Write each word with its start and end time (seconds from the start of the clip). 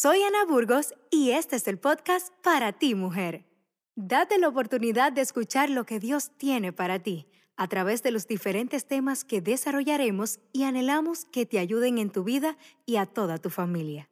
Soy 0.00 0.22
Ana 0.22 0.44
Burgos 0.44 0.94
y 1.10 1.30
este 1.32 1.56
es 1.56 1.66
el 1.66 1.76
podcast 1.76 2.32
para 2.44 2.70
ti, 2.72 2.94
mujer. 2.94 3.44
Date 3.96 4.38
la 4.38 4.46
oportunidad 4.46 5.10
de 5.10 5.22
escuchar 5.22 5.70
lo 5.70 5.86
que 5.86 5.98
Dios 5.98 6.30
tiene 6.38 6.72
para 6.72 7.00
ti 7.00 7.26
a 7.56 7.66
través 7.66 8.04
de 8.04 8.12
los 8.12 8.28
diferentes 8.28 8.86
temas 8.86 9.24
que 9.24 9.40
desarrollaremos 9.40 10.38
y 10.52 10.62
anhelamos 10.62 11.24
que 11.24 11.46
te 11.46 11.58
ayuden 11.58 11.98
en 11.98 12.10
tu 12.10 12.22
vida 12.22 12.56
y 12.86 12.94
a 12.94 13.06
toda 13.06 13.38
tu 13.38 13.50
familia. 13.50 14.08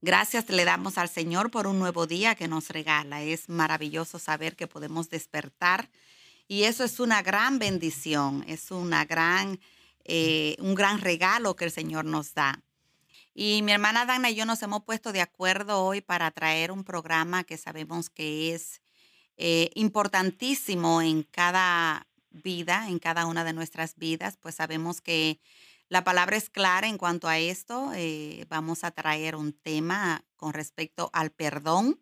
Gracias 0.00 0.48
le 0.48 0.64
damos 0.64 0.96
al 0.96 1.08
Señor 1.08 1.50
por 1.50 1.66
un 1.66 1.80
nuevo 1.80 2.06
día 2.06 2.36
que 2.36 2.46
nos 2.46 2.68
regala. 2.68 3.22
Es 3.22 3.48
maravilloso 3.48 4.20
saber 4.20 4.54
que 4.54 4.68
podemos 4.68 5.10
despertar 5.10 5.90
y 6.46 6.64
eso 6.64 6.84
es 6.84 7.00
una 7.00 7.20
gran 7.20 7.58
bendición, 7.58 8.44
es 8.46 8.70
una 8.70 9.04
gran, 9.04 9.58
eh, 10.04 10.54
un 10.60 10.76
gran 10.76 11.00
regalo 11.00 11.56
que 11.56 11.64
el 11.64 11.72
Señor 11.72 12.04
nos 12.04 12.32
da. 12.34 12.62
Y 13.34 13.62
mi 13.62 13.72
hermana 13.72 14.06
Dana 14.06 14.30
y 14.30 14.36
yo 14.36 14.44
nos 14.44 14.62
hemos 14.62 14.84
puesto 14.84 15.12
de 15.12 15.20
acuerdo 15.20 15.84
hoy 15.84 16.00
para 16.00 16.30
traer 16.30 16.70
un 16.70 16.84
programa 16.84 17.42
que 17.42 17.56
sabemos 17.56 18.08
que 18.08 18.54
es 18.54 18.80
eh, 19.36 19.70
importantísimo 19.74 21.02
en 21.02 21.24
cada 21.24 22.06
vida, 22.30 22.88
en 22.88 23.00
cada 23.00 23.26
una 23.26 23.42
de 23.42 23.52
nuestras 23.52 23.96
vidas, 23.96 24.36
pues 24.40 24.54
sabemos 24.54 25.00
que 25.00 25.40
la 25.88 26.04
palabra 26.04 26.36
es 26.36 26.50
clara 26.50 26.86
en 26.86 26.98
cuanto 26.98 27.28
a 27.28 27.38
esto. 27.38 27.92
Eh, 27.94 28.44
vamos 28.48 28.84
a 28.84 28.90
traer 28.90 29.36
un 29.36 29.52
tema 29.52 30.24
con 30.36 30.52
respecto 30.52 31.10
al 31.12 31.30
perdón, 31.30 32.00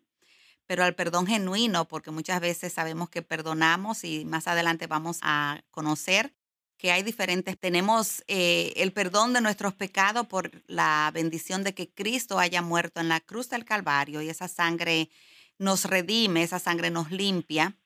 pero 0.65 0.83
al 0.83 0.95
perdón 0.95 1.25
genuino, 1.27 1.87
porque 1.87 2.11
muchas 2.11 2.41
veces 2.41 2.73
sabemos 2.73 3.09
que 3.09 3.21
perdonamos 3.21 4.03
y 4.03 4.25
más 4.25 4.47
adelante 4.47 4.87
vamos 4.87 5.19
a 5.21 5.61
conocer 5.71 6.33
que 6.77 6.91
hay 6.91 7.01
diferentes. 7.01 7.57
Tenemos 7.57 8.23
eh, 8.27 8.73
el 8.75 8.91
perdón 8.91 9.33
de 9.33 9.41
nuestros 9.41 9.73
pecados 9.73 10.27
por 10.27 10.51
la 10.67 11.09
bendición 11.13 11.63
de 11.63 11.73
que 11.73 11.89
Cristo 11.89 12.39
haya 12.39 12.61
muerto 12.61 12.99
en 12.99 13.09
la 13.09 13.21
cruz 13.21 13.49
del 13.49 13.65
Calvario 13.65 14.21
y 14.21 14.29
esa 14.29 14.47
sangre 14.47 15.09
nos 15.57 15.85
redime, 15.85 16.43
esa 16.43 16.59
sangre 16.59 16.91
nos 16.91 17.09
limpia 17.09 17.77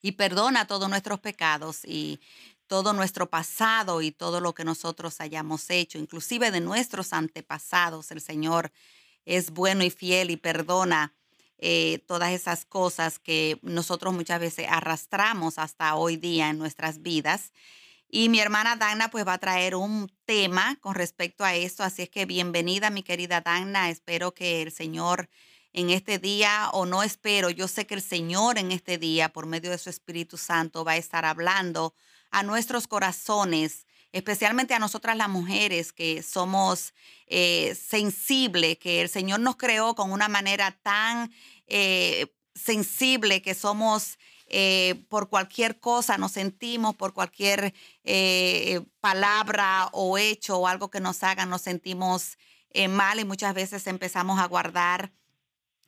y 0.00 0.12
perdona 0.12 0.66
todos 0.66 0.88
nuestros 0.88 1.20
pecados 1.20 1.84
y 1.84 2.20
todo 2.72 2.94
nuestro 2.94 3.28
pasado 3.28 4.00
y 4.00 4.12
todo 4.12 4.40
lo 4.40 4.54
que 4.54 4.64
nosotros 4.64 5.20
hayamos 5.20 5.68
hecho, 5.68 5.98
inclusive 5.98 6.50
de 6.50 6.62
nuestros 6.62 7.12
antepasados. 7.12 8.10
El 8.10 8.22
Señor 8.22 8.72
es 9.26 9.50
bueno 9.50 9.84
y 9.84 9.90
fiel 9.90 10.30
y 10.30 10.38
perdona 10.38 11.12
eh, 11.58 11.98
todas 12.06 12.32
esas 12.32 12.64
cosas 12.64 13.18
que 13.18 13.58
nosotros 13.60 14.14
muchas 14.14 14.40
veces 14.40 14.68
arrastramos 14.70 15.58
hasta 15.58 15.96
hoy 15.96 16.16
día 16.16 16.48
en 16.48 16.56
nuestras 16.56 17.02
vidas. 17.02 17.52
Y 18.08 18.30
mi 18.30 18.40
hermana 18.40 18.76
Dana 18.76 19.10
pues 19.10 19.26
va 19.28 19.34
a 19.34 19.38
traer 19.38 19.74
un 19.74 20.10
tema 20.24 20.78
con 20.80 20.94
respecto 20.94 21.44
a 21.44 21.54
esto, 21.54 21.82
así 21.82 22.00
es 22.00 22.08
que 22.08 22.24
bienvenida 22.24 22.88
mi 22.88 23.02
querida 23.02 23.42
Dana, 23.42 23.90
espero 23.90 24.32
que 24.32 24.62
el 24.62 24.72
Señor 24.72 25.28
en 25.74 25.90
este 25.90 26.18
día, 26.18 26.70
o 26.72 26.86
no 26.86 27.02
espero, 27.02 27.50
yo 27.50 27.68
sé 27.68 27.86
que 27.86 27.96
el 27.96 28.02
Señor 28.02 28.56
en 28.56 28.72
este 28.72 28.96
día, 28.96 29.28
por 29.28 29.44
medio 29.44 29.70
de 29.70 29.76
su 29.76 29.90
Espíritu 29.90 30.38
Santo, 30.38 30.86
va 30.86 30.92
a 30.92 30.96
estar 30.96 31.26
hablando 31.26 31.92
a 32.32 32.42
nuestros 32.42 32.88
corazones, 32.88 33.86
especialmente 34.10 34.74
a 34.74 34.78
nosotras 34.78 35.16
las 35.16 35.28
mujeres 35.28 35.92
que 35.92 36.22
somos 36.22 36.94
eh, 37.26 37.74
sensibles, 37.74 38.78
que 38.78 39.02
el 39.02 39.08
Señor 39.08 39.40
nos 39.40 39.56
creó 39.56 39.94
con 39.94 40.10
una 40.10 40.28
manera 40.28 40.72
tan 40.82 41.30
eh, 41.66 42.34
sensible 42.54 43.42
que 43.42 43.54
somos 43.54 44.18
eh, 44.48 45.04
por 45.08 45.28
cualquier 45.28 45.78
cosa, 45.78 46.18
nos 46.18 46.32
sentimos 46.32 46.94
por 46.94 47.12
cualquier 47.12 47.72
palabra 49.00 49.88
o 49.92 50.18
hecho 50.18 50.58
o 50.58 50.66
algo 50.66 50.90
que 50.90 51.00
nos 51.00 51.22
hagan, 51.22 51.48
nos 51.48 51.62
sentimos 51.62 52.36
mal 52.90 53.20
y 53.20 53.24
muchas 53.24 53.54
veces 53.54 53.86
empezamos 53.86 54.40
a 54.40 54.46
guardar 54.46 55.12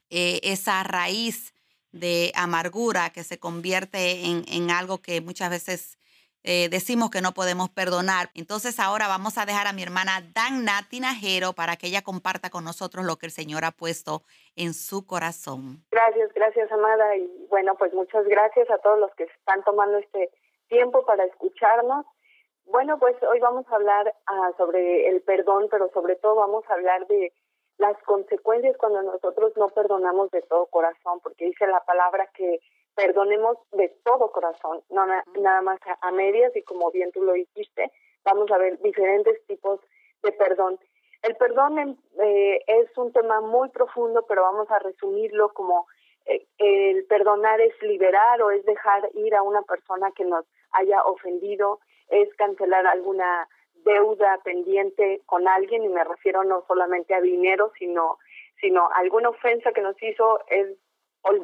esa 0.09 0.83
raíz 0.83 1.53
de 1.93 2.33
amargura 2.35 3.11
que 3.11 3.25
se 3.25 3.39
convierte 3.39 4.25
en, 4.27 4.45
en 4.49 4.71
algo 4.71 5.03
que 5.03 5.21
muchas 5.21 5.51
veces 5.51 5.99
eh, 6.45 6.69
decimos 6.69 7.11
que 7.11 7.23
no 7.23 7.33
podemos 7.33 7.71
perdonar. 7.71 8.29
Entonces 8.35 8.79
ahora 8.79 9.09
vamos 9.09 9.39
a 9.39 9.47
dejar 9.47 9.67
a 9.67 9.73
mi 9.73 9.83
hermana 9.83 10.23
Dana 10.35 10.87
Tinajero 10.91 11.55
para 11.55 11.77
que 11.77 11.87
ella 11.87 12.03
comparta 12.03 12.51
con 12.51 12.65
nosotros 12.65 13.07
lo 13.07 13.17
que 13.17 13.27
el 13.27 13.33
Señor 13.33 13.65
ha 13.65 13.71
puesto 13.71 14.23
en 14.55 14.75
su 14.75 15.07
corazón. 15.07 15.83
Gracias, 15.91 16.33
gracias, 16.35 16.71
amada. 16.71 17.17
Y 17.17 17.47
bueno, 17.49 17.75
pues 17.77 17.95
muchas 17.95 18.27
gracias 18.27 18.71
a 18.71 18.79
todos 18.79 18.99
los 18.99 19.15
que 19.15 19.25
están 19.25 19.65
tomando 19.65 19.97
este 19.97 20.31
tiempo 20.69 21.05
para 21.07 21.25
escucharnos. 21.25 22.05
Bueno, 22.67 22.99
pues 22.99 23.17
hoy 23.23 23.41
vamos 23.41 23.67
a 23.71 23.77
hablar 23.77 24.15
ah, 24.27 24.51
sobre 24.59 25.09
el 25.09 25.23
perdón, 25.23 25.69
pero 25.71 25.91
sobre 25.95 26.17
todo 26.17 26.35
vamos 26.37 26.65
a 26.69 26.75
hablar 26.75 27.07
de 27.07 27.33
las 27.79 27.97
consecuencias 28.05 28.77
cuando 28.77 29.03
nosotros 29.03 29.53
no 29.57 29.69
perdonamos 29.71 30.31
de 30.31 30.43
todo 30.43 30.67
corazón, 30.67 31.21
porque 31.23 31.47
dice 31.47 31.67
la 31.67 31.81
palabra 31.85 32.29
que 32.35 32.61
perdonemos 32.95 33.59
de 33.73 33.89
todo 34.05 34.31
corazón, 34.31 34.83
no 34.91 35.07
nada 35.07 35.63
más 35.63 35.81
a, 36.01 36.11
medias 36.13 36.55
y 36.57 36.63
como 36.63 36.91
bien 36.91 37.11
tú 37.13 37.23
lo 37.23 37.33
dijiste, 37.33 37.91
vamos 38.25 38.51
a 38.51 38.59
ver 38.59 38.81
diferentes 38.81 39.45
tipos 39.47 39.81
de 40.23 40.33
perdón. 40.33 40.79
El 41.23 41.37
perdón 41.37 41.99
eh, 42.23 42.61
es 42.67 42.97
un 42.97 43.13
tema 43.13 43.41
muy 43.41 43.71
profundo, 43.71 44.25
pero 44.29 44.43
vamos 44.43 44.71
a 44.71 44.79
resumirlo 44.79 45.53
como 45.55 45.87
eh, 46.27 46.47
el 46.59 47.05
perdonar 47.07 47.61
es 47.61 47.75
liberar 47.83 48.43
o 48.43 48.51
es 48.51 48.65
dejar 48.65 49.09
ir 49.15 49.35
a 49.35 49.43
una 49.43 49.63
persona 49.63 50.11
que 50.13 50.25
nos 50.25 50.45
haya 50.73 51.03
ofendido, 51.05 51.81
es 52.09 52.33
cancelar 52.37 52.87
alguna 52.87 53.49
deuda 53.85 54.39
pendiente 54.45 55.23
con 55.27 55.47
alguien 55.49 55.85
y 55.85 55.89
me 55.89 56.05
refiero 56.05 56.45
no 56.45 56.65
solamente 56.67 57.15
a 57.15 57.21
dinero, 57.21 57.73
sino 57.79 58.19
sino 58.61 58.89
alguna 58.95 59.31
ofensa 59.31 59.73
que 59.73 59.83
nos 59.83 60.01
hizo 60.03 60.41
es 60.49 60.69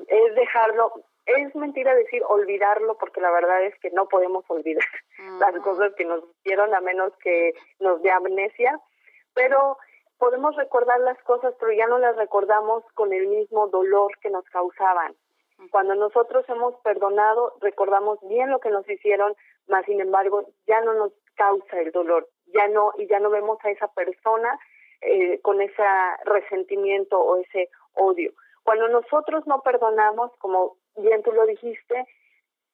es 0.08 0.34
dejarlo 0.34 0.92
es 1.36 1.54
mentira 1.54 1.94
decir 1.94 2.22
olvidarlo 2.28 2.96
porque 2.98 3.20
la 3.20 3.30
verdad 3.30 3.64
es 3.64 3.78
que 3.80 3.90
no 3.90 4.06
podemos 4.08 4.44
olvidar 4.48 4.84
las 5.40 5.54
cosas 5.62 5.92
que 5.96 6.04
nos 6.04 6.22
hicieron 6.40 6.74
a 6.74 6.80
menos 6.80 7.12
que 7.22 7.52
nos 7.78 8.02
dé 8.02 8.10
amnesia, 8.10 8.78
pero 9.34 9.76
podemos 10.18 10.54
recordar 10.56 11.00
las 11.00 11.18
cosas 11.22 11.54
pero 11.58 11.72
ya 11.72 11.86
no 11.86 11.98
las 11.98 12.16
recordamos 12.16 12.84
con 12.94 13.12
el 13.12 13.26
mismo 13.26 13.68
dolor 13.68 14.12
que 14.20 14.30
nos 14.30 14.44
causaban. 14.46 15.14
Cuando 15.70 15.94
nosotros 15.94 16.44
hemos 16.48 16.74
perdonado, 16.76 17.54
recordamos 17.60 18.18
bien 18.28 18.50
lo 18.50 18.60
que 18.60 18.70
nos 18.70 18.88
hicieron, 18.88 19.34
mas 19.68 19.84
sin 19.84 20.00
embargo 20.00 20.46
ya 20.66 20.80
no 20.80 20.94
nos 20.94 21.12
causa 21.34 21.80
el 21.80 21.92
dolor, 21.92 22.28
ya 22.46 22.66
no 22.68 22.92
y 22.96 23.06
ya 23.06 23.20
no 23.20 23.28
vemos 23.28 23.58
a 23.62 23.70
esa 23.70 23.88
persona 23.88 24.58
eh, 25.02 25.38
con 25.40 25.60
ese 25.60 25.82
resentimiento 26.24 27.18
o 27.18 27.36
ese 27.38 27.68
odio. 27.94 28.32
Cuando 28.70 28.86
nosotros 28.86 29.44
no 29.48 29.62
perdonamos, 29.62 30.30
como 30.38 30.76
bien 30.94 31.24
tú 31.24 31.32
lo 31.32 31.44
dijiste, 31.44 32.06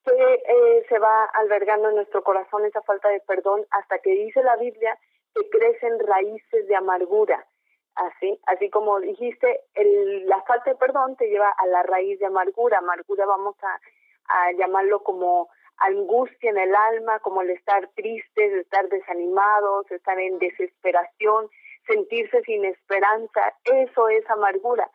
que 0.05 0.12
eh, 0.12 0.84
se 0.91 0.99
va 0.99 1.25
albergando 1.25 1.89
en 1.89 1.95
nuestro 1.95 2.23
corazón 2.23 2.67
esa 2.67 2.83
falta 2.83 3.09
de 3.09 3.21
perdón 3.21 3.65
hasta 3.71 3.99
que 4.01 4.11
dice 4.11 4.43
la 4.43 4.57
Biblia 4.57 4.99
que 5.34 5.49
crecen 5.49 5.99
raíces 6.01 6.69
de 6.69 6.77
amargura. 6.77 7.47
Así, 7.95 8.39
así 8.45 8.69
como 8.69 9.01
dijiste, 9.01 9.62
el, 9.73 10.27
la 10.27 10.43
falta 10.43 10.69
de 10.69 10.77
perdón 10.77 11.17
te 11.17 11.31
lleva 11.31 11.49
a 11.49 11.67
la 11.67 11.83
raíz 11.83 12.19
de 12.19 12.27
amargura. 12.27 12.77
Amargura 12.77 13.25
vamos 13.25 13.57
a, 13.63 13.81
a 14.28 14.53
llamarlo 14.53 15.03
como 15.03 15.49
angustia 15.78 16.51
en 16.51 16.59
el 16.59 16.75
alma, 16.75 17.21
como 17.21 17.41
el 17.41 17.49
estar 17.49 17.89
tristes, 17.95 18.53
estar 18.53 18.87
desanimados, 18.91 19.91
estar 19.91 20.19
en 20.19 20.39
desesperación, 20.41 21.49
sentirse 21.87 22.43
sin 22.43 22.67
esperanza. 22.67 23.55
Eso 23.65 24.11
es 24.11 24.28
amargura. 24.28 24.91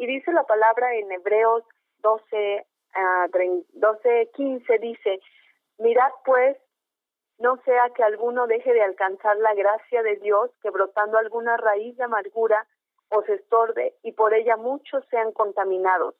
Y 0.00 0.06
dice 0.06 0.32
la 0.32 0.44
palabra 0.44 0.94
en 0.94 1.12
Hebreos 1.12 1.62
12, 1.98 2.66
uh, 2.96 3.64
12 3.74 4.30
15, 4.32 4.78
dice, 4.78 5.20
mirad 5.76 6.10
pues, 6.24 6.56
no 7.36 7.58
sea 7.66 7.90
que 7.90 8.02
alguno 8.02 8.46
deje 8.46 8.72
de 8.72 8.80
alcanzar 8.80 9.36
la 9.36 9.52
gracia 9.52 10.02
de 10.02 10.16
Dios, 10.16 10.50
que 10.62 10.70
brotando 10.70 11.18
alguna 11.18 11.58
raíz 11.58 11.98
de 11.98 12.04
amargura 12.04 12.66
os 13.10 13.28
estorbe 13.28 13.94
y 14.02 14.12
por 14.12 14.32
ella 14.32 14.56
muchos 14.56 15.04
sean 15.10 15.32
contaminados. 15.32 16.14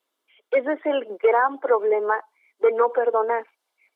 Ese 0.50 0.74
es 0.74 0.84
el 0.84 1.16
gran 1.16 1.58
problema 1.58 2.22
de 2.58 2.72
no 2.72 2.92
perdonar. 2.92 3.46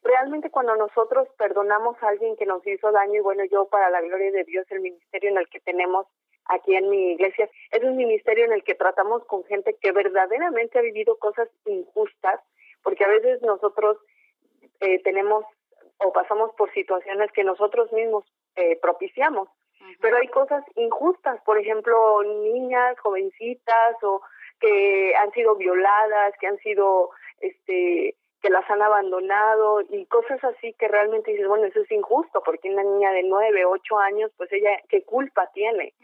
Realmente 0.03 0.51
cuando 0.51 0.77
nosotros 0.77 1.29
perdonamos 1.37 2.03
a 2.03 2.09
alguien 2.09 2.37
que 2.37 2.47
nos 2.47 2.67
hizo 2.67 2.91
daño, 2.91 3.17
y 3.17 3.21
bueno, 3.21 3.45
yo 3.53 3.69
para 3.69 3.91
la 3.91 4.01
gloria 4.01 4.33
de 4.33 4.45
Dios, 4.45 4.65
el 4.71 4.81
ministerio 4.81 5.29
en 5.29 5.37
el 5.37 5.49
que 5.51 5.61
tenemos 5.61 6.07
aquí 6.47 6.75
en 6.75 6.91
mi 6.91 7.13
iglesia. 7.13 7.49
Es 7.71 7.83
un 7.83 7.97
ministerio 7.97 8.45
en 8.45 8.53
el 8.53 8.65
que 8.65 8.75
tratamos 8.75 9.25
con 9.27 9.45
gente 9.45 9.77
que 9.81 9.93
verdaderamente 9.93 10.79
ha 10.79 10.83
vivido 10.83 11.17
cosas 11.19 11.49
injustas, 11.67 12.41
porque 12.83 13.05
a 13.05 13.09
veces 13.09 13.43
nosotros 13.43 13.99
eh, 14.81 15.03
tenemos 15.03 15.45
o 15.99 16.13
pasamos 16.13 16.51
por 16.57 16.73
situaciones 16.73 17.31
que 17.33 17.45
nosotros 17.45 17.93
mismos 17.93 18.25
eh, 18.57 18.79
propiciamos. 18.81 19.49
Pero 20.01 20.17
hay 20.17 20.29
cosas 20.29 20.65
injustas, 20.77 21.41
por 21.45 21.59
ejemplo, 21.59 22.23
niñas, 22.23 22.99
jovencitas 23.01 24.03
o 24.03 24.23
que 24.61 25.15
han 25.17 25.31
sido 25.33 25.57
violadas, 25.57 26.35
que 26.41 26.47
han 26.47 26.59
sido 26.59 27.11
este, 27.41 28.17
que 28.45 28.51
las 28.51 28.71
han 28.71 28.83
abandonado 28.83 29.81
y 29.89 30.05
cosas 30.05 30.45
así 30.45 30.75
que 30.75 30.87
realmente 30.87 31.31
dices, 31.31 31.49
bueno, 31.49 31.65
eso 31.65 31.81
es 31.81 31.91
injusto 31.91 32.43
porque 32.45 32.69
una 32.69 32.83
niña 32.83 33.11
de 33.13 33.23
nueve, 33.23 33.65
ocho 33.65 33.97
años, 33.99 34.31
pues 34.37 34.53
ella, 34.53 34.79
¿qué 34.91 35.03
culpa 35.03 35.51
tiene? 35.55 35.95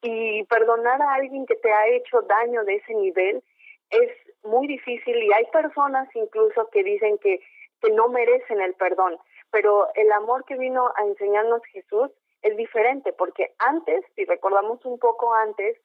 Y 0.00 0.44
perdonar 0.44 1.02
a 1.02 1.14
alguien 1.14 1.46
que 1.46 1.56
te 1.56 1.72
ha 1.72 1.88
hecho 1.88 2.22
daño 2.22 2.62
de 2.62 2.76
ese 2.76 2.94
nivel 2.94 3.42
es 3.90 4.12
muy 4.44 4.68
difícil 4.68 5.20
y 5.20 5.32
hay 5.32 5.46
personas 5.46 6.08
incluso 6.14 6.68
que 6.70 6.84
dicen 6.84 7.18
que, 7.18 7.40
que 7.82 7.90
no 7.90 8.08
merecen 8.08 8.60
el 8.60 8.74
perdón, 8.74 9.18
pero 9.50 9.88
el 9.96 10.12
amor 10.12 10.44
que 10.44 10.56
vino 10.56 10.92
a 10.94 11.02
enseñarnos 11.02 11.60
Jesús 11.72 12.08
es 12.42 12.56
diferente 12.56 13.12
porque 13.12 13.50
antes, 13.58 14.04
si 14.14 14.24
recordamos 14.26 14.84
un 14.84 15.00
poco 15.00 15.34
antes, 15.34 15.76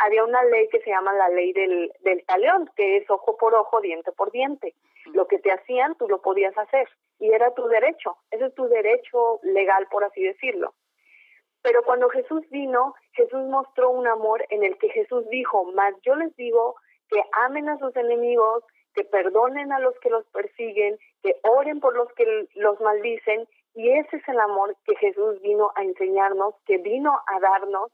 había 0.00 0.24
una 0.24 0.42
ley 0.42 0.68
que 0.70 0.80
se 0.80 0.90
llama 0.90 1.12
la 1.12 1.28
ley 1.28 1.52
del, 1.52 1.92
del 2.00 2.24
talión, 2.26 2.68
que 2.74 2.96
es 2.96 3.08
ojo 3.08 3.36
por 3.36 3.54
ojo, 3.54 3.80
diente 3.80 4.10
por 4.10 4.32
diente. 4.32 4.74
Lo 5.12 5.26
que 5.26 5.38
te 5.38 5.52
hacían, 5.52 5.94
tú 5.96 6.08
lo 6.08 6.22
podías 6.22 6.56
hacer 6.56 6.88
y 7.18 7.32
era 7.32 7.54
tu 7.54 7.66
derecho, 7.68 8.16
ese 8.30 8.46
es 8.46 8.54
tu 8.54 8.66
derecho 8.68 9.40
legal, 9.42 9.86
por 9.90 10.04
así 10.04 10.22
decirlo. 10.22 10.74
Pero 11.62 11.82
cuando 11.84 12.08
Jesús 12.10 12.42
vino, 12.50 12.94
Jesús 13.12 13.46
mostró 13.48 13.90
un 13.90 14.06
amor 14.06 14.44
en 14.50 14.64
el 14.64 14.76
que 14.78 14.90
Jesús 14.90 15.26
dijo, 15.30 15.64
más 15.72 15.94
yo 16.02 16.14
les 16.14 16.34
digo 16.36 16.76
que 17.08 17.22
amen 17.32 17.68
a 17.68 17.78
sus 17.78 17.94
enemigos, 17.96 18.64
que 18.94 19.04
perdonen 19.04 19.72
a 19.72 19.78
los 19.78 19.98
que 20.00 20.10
los 20.10 20.26
persiguen, 20.26 20.98
que 21.22 21.36
oren 21.42 21.80
por 21.80 21.96
los 21.96 22.12
que 22.12 22.48
los 22.54 22.80
maldicen. 22.80 23.48
Y 23.74 23.90
ese 23.90 24.16
es 24.16 24.28
el 24.28 24.38
amor 24.40 24.76
que 24.84 24.94
Jesús 24.96 25.40
vino 25.40 25.72
a 25.74 25.82
enseñarnos, 25.82 26.54
que 26.66 26.78
vino 26.78 27.18
a 27.26 27.40
darnos 27.40 27.90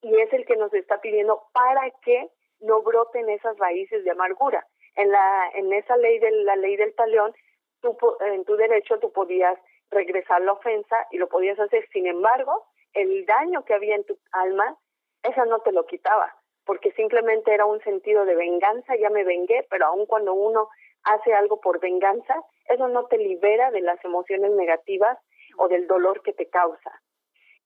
y 0.00 0.18
es 0.18 0.32
el 0.32 0.44
que 0.46 0.56
nos 0.56 0.72
está 0.74 1.00
pidiendo 1.00 1.44
para 1.52 1.90
que 2.02 2.28
no 2.60 2.82
broten 2.82 3.28
esas 3.30 3.56
raíces 3.58 4.04
de 4.04 4.10
amargura. 4.10 4.66
En 4.94 5.10
la 5.10 5.50
en 5.54 5.72
esa 5.72 5.96
ley 5.96 6.18
de 6.18 6.30
la 6.30 6.56
ley 6.56 6.76
del 6.76 6.94
talión, 6.94 7.34
tú, 7.80 7.96
en 8.20 8.44
tu 8.44 8.56
derecho 8.56 8.98
tú 8.98 9.12
podías 9.12 9.58
regresar 9.90 10.40
la 10.42 10.52
ofensa 10.52 11.06
y 11.10 11.18
lo 11.18 11.28
podías 11.28 11.58
hacer. 11.58 11.88
Sin 11.92 12.06
embargo, 12.06 12.64
el 12.94 13.24
daño 13.26 13.64
que 13.64 13.74
había 13.74 13.94
en 13.94 14.04
tu 14.04 14.18
alma, 14.32 14.76
esa 15.22 15.44
no 15.44 15.60
te 15.60 15.72
lo 15.72 15.86
quitaba, 15.86 16.34
porque 16.64 16.92
simplemente 16.92 17.54
era 17.54 17.66
un 17.66 17.80
sentido 17.80 18.24
de 18.24 18.34
venganza, 18.34 18.96
ya 18.96 19.10
me 19.10 19.24
vengué, 19.24 19.66
pero 19.70 19.86
aun 19.86 20.06
cuando 20.06 20.34
uno 20.34 20.68
hace 21.04 21.32
algo 21.34 21.60
por 21.60 21.80
venganza, 21.80 22.34
eso 22.66 22.88
no 22.88 23.06
te 23.06 23.18
libera 23.18 23.70
de 23.70 23.80
las 23.80 24.02
emociones 24.04 24.50
negativas 24.52 25.18
o 25.58 25.68
del 25.68 25.86
dolor 25.86 26.22
que 26.22 26.32
te 26.32 26.48
causa. 26.48 26.90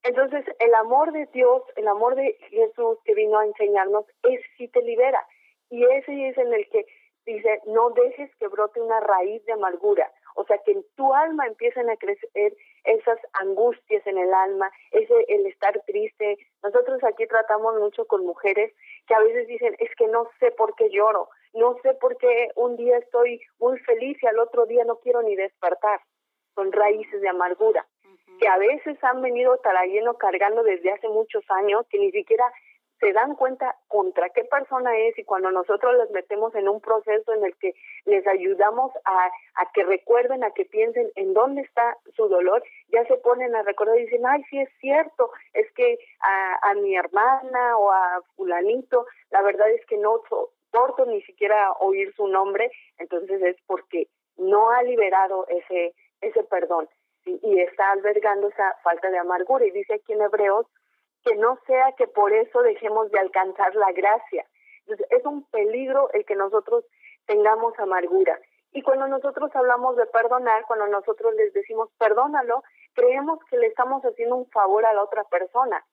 Entonces, 0.02 0.44
el 0.61 0.75
amor 0.75 1.12
de 1.12 1.26
Dios, 1.32 1.62
el 1.76 1.88
amor 1.88 2.14
de 2.14 2.37
Jesús 2.50 2.99
que 3.05 3.14
vino 3.14 3.38
a 3.38 3.46
enseñarnos, 3.46 4.05
es 4.22 4.40
si 4.56 4.69
te 4.69 4.82
libera. 4.82 5.26
Y 5.69 5.84
ese 5.84 6.29
es 6.29 6.38
en 6.38 6.52
el 6.52 6.69
que 6.70 6.87
no 7.67 7.91
dejes 7.91 8.35
que 8.37 8.49
brote 8.49 8.81
una 8.81 9.01
raíz 9.01 9.45
de 9.45 9.53
amargura. 9.53 10.11
O 10.35 10.45
sea, 10.45 10.59
que 10.59 10.73
en 10.73 10.85
tu 10.97 11.15
alma 11.15 11.47
empiecen 11.47 11.89
a 11.91 11.97
crecer 11.97 12.57
esas 12.85 13.19
angustias 13.35 14.07
en 14.07 14.19
el 14.19 14.33
alma, 14.33 14.71
ese 14.93 15.15
el 15.29 15.47
estar 15.47 15.83
triste. 15.87 16.39
Nosotros 16.63 17.03
aquí 17.05 17.27
tratamos 17.27 17.79
mucho 17.79 18.07
con 18.07 18.25
mujeres 18.25 18.75
que 19.07 19.15
a 19.15 19.21
veces 19.21 19.49
dicen, 19.49 19.75
es 19.79 19.95
que 19.97 20.07
no 20.09 20.29
sé 20.39 20.51
por 20.53 20.75
qué 20.77 20.91
lloro, 20.91 21.29
no 21.55 21.77
sé 21.83 21.95
por 21.95 22.17
qué 22.19 22.51
un 22.55 22.77
día 22.77 22.99
estoy 22.99 23.41
muy 23.59 23.79
feliz 23.81 24.19
y 24.23 24.27
al 24.27 24.39
otro 24.39 24.67
día 24.67 24.85
no 24.85 24.97
quiero 24.97 25.23
ni 25.23 25.37
despertar. 25.37 26.01
Son 26.55 26.71
raíces 26.73 27.21
de 27.21 27.29
amargura 27.29 27.87
que 28.39 28.49
a 28.49 28.59
veces 28.59 29.03
han 29.03 29.23
venido 29.23 29.57
trayendo, 29.59 30.17
cargando 30.19 30.63
desde 30.63 30.93
hace 30.93 31.09
muchos 31.09 31.45
años, 31.51 31.87
que 31.89 31.99
ni 31.99 32.11
siquiera 32.13 32.45
se 33.00 33.12
dan 33.12 33.34
cuenta 33.34 33.76
contra 33.88 34.31
qué 34.31 34.44
persona 34.44 34.96
es 34.96 35.19
y 35.19 35.25
cuando 35.25 35.50
nosotros 35.50 35.94
les 35.98 36.10
metemos 36.10 36.54
en 36.54 36.69
un 36.69 36.81
proceso 36.81 37.32
en 37.34 37.44
el 37.44 37.56
que 37.56 37.75
les 38.04 38.26
ayudamos 38.26 38.93
a, 39.04 39.26
a 39.26 39.72
que 39.72 39.84
recuerden, 39.84 40.44
a 40.44 40.50
que 40.52 40.64
piensen 40.64 41.10
en 41.14 41.34
dónde 41.34 41.62
está 41.62 41.96
su 42.14 42.28
dolor, 42.28 42.62
ya 42.88 43.04
se 43.06 43.16
ponen 43.19 43.54
a 43.54 43.62
recordar 43.62 43.98
y 43.98 44.04
dicen, 44.04 44.26
ay, 44.26 44.43
sí 44.50 44.58
es 44.60 44.70
cierto, 44.81 45.31
es 45.52 45.70
que 45.72 45.98
a, 46.20 46.75
mi 46.75 46.96
hermana 46.96 47.76
o 47.78 47.90
a 47.90 48.22
fulanito, 48.37 49.06
la 49.31 49.43
verdad 49.43 49.70
es 49.70 49.84
que 49.87 49.96
no 49.96 50.20
soporto 50.28 51.06
ni 51.06 51.22
siquiera 51.22 51.72
oír 51.81 52.14
su 52.14 52.28
nombre, 52.28 52.70
entonces 52.98 53.43
es 53.43 53.56
porque 53.66 54.08
no 54.37 54.70
ha 54.70 54.82
liberado 54.82 55.46
ese, 55.48 55.94
ese 56.20 56.43
perdón 56.44 56.88
y 57.25 57.60
está 57.60 57.90
albergando 57.90 58.48
esa 58.48 58.76
falta 58.82 59.10
de 59.10 59.19
amargura. 59.19 59.66
Y 59.66 59.70
dice 59.70 59.94
aquí 59.94 60.12
en 60.12 60.22
Hebreos 60.22 60.66
que 61.26 61.34
no 61.34 61.58
sea 61.67 61.93
que 61.99 62.06
por 62.06 62.32
eso 62.32 62.62
dejemos 62.62 63.11
de 63.11 63.19
alcanzar 63.19 63.75
la 63.75 63.90
gracia. 63.90 64.46
Entonces, 64.87 65.06
es 65.11 65.26
un 65.26 65.43
peligro 65.50 66.08
el 66.12 66.25
que 66.25 66.37
nosotros 66.37 66.84
tengamos 67.26 67.76
amargura. 67.81 68.38
Y 68.73 68.82
cuando 68.82 69.08
nosotros 69.08 69.50
hablamos 69.55 69.96
de 69.96 70.06
perdonar, 70.06 70.64
cuando 70.67 70.87
nosotros 70.87 71.34
les 71.34 71.52
decimos 71.52 71.88
perdónalo, 71.99 72.62
creemos 72.94 73.40
que 73.50 73.56
le 73.56 73.67
estamos 73.67 74.05
haciendo 74.05 74.37
un 74.37 74.46
favor 74.50 74.87
a 74.87 74.93
la 74.93 75.02
otra 75.02 75.25
persona, 75.25 75.84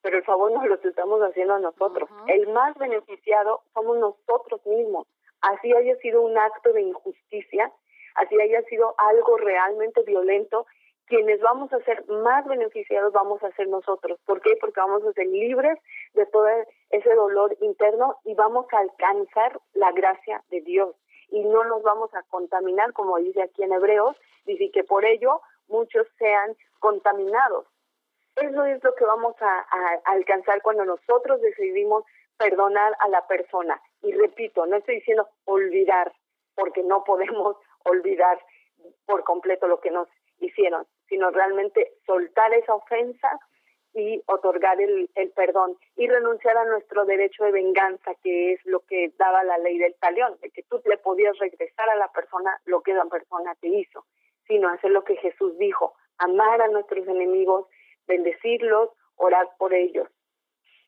pero 0.00 0.16
el 0.16 0.24
favor 0.24 0.50
no 0.50 0.64
lo 0.64 0.76
estamos 0.76 1.20
haciendo 1.20 1.54
a 1.54 1.58
nosotros. 1.58 2.08
El 2.26 2.48
más 2.48 2.74
beneficiado 2.76 3.62
somos 3.74 3.98
nosotros 3.98 4.64
mismos. 4.64 5.06
Así 5.42 5.70
haya 5.74 5.96
sido 5.96 6.22
un 6.22 6.38
acto 6.38 6.72
de 6.72 6.80
injusticia, 6.80 7.70
así 8.14 8.40
haya 8.40 8.62
sido 8.62 8.94
algo 8.96 9.36
realmente 9.36 10.02
violento, 10.04 10.66
quienes 11.12 11.42
vamos 11.42 11.70
a 11.74 11.80
ser 11.80 12.08
más 12.08 12.42
beneficiados 12.46 13.12
vamos 13.12 13.42
a 13.42 13.52
ser 13.52 13.68
nosotros. 13.68 14.18
¿Por 14.24 14.40
qué? 14.40 14.56
Porque 14.58 14.80
vamos 14.80 15.04
a 15.04 15.12
ser 15.12 15.26
libres 15.26 15.78
de 16.14 16.24
todo 16.24 16.48
ese 16.88 17.14
dolor 17.14 17.54
interno 17.60 18.16
y 18.24 18.32
vamos 18.32 18.64
a 18.72 18.78
alcanzar 18.78 19.60
la 19.74 19.92
gracia 19.92 20.42
de 20.48 20.62
Dios 20.62 20.96
y 21.28 21.44
no 21.44 21.64
nos 21.64 21.82
vamos 21.82 22.14
a 22.14 22.22
contaminar, 22.30 22.94
como 22.94 23.18
dice 23.18 23.42
aquí 23.42 23.62
en 23.62 23.74
Hebreos, 23.74 24.16
dice 24.46 24.70
que 24.72 24.84
por 24.84 25.04
ello 25.04 25.42
muchos 25.68 26.06
sean 26.18 26.56
contaminados. 26.78 27.66
Eso 28.36 28.64
es 28.64 28.82
lo 28.82 28.94
que 28.94 29.04
vamos 29.04 29.36
a 29.42 29.66
alcanzar 30.06 30.62
cuando 30.62 30.86
nosotros 30.86 31.42
decidimos 31.42 32.04
perdonar 32.38 32.96
a 33.00 33.08
la 33.08 33.26
persona. 33.26 33.78
Y 34.00 34.12
repito, 34.12 34.64
no 34.64 34.76
estoy 34.76 34.94
diciendo 34.94 35.28
olvidar, 35.44 36.10
porque 36.54 36.82
no 36.82 37.04
podemos 37.04 37.58
olvidar 37.84 38.40
por 39.04 39.24
completo 39.24 39.68
lo 39.68 39.78
que 39.78 39.90
nos 39.90 40.08
hicieron, 40.42 40.86
sino 41.12 41.30
realmente 41.30 41.92
soltar 42.06 42.54
esa 42.54 42.74
ofensa 42.74 43.38
y 43.92 44.22
otorgar 44.24 44.80
el, 44.80 45.10
perdón 45.36 45.76
y 45.94 46.08
renunciar 46.08 46.56
a 46.56 46.64
nuestro 46.64 47.04
derecho 47.04 47.44
de 47.44 47.52
venganza, 47.52 48.14
que 48.22 48.54
es 48.54 48.64
lo 48.64 48.80
que 48.80 49.12
daba 49.18 49.44
la 49.44 49.58
ley 49.58 49.76
del 49.76 49.94
talión, 49.96 50.38
de 50.40 50.48
que 50.48 50.62
tú 50.62 50.80
le 50.86 50.96
podías 50.96 51.38
regresar 51.38 51.90
a 51.90 51.96
la 51.96 52.10
persona 52.12 52.58
lo 52.64 52.80
que 52.80 52.94
la 52.94 53.04
persona 53.04 53.54
te 53.56 53.68
hizo, 53.68 54.06
sino 54.46 54.70
hacer 54.70 54.90
lo 54.90 55.04
que 55.04 55.16
Jesús 55.16 55.58
dijo, 55.58 55.92
amar 56.16 56.62
a 56.62 56.68
nuestros 56.68 57.06
enemigos, 57.06 57.66
bendecirlos, 58.06 58.88
orar 59.16 59.50
por 59.58 59.74
ellos. 59.74 60.08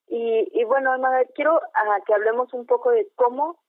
Y, 0.07 0.65
bueno, 0.65 0.95
hermana, 0.95 1.23
quiero 1.35 1.57
uh, 1.57 2.05
que 2.07 2.15
hablemos 2.15 2.55
un 2.55 2.65
poco 2.65 2.93
de 2.93 3.09
cómo 3.15 3.63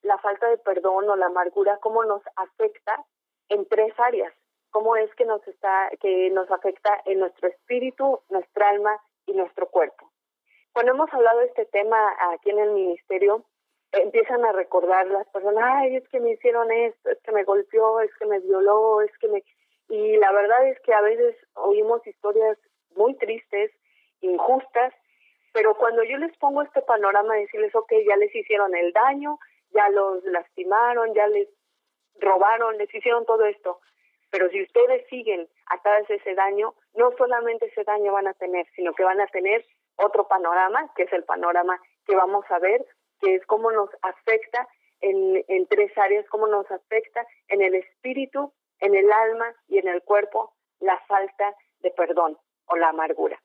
la 0.00 0.16
falta 0.16 0.48
de 0.48 0.56
perdón 0.56 1.10
o 1.10 1.16
la 1.16 1.26
amargura, 1.26 1.76
cómo 1.82 2.02
nos 2.04 2.22
afecta 2.36 3.04
en 3.50 3.66
tres 3.68 3.92
áreas. 3.98 4.32
Cómo 4.70 4.96
es 4.96 5.12
que 5.14 5.24
nos 5.24 5.46
está, 5.48 5.90
que 6.00 6.30
nos 6.30 6.50
afecta 6.50 7.00
en 7.04 7.20
nuestro 7.20 7.48
espíritu, 7.48 8.20
nuestra 8.28 8.68
alma 8.68 8.98
y 9.26 9.32
nuestro 9.32 9.68
cuerpo. 9.68 10.10
Cuando 10.72 10.92
hemos 10.92 11.12
hablado 11.12 11.40
de 11.40 11.46
este 11.46 11.66
tema 11.66 11.98
aquí 12.32 12.50
en 12.50 12.58
el 12.58 12.70
ministerio, 12.70 13.44
empiezan 13.92 14.44
a 14.44 14.52
recordar 14.52 15.06
las 15.06 15.26
personas, 15.28 15.64
ay, 15.66 15.96
es 15.96 16.08
que 16.08 16.20
me 16.20 16.32
hicieron 16.32 16.70
esto, 16.70 17.10
es 17.10 17.18
que 17.22 17.32
me 17.32 17.44
golpeó, 17.44 18.00
es 18.00 18.14
que 18.18 18.26
me 18.26 18.40
violó, 18.40 19.00
es 19.00 19.16
que 19.18 19.28
me... 19.28 19.42
Y 19.88 20.16
la 20.18 20.30
verdad 20.32 20.68
es 20.68 20.78
que 20.80 20.92
a 20.92 21.00
veces 21.00 21.34
oímos 21.54 22.06
historias 22.06 22.58
muy 22.94 23.14
tristes, 23.16 23.72
injustas, 24.20 24.92
pero 25.52 25.74
cuando 25.74 26.04
yo 26.04 26.18
les 26.18 26.36
pongo 26.36 26.62
este 26.62 26.82
panorama, 26.82 27.34
decirles, 27.34 27.74
ok, 27.74 27.92
ya 28.06 28.16
les 28.16 28.34
hicieron 28.34 28.74
el 28.76 28.92
daño, 28.92 29.38
ya 29.70 29.88
los 29.88 30.22
lastimaron, 30.24 31.14
ya 31.14 31.26
les 31.26 31.48
robaron, 32.20 32.76
les 32.76 32.94
hicieron 32.94 33.24
todo 33.24 33.44
esto. 33.46 33.80
Pero 34.30 34.48
si 34.50 34.62
ustedes 34.62 35.06
siguen 35.08 35.48
atadas 35.66 36.08
ese 36.10 36.34
daño, 36.34 36.74
no 36.94 37.12
solamente 37.16 37.66
ese 37.66 37.84
daño 37.84 38.12
van 38.12 38.26
a 38.26 38.34
tener, 38.34 38.66
sino 38.76 38.92
que 38.92 39.04
van 39.04 39.20
a 39.20 39.26
tener 39.28 39.64
otro 39.96 40.28
panorama, 40.28 40.92
que 40.94 41.04
es 41.04 41.12
el 41.12 41.24
panorama 41.24 41.80
que 42.06 42.14
vamos 42.14 42.44
a 42.50 42.58
ver, 42.58 42.84
que 43.20 43.34
es 43.34 43.46
cómo 43.46 43.70
nos 43.72 43.90
afecta 44.02 44.68
en, 45.00 45.44
en 45.48 45.66
tres 45.66 45.96
áreas, 45.96 46.26
cómo 46.28 46.46
nos 46.46 46.70
afecta 46.70 47.26
en 47.48 47.62
el 47.62 47.74
espíritu, 47.74 48.52
en 48.80 48.94
el 48.94 49.10
alma 49.10 49.54
y 49.66 49.78
en 49.78 49.88
el 49.88 50.02
cuerpo 50.02 50.54
la 50.80 50.98
falta 51.06 51.54
de 51.80 51.90
perdón 51.90 52.38
o 52.66 52.76
la 52.76 52.90
amargura. 52.90 53.40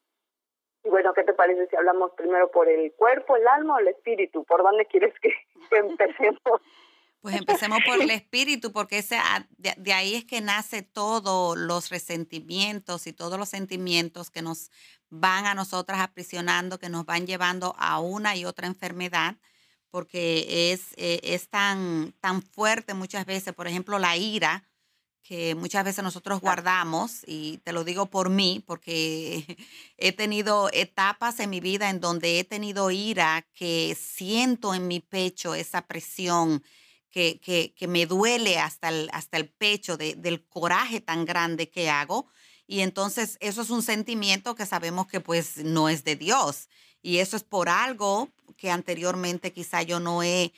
Y 0.83 0.89
bueno, 0.89 1.13
¿qué 1.13 1.23
te 1.23 1.33
parece 1.33 1.67
si 1.67 1.75
hablamos 1.75 2.11
primero 2.11 2.51
por 2.51 2.67
el 2.67 2.93
cuerpo, 2.93 3.37
el 3.37 3.47
alma 3.47 3.75
o 3.75 3.79
el 3.79 3.87
espíritu? 3.87 4.43
¿Por 4.43 4.63
dónde 4.63 4.85
quieres 4.85 5.13
que, 5.19 5.33
empecemos? 5.71 6.41
Pues 7.23 7.37
empecemos 7.37 7.79
por 7.85 8.01
el 8.01 8.11
espíritu, 8.11 8.73
porque 8.73 8.97
ese, 8.97 9.15
ah, 9.15 9.47
de, 9.57 9.93
ahí 9.93 10.15
es 10.15 10.25
que 10.25 10.41
nace 10.41 10.81
todos 10.81 11.57
los 11.57 11.89
resentimientos 11.89 13.07
y 13.07 13.13
todos 13.13 13.39
los 13.39 13.47
sentimientos 13.47 14.29
que 14.29 14.41
nos 14.41 14.71
van 15.09 15.45
a 15.45 15.53
nosotras 15.53 16.01
aprisionando, 16.01 16.79
que 16.79 16.89
nos 16.89 17.05
van 17.05 17.25
llevando 17.25 17.77
a 17.79 18.01
una 18.01 18.35
y 18.35 18.43
otra 18.43 18.67
enfermedad, 18.67 19.37
porque 19.89 20.73
es, 20.73 20.87
eh, 20.97 21.21
es 21.23 21.47
tan, 21.47 22.13
tan 22.19 22.41
fuerte 22.41 22.93
muchas 22.93 23.25
veces, 23.25 23.53
por 23.53 23.69
ejemplo, 23.69 23.99
la 23.99 24.17
ira, 24.17 24.67
que 25.21 25.55
muchas 25.55 25.85
veces 25.85 26.03
nosotros 26.03 26.41
guardamos, 26.41 27.21
y 27.25 27.59
te 27.59 27.71
lo 27.71 27.85
digo 27.85 28.07
por 28.07 28.29
mí, 28.29 28.61
porque 28.67 29.45
he 29.97 30.11
tenido 30.11 30.69
etapas 30.73 31.39
en 31.39 31.51
mi 31.51 31.61
vida 31.61 31.89
en 31.89 32.01
donde 32.01 32.39
he 32.39 32.43
tenido 32.43 32.91
ira, 32.91 33.47
que 33.53 33.95
siento 33.97 34.73
en 34.73 34.89
mi 34.89 34.99
pecho 34.99 35.55
esa 35.55 35.87
presión, 35.87 36.61
que, 37.13 37.73
que, 37.77 37.87
me 37.87 38.07
duele 38.07 38.57
hasta 38.57 38.89
el, 38.89 39.09
hasta 39.13 39.37
el 39.37 39.47
pecho 39.47 39.97
de, 39.97 40.15
del 40.15 40.43
coraje 40.43 40.99
tan 40.99 41.25
grande 41.25 41.69
que 41.69 41.87
hago. 41.87 42.27
Y 42.65 42.79
entonces 42.79 43.37
eso 43.39 43.61
es 43.61 43.69
un 43.69 43.83
sentimiento 43.83 44.55
que 44.55 44.65
sabemos 44.65 45.05
que 45.05 45.19
pues 45.19 45.57
no 45.57 45.89
es 45.89 46.03
de 46.03 46.15
Dios. 46.15 46.69
Y 47.03 47.19
eso 47.19 47.37
es 47.37 47.43
por 47.43 47.69
algo 47.69 48.29
que 48.57 48.71
anteriormente 48.71 49.53
quizá 49.53 49.83
yo 49.83 49.99
no 49.99 50.23
he, 50.23 50.53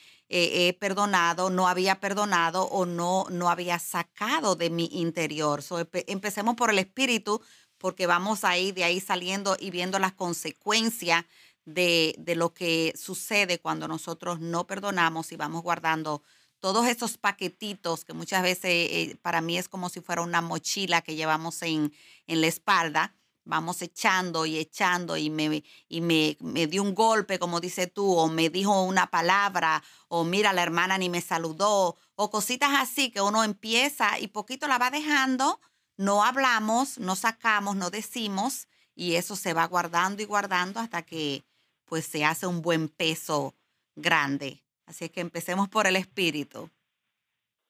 perdonado, 0.80 1.50
no 1.50 1.68
había 1.68 2.00
perdonado 2.00 2.64
o 2.64 2.86
no, 2.86 3.26
no 3.30 3.50
había 3.50 3.78
sacado 3.78 4.56
de 4.56 4.70
mi 4.70 4.86
interior. 4.94 5.62
empecemos 6.08 6.56
por 6.56 6.70
el 6.70 6.80
espíritu 6.80 7.42
porque 7.78 8.08
vamos 8.08 8.46
ahí, 8.46 8.72
de 8.72 8.86
ahí 8.86 9.02
saliendo 9.02 9.58
y 9.60 9.72
viendo 9.72 10.00
las 10.00 10.14
consecuencias 10.14 11.26
de, 11.66 12.16
de 12.18 12.36
lo 12.36 12.54
que 12.54 12.94
sucede 12.96 13.60
cuando 13.60 13.88
nosotros 13.88 14.40
no 14.40 14.66
perdonamos 14.68 15.32
y 15.32 15.36
vamos 15.36 15.64
guardando 15.64 16.24
todos 16.66 16.88
esos 16.88 17.20
paquetitos 17.20 18.06
que 18.06 18.14
muchas 18.14 18.42
veces 18.42 18.66
eh, 18.66 19.20
para 19.22 19.40
mí 19.40 19.56
es 19.56 19.70
como 19.70 19.88
si 19.88 20.02
fuera 20.02 20.24
una 20.24 20.42
mochila 20.42 21.04
que 21.04 21.14
llevamos 21.14 21.62
en, 21.62 21.94
en 22.26 22.42
la 22.42 22.48
espalda 22.48 23.14
vamos 23.44 23.84
echando 23.84 24.48
y 24.48 24.58
echando 24.58 25.16
y 25.16 25.30
me, 25.30 25.64
y 25.88 26.02
me, 26.02 26.38
me 26.40 26.66
dio 26.66 26.82
un 26.82 26.96
golpe, 26.96 27.38
como 27.38 27.60
dices 27.60 27.94
tú, 27.94 28.12
o 28.18 28.28
me 28.30 28.50
dijo 28.50 28.82
una 28.82 29.12
palabra, 29.12 29.84
o 30.08 30.24
mira, 30.24 30.54
la 30.54 30.64
hermana 30.64 30.98
ni 30.98 31.08
me 31.08 31.22
saludó, 31.22 31.98
o 32.16 32.32
cositas 32.32 32.72
así 32.74 33.12
que 33.12 33.22
uno 33.22 33.44
empieza 33.44 34.18
y 34.18 34.30
poquito 34.30 34.68
la 34.68 34.80
va 34.80 34.90
dejando, 34.90 35.62
no 35.98 36.24
hablamos, 36.24 36.98
no 36.98 37.16
sacamos, 37.16 37.76
no 37.76 37.92
decimos, 37.92 38.68
y 38.96 39.18
eso 39.18 39.36
se 39.36 39.54
va 39.54 39.68
guardando 39.68 40.24
y 40.24 40.26
guardando 40.26 40.80
hasta 40.80 41.04
que 41.04 41.46
pues 41.86 42.08
se 42.08 42.26
hace 42.26 42.48
un 42.48 42.64
buen 42.64 42.90
peso 42.90 43.54
grande. 43.96 44.65
Así 44.88 45.10
que 45.10 45.22
empecemos 45.22 45.68
por 45.68 45.88
el 45.88 45.96
espíritu. 45.96 46.70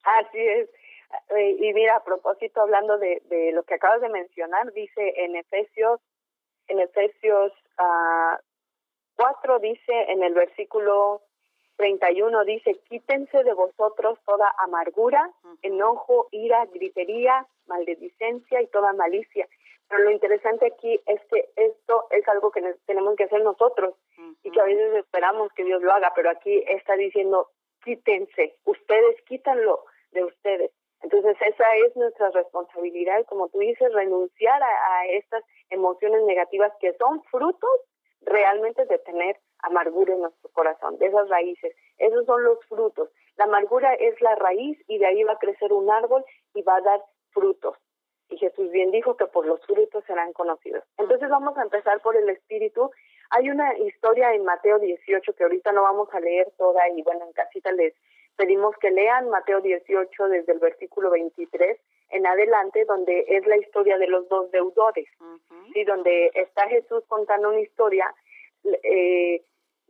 Así 0.03 0.39
es. 0.39 0.69
Eh, 1.35 1.57
y 1.59 1.73
mira, 1.73 1.97
a 1.97 2.03
propósito, 2.03 2.61
hablando 2.61 2.97
de, 2.97 3.21
de 3.25 3.51
lo 3.53 3.63
que 3.63 3.75
acabas 3.75 4.01
de 4.01 4.09
mencionar, 4.09 4.71
dice 4.73 5.13
en 5.17 5.35
Efesios, 5.35 6.01
en 6.67 6.79
Efesios 6.79 7.51
uh, 7.79 8.37
4, 9.15 9.59
dice 9.59 10.11
en 10.11 10.23
el 10.23 10.33
versículo 10.33 11.21
31, 11.77 12.43
dice, 12.45 12.79
quítense 12.89 13.43
de 13.43 13.53
vosotros 13.53 14.19
toda 14.25 14.53
amargura, 14.59 15.29
enojo, 15.61 16.27
ira, 16.31 16.65
gritería, 16.65 17.45
maledicencia 17.67 18.61
y 18.61 18.67
toda 18.67 18.93
malicia. 18.93 19.47
Pero 19.87 20.03
lo 20.03 20.11
interesante 20.11 20.65
aquí 20.65 20.99
es 21.05 21.21
que 21.31 21.49
esto 21.55 22.07
es 22.11 22.27
algo 22.27 22.51
que 22.51 22.61
tenemos 22.85 23.15
que 23.15 23.25
hacer 23.25 23.41
nosotros 23.41 23.93
a 24.65 24.67
veces 24.67 24.95
esperamos 24.95 25.51
que 25.53 25.63
Dios 25.63 25.81
lo 25.83 25.91
haga, 25.91 26.11
pero 26.15 26.31
aquí 26.31 26.63
está 26.67 26.95
diciendo, 26.95 27.51
quítense, 27.83 28.55
ustedes 28.63 29.21
quítanlo 29.27 29.85
de 30.11 30.23
ustedes. 30.23 30.71
Entonces 31.03 31.37
esa 31.39 31.75
es 31.85 31.95
nuestra 31.95 32.31
responsabilidad, 32.31 33.23
como 33.27 33.47
tú 33.49 33.59
dices, 33.59 33.93
renunciar 33.93 34.63
a, 34.63 35.05
estas 35.11 35.43
emociones 35.69 36.23
negativas 36.23 36.71
que 36.79 36.93
son 36.93 37.21
frutos 37.25 37.69
realmente 38.21 38.85
de 38.85 38.97
tener 38.99 39.37
amargura 39.59 40.15
en 40.15 40.21
nuestro 40.21 40.49
corazón, 40.49 40.97
de 40.97 41.07
esas 41.07 41.29
raíces. 41.29 41.75
Esos 41.99 42.25
son 42.25 42.43
los 42.43 42.57
frutos. 42.65 43.09
La 43.37 43.43
amargura 43.43 43.93
es 43.93 44.19
la 44.19 44.33
raíz 44.33 44.79
y 44.87 44.97
de 44.97 45.05
ahí 45.05 45.23
va 45.23 45.33
a 45.33 45.39
crecer 45.39 45.71
un 45.73 45.91
árbol 45.91 46.25
y 46.55 46.63
va 46.63 46.77
a 46.77 46.81
dar 46.81 47.03
frutos. 47.29 47.77
Y 48.29 48.37
Jesús 48.37 48.71
bien 48.71 48.89
dijo 48.89 49.15
que 49.15 49.27
por 49.27 49.45
los 49.45 49.63
frutos 49.63 50.03
serán 50.05 50.33
conocidos. 50.33 50.83
Entonces 50.97 51.29
vamos 51.29 51.55
a 51.55 51.61
empezar 51.61 52.01
por 52.01 52.15
el 52.15 52.27
espíritu. 52.29 52.89
Hay 53.31 53.49
una 53.49 53.77
historia 53.79 54.33
en 54.33 54.43
Mateo 54.43 54.79
18 54.79 55.33
que 55.33 55.43
ahorita 55.43 55.71
no 55.71 55.83
vamos 55.83 56.09
a 56.13 56.19
leer 56.19 56.51
toda 56.57 56.87
y 56.89 57.01
bueno, 57.01 57.25
en 57.25 57.33
casita 57.33 57.71
les 57.71 57.93
pedimos 58.35 58.75
que 58.77 58.91
lean 58.91 59.29
Mateo 59.29 59.61
18 59.61 60.27
desde 60.27 60.53
el 60.53 60.59
versículo 60.59 61.09
23 61.11 61.79
en 62.09 62.27
adelante, 62.27 62.85
donde 62.85 63.25
es 63.27 63.45
la 63.47 63.57
historia 63.57 63.97
de 63.97 64.07
los 64.07 64.27
dos 64.29 64.51
deudores, 64.51 65.07
y 65.73 65.83
donde 65.85 66.31
está 66.33 66.67
Jesús 66.67 67.03
contando 67.07 67.49
una 67.49 67.61
historia 67.61 68.13
eh, 68.83 69.41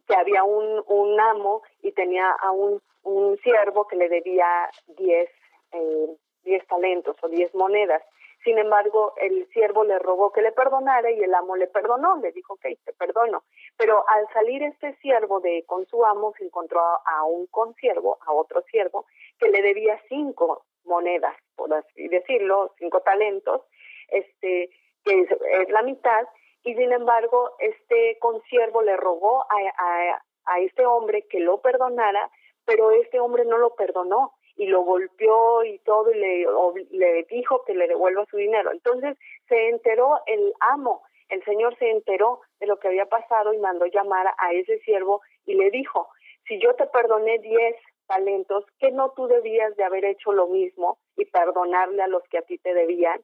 que 0.07 0.15
había 0.15 0.43
un, 0.43 0.83
un 0.87 1.19
amo 1.19 1.63
y 1.81 1.91
tenía 1.91 2.31
a 2.31 2.51
un, 2.51 2.81
un 3.03 3.37
siervo 3.39 3.87
que 3.87 3.95
le 3.95 4.09
debía 4.09 4.69
10 4.87 5.29
eh, 5.73 6.15
diez 6.45 6.65
talentos 6.67 7.17
o 7.21 7.27
10 7.27 7.53
monedas. 7.55 8.01
Sin 8.45 8.59
embargo, 8.59 9.13
el 9.17 9.47
siervo 9.47 9.83
le 9.83 9.97
rogó 9.97 10.31
que 10.31 10.43
le 10.43 10.51
perdonara 10.51 11.09
y 11.09 11.23
el 11.23 11.33
amo 11.33 11.55
le 11.55 11.65
perdonó, 11.65 12.17
le 12.17 12.31
dijo, 12.31 12.53
ok, 12.53 12.67
te 12.85 12.93
perdono. 12.93 13.43
Pero 13.75 14.07
al 14.07 14.27
salir 14.33 14.61
este 14.61 14.95
siervo 14.97 15.39
de 15.39 15.63
con 15.65 15.87
su 15.87 16.05
amo, 16.05 16.31
se 16.37 16.45
encontró 16.45 16.79
a, 16.79 17.23
un 17.25 17.47
consiervo, 17.47 18.19
a 18.21 18.31
otro 18.33 18.61
siervo, 18.69 19.07
que 19.39 19.49
le 19.49 19.63
debía 19.63 19.99
cinco 20.09 20.63
monedas, 20.83 21.35
por 21.55 21.73
así 21.73 22.07
decirlo, 22.07 22.71
cinco 22.77 23.01
talentos, 23.01 23.63
este, 24.09 24.69
que 25.03 25.21
es, 25.21 25.69
la 25.69 25.81
mitad, 25.81 26.27
y 26.63 26.75
sin 26.75 26.93
embargo, 26.93 27.55
este 27.57 28.19
consiervo 28.19 28.83
le 28.83 28.95
rogó 28.95 29.41
a, 29.41 29.55
a, 29.75 30.23
a 30.45 30.59
este 30.59 30.85
hombre 30.85 31.25
que 31.27 31.39
lo 31.39 31.61
perdonara, 31.61 32.29
pero 32.63 32.91
este 32.91 33.19
hombre 33.19 33.43
no 33.45 33.57
lo 33.57 33.73
perdonó 33.73 34.34
y 34.57 34.67
lo 34.67 34.81
golpeó 34.81 35.63
y 35.63 35.79
todo 35.79 36.11
y 36.11 36.17
le, 36.17 36.45
le 36.91 37.23
dijo 37.23 37.63
que 37.65 37.73
le 37.73 37.87
devuelva 37.87 38.25
su 38.25 38.37
dinero. 38.37 38.71
Entonces 38.71 39.17
se 39.47 39.69
enteró 39.69 40.19
el 40.25 40.53
amo, 40.59 41.03
el 41.29 41.43
señor 41.43 41.77
se 41.77 41.89
enteró 41.89 42.41
de 42.59 42.67
lo 42.67 42.77
que 42.79 42.87
había 42.87 43.05
pasado 43.05 43.53
y 43.53 43.57
mandó 43.57 43.85
llamar 43.85 44.27
a 44.37 44.53
ese 44.53 44.79
siervo 44.79 45.21
y 45.45 45.55
le 45.55 45.69
dijo, 45.71 46.09
si 46.47 46.59
yo 46.59 46.73
te 46.75 46.87
perdoné 46.87 47.39
diez 47.39 47.75
talentos, 48.07 48.65
que 48.79 48.91
no 48.91 49.11
tú 49.11 49.27
debías 49.27 49.75
de 49.75 49.83
haber 49.83 50.05
hecho 50.05 50.31
lo 50.31 50.47
mismo 50.47 50.99
y 51.17 51.25
perdonarle 51.25 52.03
a 52.03 52.07
los 52.07 52.23
que 52.29 52.37
a 52.37 52.43
ti 52.43 52.57
te 52.59 52.73
debían? 52.73 53.19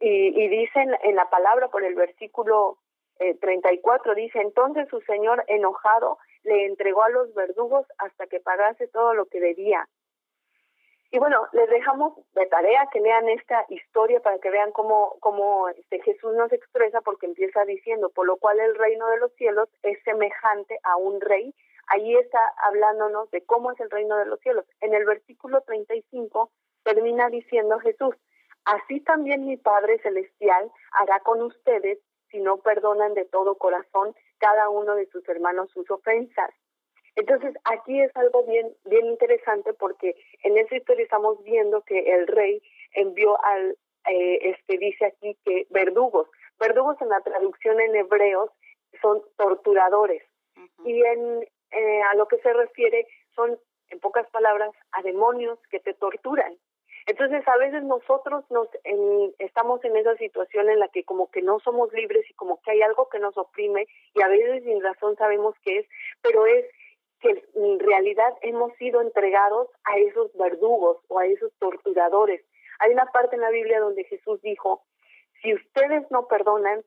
Y, 0.00 0.42
y 0.42 0.48
dice 0.48 0.80
en, 1.02 1.14
la 1.14 1.30
palabra 1.30 1.68
por 1.68 1.84
el 1.84 1.94
versículo 1.94 2.78
eh, 3.20 3.34
34, 3.34 4.14
dice, 4.14 4.40
entonces 4.40 4.88
su 4.88 5.00
señor 5.02 5.44
enojado 5.46 6.18
le 6.42 6.66
entregó 6.66 7.02
a 7.02 7.10
los 7.10 7.32
verdugos 7.34 7.86
hasta 7.98 8.26
que 8.26 8.40
pagase 8.40 8.88
todo 8.88 9.14
lo 9.14 9.26
que 9.26 9.38
debía. 9.38 9.86
Y 11.14 11.18
bueno, 11.18 11.46
les 11.52 11.68
dejamos 11.68 12.14
de 12.32 12.46
tarea 12.46 12.88
que 12.90 12.98
lean 12.98 13.28
esta 13.28 13.66
historia 13.68 14.20
para 14.20 14.38
que 14.38 14.50
vean 14.50 14.72
cómo, 14.72 15.18
cómo 15.20 15.68
este 15.68 16.00
Jesús 16.00 16.34
nos 16.34 16.50
expresa, 16.50 17.02
porque 17.02 17.26
empieza 17.26 17.66
diciendo, 17.66 18.08
por 18.08 18.26
lo 18.26 18.38
cual 18.38 18.58
el 18.58 18.74
reino 18.74 19.06
de 19.08 19.18
los 19.18 19.30
cielos 19.34 19.68
es 19.82 20.02
semejante 20.04 20.78
a 20.82 20.96
un 20.96 21.20
rey. 21.20 21.54
Ahí 21.88 22.16
está 22.16 22.40
hablándonos 22.64 23.30
de 23.30 23.44
cómo 23.44 23.72
es 23.72 23.80
el 23.80 23.90
reino 23.90 24.16
de 24.16 24.24
los 24.24 24.40
cielos. 24.40 24.64
En 24.80 24.94
el 24.94 25.04
versículo 25.04 25.60
35 25.60 26.50
termina 26.82 27.28
diciendo 27.28 27.78
Jesús, 27.80 28.16
así 28.64 29.00
también 29.00 29.44
mi 29.44 29.58
Padre 29.58 29.98
Celestial 29.98 30.72
hará 30.92 31.20
con 31.20 31.42
ustedes 31.42 31.98
si 32.30 32.40
no 32.40 32.56
perdonan 32.56 33.12
de 33.12 33.26
todo 33.26 33.58
corazón 33.58 34.16
cada 34.38 34.70
uno 34.70 34.94
de 34.94 35.04
sus 35.10 35.28
hermanos 35.28 35.70
sus 35.72 35.90
ofensas. 35.90 36.54
Entonces, 37.16 37.54
aquí 37.64 38.00
es 38.00 38.14
algo 38.16 38.44
bien, 38.44 38.74
bien 38.84 39.06
interesante 39.06 39.72
porque 39.74 40.16
en 40.44 40.56
esa 40.56 40.76
historia 40.76 41.04
estamos 41.04 41.42
viendo 41.44 41.82
que 41.82 41.98
el 41.98 42.26
rey 42.26 42.62
envió 42.92 43.42
al, 43.44 43.76
eh, 44.08 44.38
este 44.42 44.78
dice 44.78 45.06
aquí 45.06 45.36
que 45.44 45.66
verdugos, 45.70 46.28
verdugos 46.58 47.00
en 47.00 47.10
la 47.10 47.20
traducción 47.20 47.80
en 47.80 47.96
hebreos 47.96 48.50
son 49.00 49.22
torturadores. 49.36 50.22
Y 50.84 51.02
en 51.04 51.46
eh, 51.70 52.02
a 52.02 52.14
lo 52.14 52.28
que 52.28 52.38
se 52.38 52.52
refiere 52.52 53.06
son, 53.34 53.58
en 53.88 54.00
pocas 54.00 54.28
palabras, 54.30 54.70
a 54.92 55.02
demonios 55.02 55.58
que 55.70 55.80
te 55.80 55.94
torturan. 55.94 56.56
Entonces, 57.06 57.46
a 57.48 57.56
veces 57.56 57.82
nosotros 57.82 58.44
nos 58.50 58.68
estamos 59.38 59.84
en 59.84 59.96
esa 59.96 60.14
situación 60.16 60.70
en 60.70 60.78
la 60.78 60.88
que 60.88 61.02
como 61.02 61.30
que 61.30 61.42
no 61.42 61.58
somos 61.60 61.92
libres 61.92 62.28
y 62.30 62.34
como 62.34 62.60
que 62.62 62.70
hay 62.70 62.82
algo 62.82 63.08
que 63.08 63.18
nos 63.18 63.36
oprime 63.36 63.88
y 64.14 64.22
a 64.22 64.28
veces 64.28 64.62
sin 64.62 64.80
razón 64.80 65.16
sabemos 65.16 65.56
qué 65.64 65.78
es, 65.78 65.86
pero 66.22 66.46
es 66.46 66.64
que 67.22 67.44
en 67.54 67.78
realidad 67.78 68.34
hemos 68.42 68.74
sido 68.74 69.00
entregados 69.00 69.68
a 69.84 69.96
esos 69.98 70.30
verdugos 70.36 70.98
o 71.08 71.20
a 71.20 71.26
esos 71.26 71.52
torturadores. 71.58 72.44
Hay 72.80 72.92
una 72.92 73.06
parte 73.06 73.36
en 73.36 73.42
la 73.42 73.50
Biblia 73.50 73.80
donde 73.80 74.04
Jesús 74.04 74.42
dijo, 74.42 74.82
si 75.40 75.54
ustedes 75.54 76.10
no 76.10 76.26
perdonan, 76.26 76.84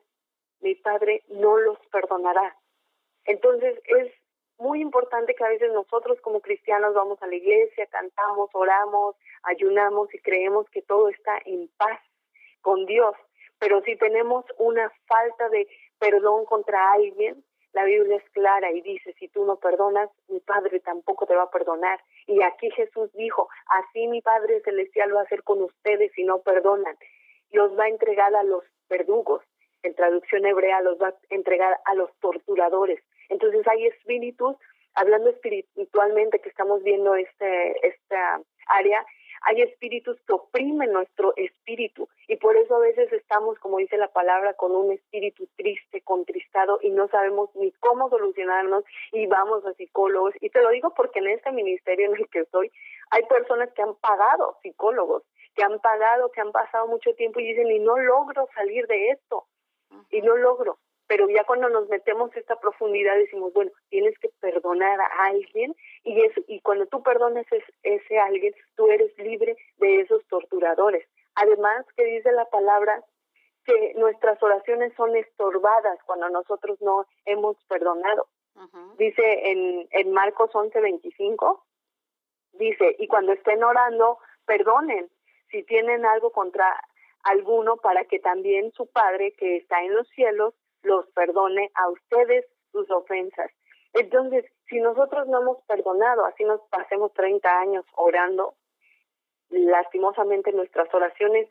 mi 0.60 0.76
Padre 0.76 1.24
no 1.30 1.58
los 1.58 1.80
perdonará. 1.92 2.56
Entonces 3.24 3.80
es 3.86 4.12
muy 4.58 4.82
importante 4.82 5.36
que 5.36 5.44
a 5.44 5.50
veces 5.50 5.72
nosotros 5.72 6.20
como 6.22 6.42
cristianos 6.42 6.94
vamos 6.94 7.22
a 7.22 7.28
la 7.28 7.36
iglesia, 7.36 7.88
cantamos, 7.88 8.50
oramos, 8.54 9.16
ayunamos 9.44 10.14
y 10.14 10.20
creemos 10.20 10.70
que 10.70 10.82
todo 10.82 11.10
está 11.10 11.40
en 11.46 11.70
paz 11.78 12.00
con 12.62 12.86
Dios. 12.86 13.16
Pero 13.60 13.82
si 13.84 13.96
tenemos 13.96 14.46
una 14.58 14.92
falta 15.08 15.48
de 15.50 15.68
perdón 15.98 16.46
contra 16.46 16.92
alguien, 16.92 17.44
la 17.76 17.84
Biblia 17.84 18.16
es 18.16 18.30
clara 18.32 18.72
y 18.72 18.80
dice, 18.80 19.14
si 19.20 19.28
tú 19.28 19.46
no 19.46 19.58
perdonas, 19.58 20.10
mi 20.30 20.40
Padre 20.40 20.80
tampoco 20.80 21.26
te 21.26 21.36
va 21.36 21.44
a 21.44 21.52
perdonar. 21.52 22.00
Y 22.26 22.42
aquí 22.42 22.72
Jesús 22.72 23.12
dijo, 23.14 23.50
así 23.68 24.08
mi 24.08 24.22
Padre 24.22 24.62
Celestial 24.62 25.14
va 25.14 25.20
a 25.20 25.24
hacer 25.24 25.44
con 25.44 25.62
ustedes 25.62 26.10
si 26.14 26.24
no 26.24 26.40
perdonan. 26.40 26.96
Los 27.52 27.78
va 27.78 27.84
a 27.84 27.90
entregar 27.90 28.34
a 28.34 28.44
los 28.44 28.64
verdugos. 28.90 29.44
En 29.84 29.94
traducción 29.94 30.46
hebrea 30.46 30.80
los 30.82 30.98
va 31.02 31.10
a 31.10 31.16
entregar 31.30 31.78
a 31.84 31.96
los 31.96 32.10
torturadores. 32.22 33.04
Entonces 33.28 33.68
hay 33.68 33.88
espíritus, 33.88 34.56
hablando 34.94 35.30
espiritualmente 35.30 36.40
que 36.40 36.50
estamos 36.50 36.82
viendo 36.82 37.14
este, 37.16 37.86
esta 37.86 38.42
área, 38.68 39.06
hay 39.46 39.62
espíritus 39.62 40.20
que 40.26 40.34
oprimen 40.34 40.92
nuestro 40.92 41.34
espíritu. 41.38 42.10
Y 42.28 42.36
por 42.38 42.58
eso 42.58 42.76
a 42.76 42.80
veces 42.80 43.14
estamos, 43.14 43.58
como 43.60 43.78
dice 43.78 43.98
la 43.98 44.08
palabra, 44.08 44.56
con 44.56 44.76
un 44.76 44.92
espíritu 44.92 45.48
triste, 45.56 46.02
contristado 46.02 46.80
y 46.82 46.90
no 46.90 47.08
sabemos 47.10 47.50
ni 47.56 47.72
cómo 47.74 48.10
solucionarnos 48.10 48.84
y 49.12 49.28
vamos 49.28 49.64
a 49.66 49.74
psicólogos. 49.74 50.34
Y 50.42 50.50
te 50.50 50.62
lo 50.62 50.70
digo 50.72 50.94
porque 50.96 51.20
en 51.20 51.28
este 51.28 51.52
ministerio 51.52 52.08
en 52.08 52.18
el 52.18 52.28
que 52.30 52.40
estoy 52.40 52.72
hay 53.12 53.24
personas 53.26 53.72
que 53.74 53.84
han 53.84 53.96
pagado 53.96 54.58
psicólogos, 54.64 55.24
que 55.56 55.64
han 55.64 55.80
pagado, 55.80 56.32
que 56.32 56.42
han 56.42 56.52
pasado 56.52 56.88
mucho 56.88 57.14
tiempo 57.14 57.40
y 57.40 57.48
dicen, 57.48 57.70
y 57.70 57.80
no 57.80 57.98
logro 57.98 58.50
salir 58.56 58.88
de 58.88 59.12
esto, 59.12 59.46
y 60.10 60.22
no 60.22 60.36
logro 60.36 60.80
pero 61.08 61.30
ya 61.30 61.44
cuando 61.44 61.70
nos 61.70 61.88
metemos 61.90 62.36
a 62.36 62.40
esta 62.40 62.60
profundidad 62.60 63.16
decimos, 63.18 63.54
bueno, 63.54 63.72
tienes 63.90 64.18
que 64.20 64.30
perdonar 64.40 65.00
a 65.00 65.26
alguien 65.26 65.76
y 66.04 66.22
eso, 66.22 66.42
y 66.48 66.62
cuando 66.62 66.86
tú 66.88 67.04
perdones 67.04 67.46
ese, 67.52 67.74
ese 67.84 68.20
alguien, 68.20 68.54
tú 68.76 68.88
eres 68.88 69.16
libre 69.18 69.56
de 69.78 70.02
esos 70.02 70.26
torturadores. 70.28 71.08
Además, 71.36 71.86
que 71.96 72.06
dice 72.06 72.32
la 72.32 72.46
palabra 72.46 73.04
que 73.66 73.94
nuestras 73.96 74.42
oraciones 74.42 74.94
son 74.96 75.16
estorbadas 75.16 76.00
cuando 76.06 76.30
nosotros 76.30 76.80
no 76.82 77.06
hemos 77.26 77.58
perdonado. 77.66 78.28
Dice 78.98 79.52
en, 79.52 79.88
en 79.92 80.12
Marcos 80.14 80.50
11:25, 80.54 81.62
dice, 82.54 82.96
y 83.00 83.08
cuando 83.08 83.34
estén 83.34 83.62
orando, 83.64 84.18
perdonen 84.46 85.10
si 85.50 85.64
tienen 85.64 86.06
algo 86.06 86.32
contra 86.32 86.80
alguno 87.24 87.76
para 87.78 88.06
que 88.06 88.20
también 88.20 88.72
su 88.72 88.88
Padre 88.88 89.34
que 89.34 89.58
está 89.58 89.82
en 89.82 89.94
los 89.94 90.08
cielos 90.10 90.54
los 90.86 91.08
perdone 91.12 91.72
a 91.76 91.90
ustedes 91.90 92.46
sus 92.72 92.90
ofensas. 92.92 93.52
Entonces, 93.94 94.46
si 94.68 94.80
nosotros 94.80 95.28
no 95.28 95.42
hemos 95.42 95.62
perdonado, 95.64 96.26
así 96.26 96.44
nos 96.44 96.62
pasemos 96.70 97.14
30 97.14 97.60
años 97.60 97.86
orando, 97.96 98.56
lastimosamente 99.50 100.52
nuestras 100.52 100.94
oraciones 100.94 101.48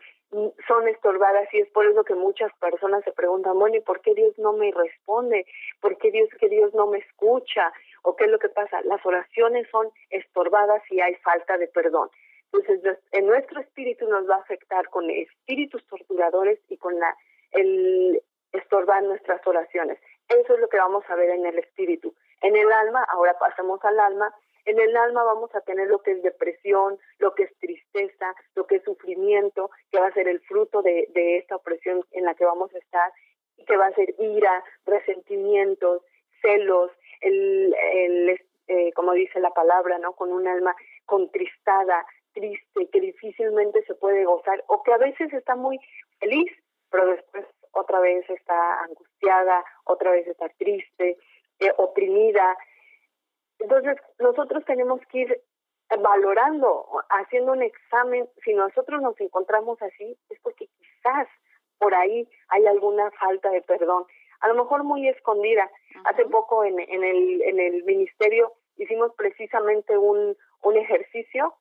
son 0.66 0.88
estorbadas 0.88 1.48
y 1.54 1.60
es 1.60 1.68
por 1.70 1.86
eso 1.86 2.04
que 2.04 2.14
muchas 2.14 2.52
personas 2.58 3.04
se 3.04 3.12
preguntan, 3.12 3.58
bueno, 3.58 3.76
¿y 3.76 3.80
por 3.80 4.00
qué 4.00 4.14
Dios 4.14 4.36
no 4.38 4.52
me 4.52 4.72
responde? 4.72 5.46
¿Por 5.80 5.96
qué 5.98 6.10
Dios 6.10 6.28
que 6.40 6.48
Dios 6.48 6.74
no 6.74 6.86
me 6.86 6.98
escucha? 6.98 7.72
¿O 8.02 8.16
qué 8.16 8.24
es 8.24 8.30
lo 8.30 8.38
que 8.38 8.48
pasa? 8.48 8.82
Las 8.82 9.04
oraciones 9.06 9.68
son 9.70 9.90
estorbadas 10.10 10.82
y 10.90 11.00
hay 11.00 11.14
falta 11.16 11.56
de 11.56 11.68
perdón. 11.68 12.10
Entonces, 12.52 12.98
en 13.12 13.26
nuestro 13.26 13.60
espíritu 13.60 14.08
nos 14.08 14.28
va 14.28 14.36
a 14.36 14.40
afectar 14.40 14.88
con 14.90 15.08
espíritus 15.08 15.86
torturadores 15.86 16.58
y 16.68 16.76
con 16.76 16.98
la 16.98 17.16
el 17.52 18.20
estorbar 18.54 19.02
nuestras 19.02 19.46
oraciones. 19.46 19.98
Eso 20.28 20.54
es 20.54 20.60
lo 20.60 20.68
que 20.68 20.78
vamos 20.78 21.04
a 21.08 21.16
ver 21.16 21.30
en 21.30 21.46
el 21.46 21.58
espíritu. 21.58 22.14
En 22.40 22.56
el 22.56 22.70
alma, 22.72 23.04
ahora 23.10 23.38
pasamos 23.38 23.84
al 23.84 23.98
alma, 24.00 24.34
en 24.64 24.80
el 24.80 24.96
alma 24.96 25.22
vamos 25.24 25.54
a 25.54 25.60
tener 25.60 25.88
lo 25.88 26.00
que 26.00 26.12
es 26.12 26.22
depresión, 26.22 26.98
lo 27.18 27.34
que 27.34 27.44
es 27.44 27.58
tristeza, 27.58 28.34
lo 28.54 28.66
que 28.66 28.76
es 28.76 28.84
sufrimiento, 28.84 29.70
que 29.90 30.00
va 30.00 30.06
a 30.06 30.12
ser 30.12 30.28
el 30.28 30.40
fruto 30.40 30.80
de, 30.82 31.06
esta 31.14 31.56
opresión 31.56 32.02
en 32.12 32.24
la 32.24 32.34
que 32.34 32.46
vamos 32.46 32.74
a 32.74 32.78
estar, 32.78 33.12
y 33.56 33.64
que 33.64 33.76
va 33.76 33.86
a 33.86 33.94
ser 33.94 34.14
ira, 34.18 34.64
resentimientos, 34.86 36.02
celos, 36.40 36.90
el, 37.20 37.74
el 37.92 38.40
eh, 38.66 38.92
como 38.94 39.12
dice 39.12 39.38
la 39.40 39.50
palabra, 39.50 39.98
¿no? 39.98 40.14
Con 40.14 40.32
un 40.32 40.48
alma 40.48 40.74
contristada, 41.04 42.06
triste, 42.32 42.88
que 42.90 43.00
difícilmente 43.00 43.84
se 43.84 43.94
puede 43.94 44.24
gozar, 44.24 44.64
o 44.68 44.82
que 44.82 44.92
a 44.92 44.98
veces 44.98 45.32
está 45.32 45.54
muy 45.56 45.78
feliz, 46.18 46.50
pero 46.90 47.06
después 47.08 47.44
otra 47.74 48.00
vez 48.00 48.28
está 48.28 48.80
angustiada, 48.82 49.64
otra 49.84 50.12
vez 50.12 50.26
está 50.26 50.48
triste, 50.50 51.18
eh, 51.60 51.72
oprimida. 51.76 52.56
Entonces, 53.58 53.96
nosotros 54.18 54.64
tenemos 54.64 55.00
que 55.10 55.18
ir 55.18 55.40
valorando, 56.00 56.86
haciendo 57.10 57.52
un 57.52 57.62
examen. 57.62 58.28
Si 58.44 58.54
nosotros 58.54 59.02
nos 59.02 59.20
encontramos 59.20 59.80
así, 59.82 60.16
es 60.30 60.40
porque 60.40 60.66
quizás 60.66 61.28
por 61.78 61.94
ahí 61.94 62.28
hay 62.48 62.66
alguna 62.66 63.10
falta 63.12 63.50
de 63.50 63.62
perdón, 63.62 64.06
a 64.40 64.48
lo 64.48 64.54
mejor 64.54 64.84
muy 64.84 65.08
escondida. 65.08 65.70
Hace 66.04 66.24
poco 66.26 66.64
en, 66.64 66.78
en, 66.80 67.04
el, 67.04 67.42
en 67.42 67.60
el 67.60 67.84
ministerio 67.84 68.52
hicimos 68.76 69.12
precisamente 69.16 69.96
un, 69.96 70.36
un 70.62 70.76
ejercicio 70.76 71.54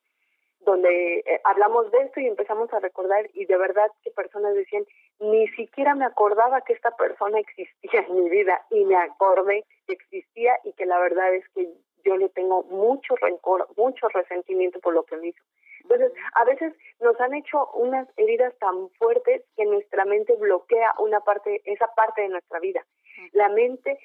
donde 0.66 1.20
eh, 1.20 1.42
hablamos 1.44 1.92
de 1.92 2.00
esto 2.00 2.20
y 2.20 2.28
empezamos 2.28 2.72
a 2.74 2.80
recordar 2.80 3.30
y 3.34 3.46
de 3.46 3.58
verdad 3.58 3.92
que 4.04 4.12
personas 4.12 4.54
decían, 4.56 4.86
ni 5.20 5.48
siquiera 5.50 5.96
me 5.96 6.06
acordaba 6.06 6.62
que 6.62 6.74
esta 6.74 6.96
persona 6.96 7.40
existía 7.40 8.02
en 8.08 8.24
mi 8.24 8.30
vida 8.30 8.66
y 8.70 8.86
me 8.86 8.96
acordé 8.96 9.66
que 9.88 9.94
existía 9.94 10.60
y 10.64 10.74
que 10.74 10.86
la 10.86 11.00
verdad 11.00 11.34
es 11.34 11.48
que 11.50 11.70
yo 12.06 12.18
le 12.18 12.30
tengo 12.30 12.64
mucho 12.64 13.16
rencor, 13.16 13.68
mucho 13.78 14.08
resentimiento 14.10 14.80
por 14.80 14.94
lo 14.94 15.04
que 15.04 15.18
me 15.18 15.28
hizo. 15.28 15.44
Entonces, 15.82 16.14
a 16.36 16.46
veces 16.46 16.74
nos 17.02 17.20
han 17.20 17.34
hecho 17.34 17.70
unas 17.74 18.08
heridas 18.18 18.54
tan 18.60 18.90
fuertes 18.92 19.44
que 19.56 19.66
nuestra 19.66 20.06
mente 20.06 20.36
bloquea 20.36 20.94
una 21.00 21.20
parte, 21.22 21.62
esa 21.66 21.88
parte 21.96 22.22
de 22.22 22.30
nuestra 22.30 22.60
vida. 22.60 22.86
La 23.34 23.50
mente 23.50 24.00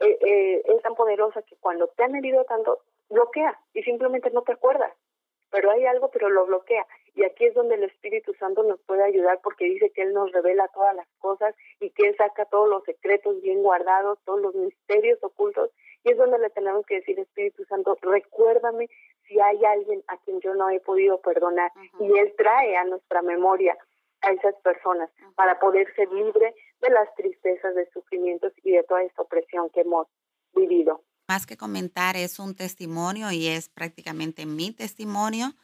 eh, 0.00 0.18
eh, 0.20 0.62
es 0.64 0.82
tan 0.82 0.94
poderosa 0.94 1.42
que 1.42 1.56
cuando 1.56 1.88
te 1.88 2.04
han 2.04 2.14
herido 2.14 2.44
tanto, 2.44 2.78
bloquea 3.10 3.58
y 3.72 3.82
simplemente 3.82 4.30
no 4.30 4.42
te 4.42 4.52
acuerdas 4.52 4.92
pero 5.54 5.70
hay 5.70 5.86
algo, 5.86 6.10
pero 6.10 6.28
lo 6.30 6.46
bloquea. 6.46 6.84
Y 7.14 7.22
aquí 7.22 7.44
es 7.44 7.54
donde 7.54 7.76
el 7.76 7.84
Espíritu 7.84 8.34
Santo 8.40 8.64
nos 8.64 8.80
puede 8.80 9.04
ayudar 9.04 9.38
porque 9.40 9.66
dice 9.66 9.88
que 9.90 10.02
Él 10.02 10.12
nos 10.12 10.32
revela 10.32 10.66
todas 10.74 10.96
las 10.96 11.06
cosas 11.20 11.54
y 11.78 11.90
que 11.90 12.08
Él 12.08 12.16
saca 12.16 12.44
todos 12.46 12.68
los 12.68 12.82
secretos 12.82 13.40
bien 13.40 13.62
guardados, 13.62 14.18
todos 14.24 14.40
los 14.40 14.52
misterios 14.56 15.22
ocultos. 15.22 15.70
Y 16.02 16.10
es 16.10 16.18
donde 16.18 16.40
le 16.40 16.50
tenemos 16.50 16.84
que 16.86 16.96
decir, 16.96 17.20
Espíritu 17.20 17.64
Santo, 17.66 17.96
recuérdame 18.02 18.90
si 19.28 19.38
hay 19.38 19.64
alguien 19.64 20.02
a 20.08 20.16
quien 20.24 20.40
yo 20.40 20.56
no 20.56 20.70
he 20.70 20.80
podido 20.80 21.20
perdonar. 21.20 21.70
Y 22.00 22.18
Él 22.18 22.34
trae 22.36 22.76
a 22.76 22.82
nuestra 22.82 23.22
memoria 23.22 23.78
a 24.22 24.32
esas 24.32 24.56
personas 24.56 25.08
para 25.36 25.60
poder 25.60 25.86
ser 25.94 26.10
libre 26.10 26.52
de 26.80 26.90
las 26.90 27.14
tristezas, 27.14 27.76
de 27.76 27.88
sufrimientos 27.92 28.52
y 28.64 28.72
de 28.72 28.82
toda 28.82 29.04
esta 29.04 29.22
opresión 29.22 29.70
que 29.70 29.82
hemos 29.82 30.08
vivido 30.52 31.00
más 31.28 31.46
que 31.46 31.56
comentar, 31.56 32.16
es 32.16 32.38
un 32.38 32.54
testimonio 32.54 33.30
y 33.32 33.46
es 33.46 33.68
prácticamente 33.68 34.46
mi 34.46 34.72
testimonio. 34.72 35.54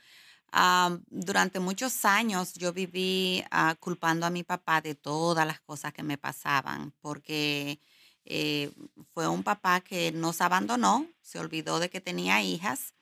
durante 1.09 1.61
muchos 1.61 2.05
años 2.05 2.55
yo 2.55 2.73
viví 2.73 3.45
ah, 3.51 3.77
culpando 3.79 4.27
a 4.27 4.31
mi 4.31 4.43
papá 4.43 4.81
de 4.81 4.95
todas 4.95 5.47
las 5.47 5.61
cosas 5.61 5.93
que 5.93 6.03
me 6.03 6.19
pasaban, 6.19 6.93
porque 7.01 7.79
eh, 8.25 8.71
fue 9.15 9.29
un 9.29 9.43
papá 9.43 9.81
que 9.81 10.13
nos 10.13 10.41
abandonó, 10.41 11.07
se 11.23 11.39
olvidó 11.39 11.79
de 11.79 11.91
que 11.91 12.01
tenía 12.01 12.43
hijas 12.43 12.95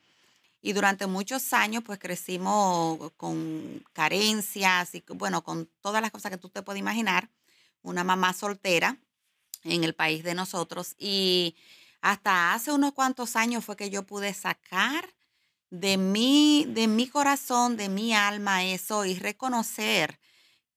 y 0.60 0.72
durante 0.72 1.06
muchos 1.06 1.52
años 1.52 1.84
pues 1.84 1.98
crecimos 1.98 3.12
con 3.16 3.84
carencias 3.92 4.94
y 4.94 5.04
bueno, 5.08 5.42
con 5.42 5.68
todas 5.80 6.02
las 6.02 6.10
cosas 6.10 6.30
que 6.30 6.38
tú 6.38 6.48
te 6.48 6.62
puedes 6.62 6.80
imaginar, 6.80 7.30
una 7.82 8.04
mamá 8.04 8.32
soltera 8.32 8.98
en 9.64 9.84
el 9.84 9.94
país 9.94 10.24
de 10.24 10.34
nosotros 10.34 10.94
y 10.98 11.56
hasta 12.00 12.54
hace 12.54 12.72
unos 12.72 12.92
cuantos 12.92 13.36
años 13.36 13.64
fue 13.64 13.76
que 13.76 13.90
yo 13.90 14.04
pude 14.04 14.32
sacar 14.34 15.14
de 15.70 15.96
mi, 15.96 16.66
de 16.68 16.86
mi 16.86 17.08
corazón, 17.08 17.76
de 17.76 17.88
mi 17.88 18.14
alma 18.14 18.64
eso 18.64 19.04
y 19.04 19.14
reconocer 19.14 20.18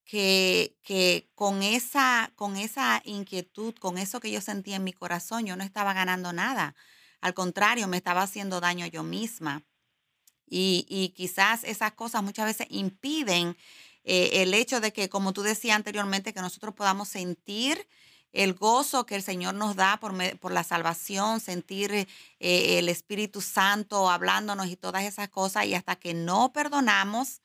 que, 0.04 0.76
que 0.82 1.30
con, 1.34 1.62
esa, 1.62 2.32
con 2.36 2.56
esa 2.56 3.00
inquietud, 3.04 3.74
con 3.76 3.98
eso 3.98 4.20
que 4.20 4.30
yo 4.30 4.40
sentía 4.40 4.76
en 4.76 4.84
mi 4.84 4.92
corazón, 4.92 5.46
yo 5.46 5.56
no 5.56 5.64
estaba 5.64 5.94
ganando 5.94 6.32
nada. 6.32 6.74
Al 7.20 7.34
contrario, 7.34 7.88
me 7.88 7.96
estaba 7.96 8.22
haciendo 8.22 8.60
daño 8.60 8.86
yo 8.86 9.02
misma. 9.04 9.62
Y, 10.46 10.84
y 10.88 11.10
quizás 11.10 11.64
esas 11.64 11.92
cosas 11.92 12.22
muchas 12.22 12.46
veces 12.46 12.66
impiden 12.68 13.56
eh, 14.04 14.42
el 14.42 14.52
hecho 14.52 14.80
de 14.80 14.92
que, 14.92 15.08
como 15.08 15.32
tú 15.32 15.42
decías 15.42 15.76
anteriormente, 15.76 16.34
que 16.34 16.40
nosotros 16.40 16.74
podamos 16.74 17.08
sentir 17.08 17.86
el 18.32 18.54
gozo 18.54 19.06
que 19.06 19.14
el 19.14 19.22
Señor 19.22 19.54
nos 19.54 19.76
da 19.76 19.98
por, 20.00 20.38
por 20.38 20.52
la 20.52 20.64
salvación, 20.64 21.40
sentir 21.40 21.92
eh, 21.92 22.06
el 22.78 22.88
Espíritu 22.88 23.40
Santo 23.40 24.10
hablándonos 24.10 24.68
y 24.68 24.76
todas 24.76 25.04
esas 25.04 25.28
cosas, 25.28 25.66
y 25.66 25.74
hasta 25.74 25.96
que 25.96 26.14
no 26.14 26.52
perdonamos, 26.52 27.42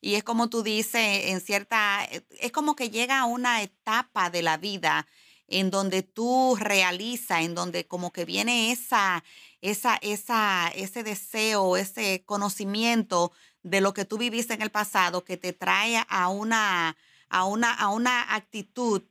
y 0.00 0.14
es 0.14 0.22
como 0.22 0.48
tú 0.48 0.62
dices, 0.62 1.26
en 1.26 1.40
cierta, 1.40 2.04
eh, 2.10 2.24
es 2.40 2.52
como 2.52 2.76
que 2.76 2.90
llega 2.90 3.18
a 3.18 3.24
una 3.24 3.62
etapa 3.62 4.30
de 4.30 4.42
la 4.42 4.56
vida 4.56 5.06
en 5.48 5.70
donde 5.70 6.02
tú 6.02 6.56
realizas, 6.60 7.40
en 7.40 7.54
donde 7.54 7.86
como 7.86 8.12
que 8.12 8.24
viene 8.24 8.70
esa, 8.70 9.24
esa, 9.60 9.96
esa, 10.02 10.68
ese 10.74 11.02
deseo, 11.02 11.76
ese 11.76 12.22
conocimiento 12.26 13.32
de 13.62 13.80
lo 13.80 13.94
que 13.94 14.04
tú 14.04 14.18
viviste 14.18 14.54
en 14.54 14.62
el 14.62 14.70
pasado 14.70 15.24
que 15.24 15.36
te 15.36 15.52
trae 15.52 16.04
a 16.08 16.28
una, 16.28 16.96
a 17.28 17.44
una, 17.44 17.72
a 17.72 17.88
una 17.88 18.34
actitud 18.34 19.02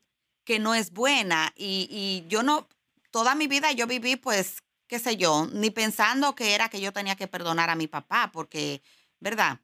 que 0.48 0.60
no 0.60 0.74
es 0.74 0.92
buena 0.92 1.54
y, 1.58 2.24
yo 2.30 2.42
no, 2.42 2.70
toda 3.12 3.36
mi 3.36 3.48
vida 3.48 3.74
yo 3.74 3.86
viví 3.86 4.16
pues, 4.16 4.64
qué 4.88 4.98
sé 4.98 5.18
yo, 5.18 5.50
ni 5.52 5.72
pensando 5.72 6.36
que 6.36 6.56
era 6.56 6.70
que 6.70 6.80
yo 6.80 6.94
tenía 6.94 7.18
que 7.18 7.28
perdonar 7.28 7.70
a 7.70 7.76
mi 7.76 7.88
papá, 7.88 8.32
porque, 8.32 8.82
¿verdad? 9.20 9.60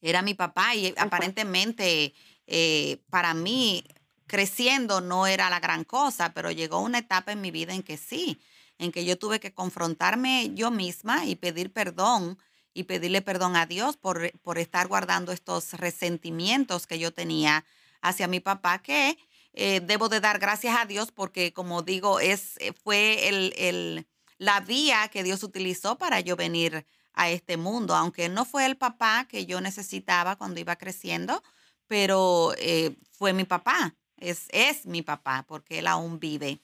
Era 0.00 0.20
mi 0.22 0.34
papá 0.34 0.74
y 0.74 0.92
aparentemente 0.98 2.14
eh, 2.48 3.00
para 3.10 3.32
mí 3.32 3.84
creciendo 4.26 5.00
no 5.00 5.28
era 5.28 5.48
la 5.50 5.60
gran 5.60 5.84
cosa, 5.84 6.34
pero 6.34 6.50
llegó 6.50 6.80
una 6.80 6.98
etapa 6.98 7.30
en 7.30 7.40
mi 7.40 7.52
vida 7.52 7.72
en 7.72 7.84
que 7.84 7.96
sí, 7.96 8.40
en 8.78 8.90
que 8.90 9.04
yo 9.04 9.16
tuve 9.16 9.38
que 9.38 9.54
confrontarme 9.54 10.50
yo 10.52 10.72
misma 10.72 11.26
y 11.26 11.36
pedir 11.36 11.72
perdón 11.72 12.40
y 12.74 12.84
pedirle 12.84 13.22
perdón 13.22 13.54
a 13.54 13.66
Dios 13.66 13.96
por, 13.96 14.36
por 14.40 14.58
estar 14.58 14.88
guardando 14.88 15.30
estos 15.30 15.74
resentimientos 15.74 16.88
que 16.88 16.98
yo 16.98 17.12
tenía 17.12 17.64
hacia 18.00 18.26
mi 18.26 18.40
papá, 18.40 18.80
que 18.80 19.16
eh, 19.54 19.80
debo 19.80 20.08
de 20.08 20.20
dar 20.20 20.38
gracias 20.38 20.76
a 20.78 20.86
Dios 20.86 21.12
porque, 21.12 21.52
como 21.52 21.82
digo, 21.82 22.20
es, 22.20 22.56
eh, 22.58 22.72
fue 22.72 23.28
el, 23.28 23.52
el, 23.58 24.06
la 24.38 24.60
vía 24.60 25.08
que 25.08 25.22
Dios 25.22 25.42
utilizó 25.42 25.98
para 25.98 26.20
yo 26.20 26.36
venir 26.36 26.86
a 27.12 27.28
este 27.28 27.58
mundo, 27.58 27.94
aunque 27.94 28.30
no 28.30 28.46
fue 28.46 28.64
el 28.64 28.76
papá 28.76 29.26
que 29.28 29.44
yo 29.44 29.60
necesitaba 29.60 30.36
cuando 30.36 30.60
iba 30.60 30.76
creciendo, 30.76 31.42
pero 31.86 32.54
eh, 32.56 32.96
fue 33.10 33.34
mi 33.34 33.44
papá, 33.44 33.94
es, 34.16 34.46
es 34.48 34.86
mi 34.86 35.02
papá, 35.02 35.44
porque 35.46 35.80
él 35.80 35.86
aún 35.86 36.18
vive. 36.18 36.60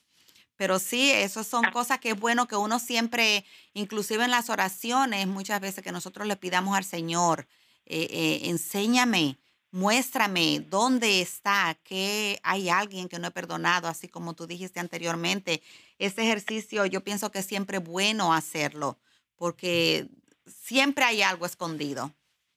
Pero 0.57 0.79
sí, 0.79 1.11
eso 1.11 1.45
son 1.45 1.67
ah. 1.67 1.73
cosas 1.73 2.01
que 2.01 2.11
es 2.11 2.19
bueno 2.19 2.49
que 2.49 2.57
uno 2.57 2.79
siempre, 2.79 3.45
inclusive 3.75 4.25
en 4.25 4.31
las 4.31 4.49
oraciones, 4.49 5.27
muchas 5.27 5.61
veces 5.61 5.85
que 5.85 5.93
nosotros 5.93 6.27
le 6.27 6.37
pidamos 6.37 6.77
al 6.77 6.85
Señor, 6.85 7.47
enséñame, 7.85 9.39
muéstrame 9.71 10.61
dónde 10.61 11.21
está, 11.21 11.77
que 11.85 12.39
hay 12.43 12.69
alguien 12.69 13.09
que 13.09 13.19
no 13.19 13.29
he 13.29 13.31
perdonado, 13.31 13.89
así 13.89 14.09
como 14.09 14.35
tú 14.35 14.47
dijiste 14.47 14.81
anteriormente. 14.81 15.61
Ese 15.99 16.23
ejercicio 16.23 16.87
yo 16.87 17.03
pienso 17.03 17.31
que 17.31 17.41
es 17.41 17.47
siempre 17.47 17.79
bueno 17.79 18.33
hacerlo, 18.33 18.97
porque 19.37 20.07
siempre 20.47 21.05
hay 21.05 21.23
algo 21.23 21.47
escondido. 21.47 22.11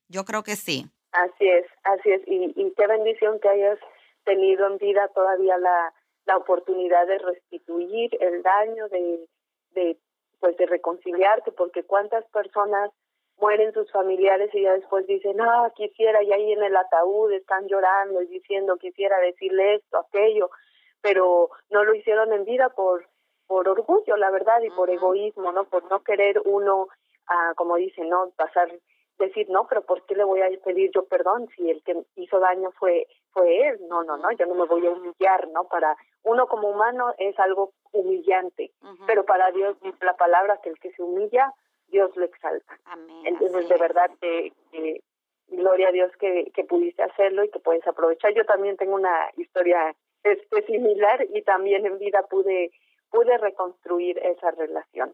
Yo 0.08 0.26
creo 0.26 0.44
que 0.44 0.56
sí. 0.56 0.86
Así 1.12 1.48
es, 1.48 1.66
así 1.84 2.12
es. 2.12 2.22
Y, 2.28 2.74
qué 2.78 2.88
bendición 2.88 3.40
que 3.40 3.50
hayas 3.50 3.80
tenido 4.24 4.68
en 4.68 4.78
vida 4.78 5.10
todavía 5.10 5.58
la, 5.58 5.94
la 6.26 6.38
oportunidad 6.38 7.06
de 7.08 7.18
restituir 7.18 8.12
el 8.22 8.42
daño, 8.44 8.88
de, 8.90 9.28
de, 9.72 9.98
pues 10.40 10.56
de 10.58 10.66
reconciliarte, 10.66 11.52
porque 11.52 11.84
cuántas 11.84 12.26
personas 12.30 12.92
mueren 13.42 13.74
sus 13.74 13.92
familiares 13.92 14.52
y 14.54 14.62
ya 14.62 14.74
después 14.74 15.08
dicen, 15.08 15.42
ah, 15.42 15.72
quisiera, 15.76 16.22
y 16.24 16.32
ahí 16.32 16.54
en 16.54 16.64
el 16.64 16.76
ataúd 16.78 17.32
están 17.34 17.68
llorando 17.68 18.22
y 18.22 18.28
diciendo, 18.28 18.78
quisiera 18.78 19.20
decirle 19.20 19.76
esto, 19.76 19.98
aquello, 19.98 20.52
pero 21.02 21.50
no 21.72 21.84
lo 21.84 21.96
hicieron 21.96 22.32
en 22.32 22.46
vida 22.46 22.70
por, 22.70 23.08
por 23.48 23.68
orgullo, 23.68 24.16
la 24.16 24.30
verdad, 24.30 24.62
y 24.62 24.70
por 24.70 24.92
egoísmo, 24.92 25.52
¿no? 25.52 25.64
Por 25.66 25.90
no 25.90 26.04
querer 26.04 26.40
uno, 26.46 26.88
ah, 27.28 27.54
como 27.56 27.78
dicen, 27.78 28.10
¿no? 28.10 28.30
Pasar, 28.38 28.72
decir, 29.18 29.50
no, 29.50 29.68
pero 29.68 29.82
¿por 29.82 30.06
qué 30.06 30.16
le 30.16 30.24
voy 30.24 30.42
a 30.42 30.50
pedir 30.64 30.92
yo 30.94 31.06
perdón 31.06 31.50
si 31.56 31.70
el 31.70 31.84
que 31.84 31.98
hizo 32.16 32.40
daño 32.40 32.70
fue, 32.80 33.08
fue 33.32 33.70
él? 33.70 33.80
No, 33.90 34.04
no, 34.04 34.18
no, 34.18 34.32
yo 34.34 34.46
no 34.46 34.54
me 34.54 34.66
voy 34.66 34.86
a 34.86 34.92
humillar, 34.92 35.48
¿no? 35.50 35.64
Para 35.64 35.98
uno 36.24 36.48
como 36.48 36.70
humano 36.70 37.14
es 37.18 37.38
algo 37.40 37.74
humillante, 37.92 38.72
pero 39.08 39.26
para 39.26 39.52
Dios 39.52 39.76
la 40.02 40.16
palabra 40.16 40.60
que 40.62 40.70
el 40.70 40.80
que 40.80 40.92
se 40.92 41.02
humilla 41.02 41.52
Dios 41.92 42.16
lo 42.16 42.26
exalta. 42.26 42.80
Entonces, 43.26 43.70
de 43.70 43.78
verdad, 43.78 44.10
que, 44.20 44.54
gloria 45.48 45.90
a 45.90 45.92
Dios 45.92 46.12
que, 46.18 46.52
que 46.54 46.64
pudiste 46.64 47.04
hacerlo 47.04 47.44
y 47.44 47.50
que 47.50 47.60
puedes 47.60 47.86
aprovechar. 47.86 48.34
Yo 48.34 48.46
también 48.46 48.78
tengo 48.78 48.96
una 48.96 49.30
historia 49.38 49.94
este 50.24 50.62
similar 50.64 51.28
y 51.34 51.42
también 51.42 51.86
en 51.86 52.00
vida 52.00 52.24
pude 52.30 52.72
pude 53.12 53.38
reconstruir 53.38 54.18
esa 54.20 54.52
relación. 54.52 55.14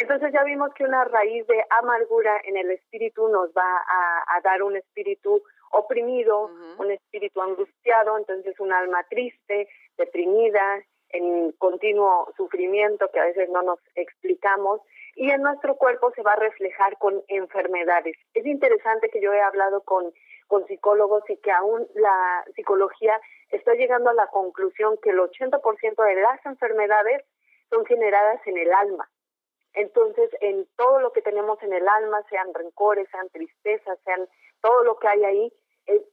Entonces 0.00 0.32
ya 0.32 0.44
vimos 0.44 0.72
que 0.74 0.84
una 0.84 1.04
raíz 1.04 1.44
de 1.48 1.64
amargura 1.70 2.40
en 2.44 2.56
el 2.56 2.70
espíritu 2.70 3.26
nos 3.28 3.50
va 3.50 3.84
a, 4.28 4.40
dar 4.44 4.62
un 4.62 4.76
espíritu 4.76 5.42
oprimido, 5.72 6.50
un 6.78 6.90
espíritu 6.92 7.42
angustiado, 7.42 8.16
entonces 8.16 8.58
un 8.60 8.72
alma 8.72 9.04
triste, 9.10 9.68
deprimida, 9.96 10.84
en 11.10 11.52
continuo 11.52 12.32
sufrimiento 12.36 13.10
que 13.10 13.18
a 13.18 13.24
veces 13.24 13.48
no 13.48 13.62
nos 13.62 13.80
explicamos 13.94 14.82
y 15.18 15.32
en 15.32 15.42
nuestro 15.42 15.76
cuerpo 15.76 16.12
se 16.14 16.22
va 16.22 16.34
a 16.34 16.36
reflejar 16.36 16.96
con 16.98 17.24
enfermedades. 17.26 18.16
Es 18.34 18.46
interesante 18.46 19.10
que 19.10 19.20
yo 19.20 19.32
he 19.32 19.40
hablado 19.40 19.82
con, 19.82 20.12
con 20.46 20.64
psicólogos 20.68 21.28
y 21.28 21.36
que 21.38 21.50
aún 21.50 21.88
la 21.94 22.44
psicología 22.54 23.20
está 23.50 23.74
llegando 23.74 24.10
a 24.10 24.14
la 24.14 24.28
conclusión 24.28 24.96
que 25.02 25.10
el 25.10 25.18
80% 25.18 26.04
de 26.04 26.20
las 26.22 26.46
enfermedades 26.46 27.24
son 27.68 27.84
generadas 27.86 28.40
en 28.46 28.58
el 28.58 28.72
alma. 28.72 29.10
Entonces, 29.74 30.30
en 30.40 30.68
todo 30.76 31.00
lo 31.00 31.12
que 31.12 31.22
tenemos 31.22 31.60
en 31.64 31.72
el 31.72 31.88
alma, 31.88 32.22
sean 32.30 32.54
rencores, 32.54 33.08
sean 33.10 33.28
tristezas, 33.30 33.98
sean 34.04 34.28
todo 34.60 34.84
lo 34.84 35.00
que 35.00 35.08
hay 35.08 35.24
ahí, 35.24 35.52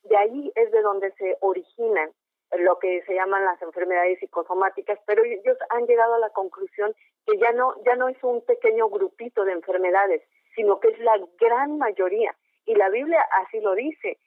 de 0.04 0.18
ahí 0.18 0.52
es 0.56 0.72
de 0.72 0.82
donde 0.82 1.12
se 1.12 1.38
originan 1.41 2.10
lo 2.58 2.79
que 2.79 3.01
se 3.03 3.13
llaman 3.13 3.45
las 3.45 3.62
enfermedades 3.62 4.19
psicosomáticas, 4.19 4.99
pero 5.05 5.23
ellos 5.23 5.58
han 5.69 5.86
llegado 5.86 6.15
a 6.15 6.19
la 6.19 6.29
conclusión 6.29 6.93
que 7.25 7.38
ya 7.38 7.51
no 7.51 7.75
ya 7.86 7.95
no 7.95 8.08
es 8.08 8.23
un 8.23 8.43
pequeño 8.45 8.89
grupito 8.89 9.43
de 9.45 9.53
enfermedades, 9.53 10.21
sino 10.55 10.79
que 10.79 10.89
es 10.89 10.99
la 10.99 11.19
gran 11.39 11.77
mayoría 11.77 12.36
y 12.65 12.75
la 12.75 12.89
Biblia 12.89 13.21
así 13.43 13.60
lo 13.60 13.75
dice. 13.75 14.17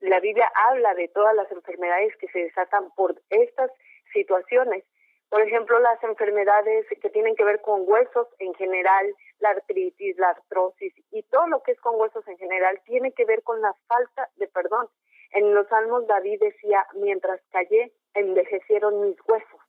La 0.00 0.20
Biblia 0.20 0.50
habla 0.54 0.94
de 0.94 1.08
todas 1.08 1.34
las 1.34 1.50
enfermedades 1.50 2.14
que 2.16 2.28
se 2.28 2.40
desatan 2.40 2.90
por 2.94 3.20
estas 3.30 3.70
situaciones. 4.12 4.84
Por 5.28 5.42
ejemplo, 5.42 5.78
las 5.80 6.02
enfermedades 6.04 6.86
que 7.02 7.10
tienen 7.10 7.36
que 7.36 7.44
ver 7.44 7.60
con 7.60 7.82
huesos 7.84 8.28
en 8.38 8.54
general, 8.54 9.14
la 9.40 9.50
artritis, 9.50 10.16
la 10.18 10.30
artrosis 10.30 10.94
y 11.10 11.22
todo 11.24 11.46
lo 11.48 11.62
que 11.62 11.72
es 11.72 11.80
con 11.80 12.00
huesos 12.00 12.26
en 12.28 12.38
general 12.38 12.80
tiene 12.86 13.12
que 13.12 13.24
ver 13.24 13.42
con 13.42 13.60
la 13.60 13.74
falta 13.86 14.28
de 14.36 14.48
perdón. 14.48 14.88
En 15.32 15.54
los 15.54 15.66
Salmos 15.68 16.06
David 16.06 16.40
decía, 16.40 16.86
mientras 16.94 17.40
callé, 17.50 17.92
envejecieron 18.14 19.00
mis 19.00 19.16
huesos. 19.26 19.60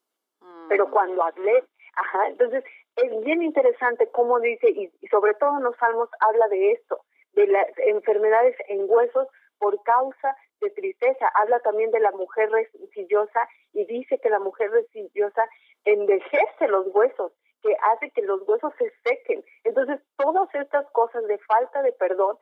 Pero 0.70 0.88
mm. 0.88 0.92
cuando 0.92 1.24
hablé, 1.24 1.64
ajá, 1.96 2.28
entonces 2.28 2.64
es 2.96 3.24
bien 3.24 3.42
interesante 3.42 4.10
cómo 4.12 4.40
dice, 4.40 4.70
y, 4.70 4.92
sobre 5.10 5.34
todo 5.36 5.58
en 5.58 5.64
los 5.64 5.76
Salmos 5.78 6.10
habla 6.20 6.48
de 6.48 6.72
esto, 6.72 7.02
de 7.34 7.48
las 7.48 7.68
enfermedades 7.78 8.56
en 8.68 8.86
huesos 8.88 9.28
por 9.60 9.82
causa 9.84 10.36
de 10.62 10.70
tristeza. 10.72 11.30
Habla 11.36 11.60
también 11.60 11.92
de 11.92 12.00
la 12.00 12.12
mujer 12.12 12.50
resillosa 12.52 13.48
y 13.74 13.86
dice 13.86 14.20
que 14.20 14.30
la 14.30 14.40
mujer 14.40 14.72
resillosa 14.72 15.48
envejece 15.86 16.68
los 16.68 16.88
huesos, 16.94 17.34
que 17.62 17.76
hace 17.92 18.10
que 18.12 18.22
los 18.22 18.48
huesos 18.48 18.74
se 18.78 18.92
sequen. 19.04 19.44
Entonces, 19.64 20.00
todas 20.18 20.54
estas 20.56 20.90
cosas 20.92 21.26
de 21.28 21.38
falta 21.40 21.82
de 21.82 21.92
perdón 21.94 22.38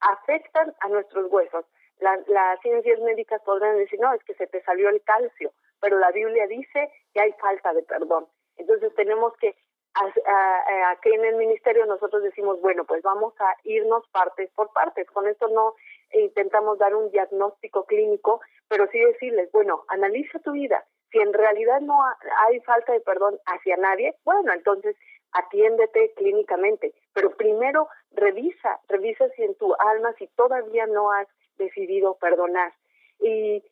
afectan 0.00 0.74
a 0.80 0.88
nuestros 0.88 1.30
huesos 1.30 1.64
las 2.26 2.60
ciencias 2.60 3.00
médicas 3.00 3.42
podrán 3.42 3.76
decir, 3.76 3.98
no, 4.00 4.12
es 4.12 4.22
que 4.24 4.34
se 4.34 4.46
te 4.46 4.62
salió 4.62 4.88
el 4.88 5.02
calcio, 5.02 5.52
pero 5.80 5.98
la 5.98 6.10
Biblia 6.10 6.46
dice 6.46 6.90
que 7.12 7.20
hay 7.20 7.32
falta 7.40 7.72
de 7.72 7.82
perdón. 7.82 8.26
Entonces 8.56 8.94
tenemos 8.94 9.36
que, 9.38 9.54
aquí 9.94 11.12
en 11.12 11.24
el 11.24 11.36
ministerio 11.36 11.86
nosotros 11.86 12.22
decimos, 12.22 12.60
bueno, 12.60 12.84
pues 12.84 13.02
vamos 13.02 13.34
a 13.40 13.54
irnos 13.64 14.06
partes 14.08 14.50
por 14.54 14.72
partes. 14.72 15.08
Con 15.10 15.26
esto 15.28 15.48
no 15.48 15.74
intentamos 16.12 16.78
dar 16.78 16.94
un 16.94 17.10
diagnóstico 17.10 17.84
clínico, 17.86 18.40
pero 18.68 18.86
sí 18.88 18.98
decirles, 18.98 19.50
bueno, 19.52 19.84
analiza 19.88 20.38
tu 20.40 20.52
vida. 20.52 20.84
Si 21.10 21.18
en 21.18 21.32
realidad 21.32 21.80
no 21.80 22.02
hay 22.46 22.60
falta 22.60 22.92
de 22.92 23.00
perdón 23.00 23.38
hacia 23.46 23.76
nadie, 23.76 24.14
bueno, 24.24 24.52
entonces 24.52 24.96
atiéndete 25.32 26.12
clínicamente, 26.16 26.94
pero 27.12 27.36
primero 27.36 27.88
revisa, 28.12 28.80
revisa 28.88 29.28
si 29.30 29.42
en 29.42 29.54
tu 29.56 29.74
alma, 29.74 30.12
si 30.14 30.26
todavía 30.28 30.86
no 30.86 31.12
has 31.12 31.28
decidido 31.58 32.14
perdonar. 32.14 32.72
Y 33.20 33.62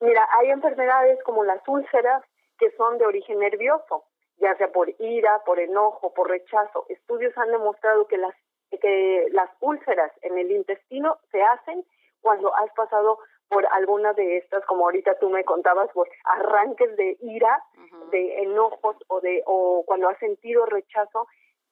mira, 0.00 0.28
hay 0.32 0.50
enfermedades 0.50 1.22
como 1.22 1.44
las 1.44 1.66
úlceras 1.68 2.22
que 2.58 2.70
son 2.72 2.98
de 2.98 3.06
origen 3.06 3.38
nervioso, 3.38 4.04
ya 4.38 4.56
sea 4.56 4.72
por 4.72 4.88
ira, 4.98 5.42
por 5.44 5.60
enojo, 5.60 6.12
por 6.12 6.28
rechazo. 6.28 6.86
Estudios 6.88 7.36
han 7.38 7.50
demostrado 7.50 8.06
que 8.06 8.18
las 8.18 8.34
que 8.80 9.26
las 9.32 9.50
úlceras 9.60 10.12
en 10.22 10.38
el 10.38 10.50
intestino 10.52 11.18
se 11.32 11.42
hacen 11.42 11.84
cuando 12.20 12.54
has 12.54 12.72
pasado 12.74 13.18
por 13.48 13.66
alguna 13.72 14.12
de 14.12 14.36
estas, 14.36 14.64
como 14.66 14.84
ahorita 14.84 15.18
tú 15.18 15.28
me 15.28 15.44
contabas, 15.44 15.90
por 15.90 16.08
arranques 16.24 16.96
de 16.96 17.16
ira, 17.20 17.64
de 18.12 18.42
enojos 18.42 18.96
o 19.08 19.20
de 19.20 19.42
o 19.44 19.82
cuando 19.86 20.08
has 20.08 20.18
sentido 20.18 20.66
rechazo 20.66 21.26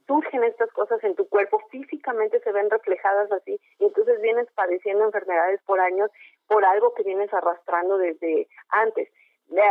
surgen 0.09 0.43
estas 0.43 0.73
cosas 0.73 1.05
en 1.05 1.15
tu 1.15 1.29
cuerpo, 1.29 1.63
físicamente 1.71 2.41
se 2.41 2.51
ven 2.51 2.71
reflejadas 2.71 3.31
así, 3.31 3.61
y 3.79 3.85
entonces 3.85 4.21
vienes 4.21 4.49
padeciendo 4.55 5.05
enfermedades 5.05 5.61
por 5.65 5.79
años 5.79 6.11
por 6.49 6.65
algo 6.65 6.95
que 6.95 7.05
vienes 7.05 7.33
arrastrando 7.33 7.99
desde 7.99 8.49
antes. 8.71 9.09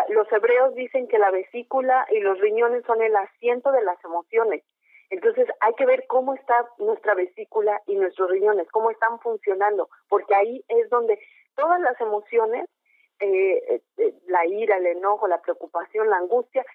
Los 0.09 0.31
hebreos 0.31 0.73
dicen 0.75 1.07
que 1.07 1.19
la 1.19 1.31
vesícula 1.31 2.07
y 2.09 2.19
los 2.19 2.39
riñones 2.39 2.83
son 2.85 3.01
el 3.01 3.15
asiento 3.15 3.71
de 3.71 3.83
las 3.83 4.03
emociones. 4.03 4.63
Entonces 5.09 5.47
hay 5.59 5.73
que 5.75 5.85
ver 5.85 6.05
cómo 6.07 6.33
está 6.33 6.67
nuestra 6.79 7.13
vesícula 7.15 7.81
y 7.85 7.95
nuestros 7.95 8.29
riñones, 8.29 8.67
cómo 8.71 8.91
están 8.91 9.19
funcionando, 9.19 9.89
porque 10.09 10.35
ahí 10.35 10.63
es 10.67 10.89
donde 10.89 11.19
todas 11.55 11.79
las 11.81 11.99
emociones, 12.01 12.67
eh, 13.19 13.81
eh, 13.97 14.13
la 14.27 14.45
ira, 14.45 14.77
el 14.77 14.87
enojo, 14.87 15.27
la 15.27 15.41
preocupación, 15.41 16.09
la 16.09 16.17
angustia, 16.17 16.65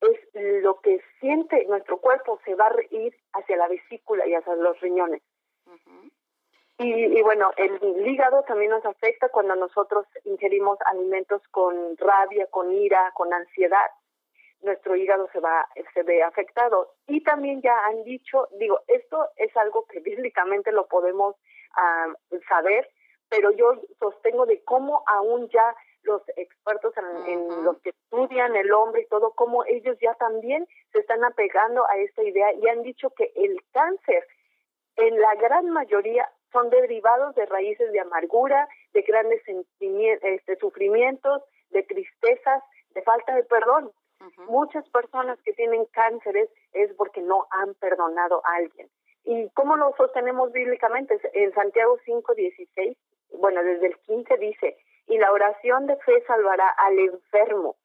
es 0.00 0.62
lo 0.62 0.80
que 0.80 1.00
siente 1.20 1.64
nuestro 1.66 1.98
cuerpo, 1.98 2.40
se 2.44 2.54
va 2.54 2.66
a 2.66 2.94
ir 2.94 3.16
hacia 3.32 3.56
la 3.56 3.68
vesícula 3.68 4.26
y 4.26 4.34
hacia 4.34 4.54
los 4.56 4.80
riñones. 4.80 5.22
y, 6.78 7.20
bueno, 7.22 7.50
el 7.56 8.06
hígado 8.06 8.44
también 8.44 8.70
nos 8.70 8.84
afecta 8.84 9.28
cuando 9.30 9.56
nosotros 9.56 10.06
ingerimos 10.24 10.78
alimentos 10.86 11.42
con 11.50 11.96
rabia, 11.96 12.46
con 12.46 12.72
ira, 12.72 13.10
con 13.14 13.32
ansiedad. 13.32 13.90
Nuestro 14.60 14.94
hígado 14.96 15.28
se 15.32 15.40
va, 15.40 15.68
se 15.92 16.02
ve 16.04 16.22
afectado. 16.22 16.94
Y 17.06 17.22
también 17.22 17.62
ya 17.62 17.76
han 17.86 18.04
dicho, 18.04 18.48
digo, 18.58 18.80
esto 18.86 19.28
es 19.36 19.56
algo 19.56 19.86
que 19.86 20.00
bíblicamente 20.08 20.70
lo 20.70 20.86
podemos 20.86 21.34
ah, 21.74 22.06
saber, 22.48 22.88
pero 23.28 23.50
yo 23.50 23.74
sostengo 23.98 24.46
de 24.46 24.62
cómo 24.62 25.02
aún 25.06 25.48
ya 25.48 25.74
los 26.02 26.22
expertos 26.36 26.94
en, 27.26 27.64
los 27.64 27.78
que 27.80 27.90
estudian 27.90 28.56
el 28.56 28.72
hombre 28.72 29.02
y 29.02 29.06
todo, 29.06 29.32
cómo 29.32 29.64
ellos 29.64 29.96
ya 30.00 30.14
también 30.14 30.66
se 30.92 31.00
están 31.00 31.24
apegando 31.24 31.84
a 31.88 31.96
esta 31.98 32.22
idea 32.22 32.52
y 32.54 32.68
han 32.68 32.82
dicho 32.82 33.10
que 33.10 33.32
el 33.34 33.60
cáncer 33.72 34.26
en 34.96 35.20
la 35.20 35.34
gran 35.36 35.70
mayoría 35.70 36.28
son 36.52 36.70
derivados 36.70 37.34
de 37.34 37.46
raíces 37.46 37.92
de 37.92 38.00
amargura, 38.00 38.68
de 38.92 39.02
grandes 39.02 39.42
este, 39.46 40.56
sufrimientos, 40.56 41.42
de 41.70 41.82
tristezas, 41.82 42.62
de 42.90 43.02
falta 43.02 43.34
de 43.34 43.44
perdón. 43.44 43.92
Muchas 44.48 44.88
personas 44.88 45.38
que 45.42 45.52
tienen 45.52 45.84
cánceres 45.86 46.48
es 46.72 46.92
porque 46.94 47.20
no 47.20 47.46
han 47.50 47.74
perdonado 47.74 48.42
a 48.44 48.56
alguien. 48.56 48.88
¿Y 49.24 49.48
cómo 49.50 49.76
lo 49.76 49.94
sostenemos 49.96 50.50
bíblicamente? 50.52 51.20
En 51.34 51.52
Santiago 51.52 51.98
5:16, 52.04 52.96
bueno, 53.34 53.62
desde 53.62 53.88
el 53.88 53.98
15 53.98 54.36
dice, 54.38 54.76
y 55.08 55.18
la 55.18 55.32
oración 55.32 55.86
de 55.86 55.96
fe 55.96 56.22
salvará 56.26 56.68
al 56.68 56.98
enfermo, 56.98 57.76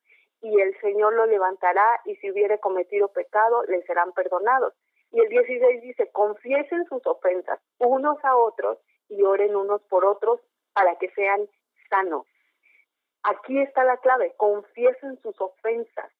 y 0.41 0.59
el 0.59 0.77
Señor 0.81 1.13
lo 1.13 1.25
levantará, 1.25 2.01
y 2.05 2.15
si 2.17 2.29
hubiere 2.29 2.59
cometido 2.59 3.07
pecado, 3.07 3.63
le 3.63 3.81
serán 3.83 4.11
perdonados. 4.11 4.73
Y 5.11 5.19
el 5.21 5.29
16 5.29 5.81
dice, 5.81 6.11
confiesen 6.11 6.85
sus 6.85 7.05
ofensas 7.05 7.59
unos 7.79 8.17
a 8.25 8.35
otros 8.35 8.79
y 9.09 9.21
oren 9.23 9.55
unos 9.55 9.81
por 9.83 10.05
otros 10.05 10.41
para 10.73 10.95
que 10.97 11.09
sean 11.11 11.47
sanos. 11.89 12.25
Aquí 13.23 13.61
está 13.61 13.83
la 13.83 13.97
clave, 13.97 14.33
confiesen 14.37 15.21
sus 15.21 15.39
ofensas. 15.39 16.11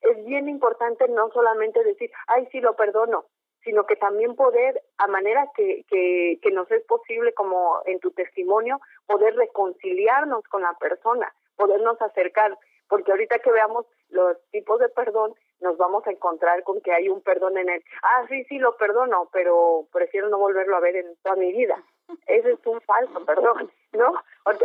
Es 0.00 0.24
bien 0.24 0.48
importante 0.48 1.08
no 1.08 1.30
solamente 1.30 1.82
decir, 1.82 2.10
ay, 2.28 2.48
sí, 2.52 2.60
lo 2.60 2.76
perdono, 2.76 3.26
sino 3.66 3.84
que 3.84 3.96
también 3.96 4.36
poder, 4.36 4.80
a 4.96 5.08
manera 5.08 5.50
que, 5.56 5.84
que, 5.88 6.38
que 6.40 6.50
nos 6.52 6.70
es 6.70 6.84
posible, 6.84 7.34
como 7.34 7.82
en 7.84 7.98
tu 7.98 8.12
testimonio, 8.12 8.80
poder 9.06 9.34
reconciliarnos 9.34 10.44
con 10.44 10.62
la 10.62 10.72
persona, 10.74 11.34
podernos 11.56 12.00
acercar, 12.00 12.56
porque 12.88 13.10
ahorita 13.10 13.40
que 13.40 13.50
veamos 13.50 13.84
los 14.10 14.38
tipos 14.52 14.78
de 14.78 14.88
perdón, 14.88 15.34
nos 15.60 15.76
vamos 15.78 16.06
a 16.06 16.12
encontrar 16.12 16.62
con 16.62 16.80
que 16.80 16.92
hay 16.92 17.08
un 17.08 17.22
perdón 17.22 17.58
en 17.58 17.68
él. 17.68 17.82
Ah, 18.04 18.24
sí, 18.28 18.44
sí, 18.44 18.58
lo 18.58 18.76
perdono, 18.76 19.28
pero 19.32 19.88
prefiero 19.92 20.28
no 20.28 20.38
volverlo 20.38 20.76
a 20.76 20.80
ver 20.80 20.94
en 20.94 21.16
toda 21.24 21.34
mi 21.34 21.52
vida. 21.52 21.82
Ese 22.28 22.52
es 22.52 22.66
un 22.66 22.80
falso 22.82 23.24
perdón, 23.24 23.68
¿no? 23.94 24.14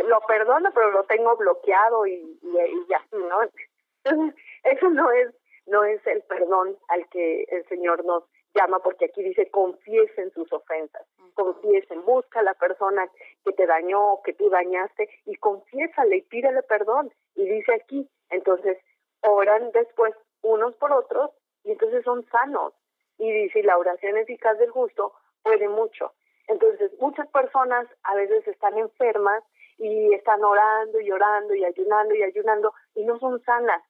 Lo 0.06 0.20
perdono, 0.28 0.70
pero 0.72 0.92
lo 0.92 1.02
tengo 1.04 1.36
bloqueado 1.36 2.06
y, 2.06 2.38
y, 2.40 2.86
y 2.88 2.94
así, 2.94 3.16
¿no? 3.16 3.40
Entonces, 4.04 4.40
eso 4.62 4.90
no 4.90 5.10
es, 5.10 5.34
no 5.66 5.82
es 5.82 6.06
el 6.06 6.22
perdón 6.22 6.76
al 6.86 7.08
que 7.08 7.46
el 7.48 7.66
Señor 7.66 8.04
nos 8.04 8.22
llama 8.54 8.78
porque 8.80 9.06
aquí 9.06 9.22
dice 9.22 9.50
confiesen 9.50 10.32
sus 10.32 10.52
ofensas, 10.52 11.06
confiesen, 11.34 12.04
busca 12.04 12.40
a 12.40 12.42
la 12.42 12.54
persona 12.54 13.08
que 13.44 13.52
te 13.52 13.66
dañó, 13.66 14.20
que 14.24 14.34
tú 14.34 14.50
dañaste 14.50 15.08
y 15.26 15.36
confiésale 15.36 16.16
y 16.16 16.22
pídele 16.22 16.62
perdón. 16.62 17.12
Y 17.34 17.46
dice 17.48 17.74
aquí, 17.74 18.08
entonces 18.30 18.78
oran 19.22 19.70
después 19.72 20.14
unos 20.42 20.74
por 20.76 20.92
otros 20.92 21.30
y 21.64 21.72
entonces 21.72 22.04
son 22.04 22.24
sanos. 22.30 22.74
Y 23.18 23.30
dice, 23.30 23.62
la 23.62 23.78
oración 23.78 24.16
eficaz 24.16 24.58
del 24.58 24.70
justo 24.70 25.12
puede 25.42 25.68
mucho. 25.68 26.12
Entonces, 26.48 26.90
muchas 26.98 27.28
personas 27.28 27.86
a 28.02 28.14
veces 28.16 28.46
están 28.48 28.76
enfermas 28.76 29.44
y 29.78 30.12
están 30.12 30.42
orando 30.42 31.00
y 31.00 31.10
orando 31.12 31.54
y 31.54 31.64
ayunando 31.64 32.14
y 32.14 32.22
ayunando 32.22 32.74
y 32.94 33.04
no 33.04 33.18
son 33.18 33.40
sanas 33.44 33.82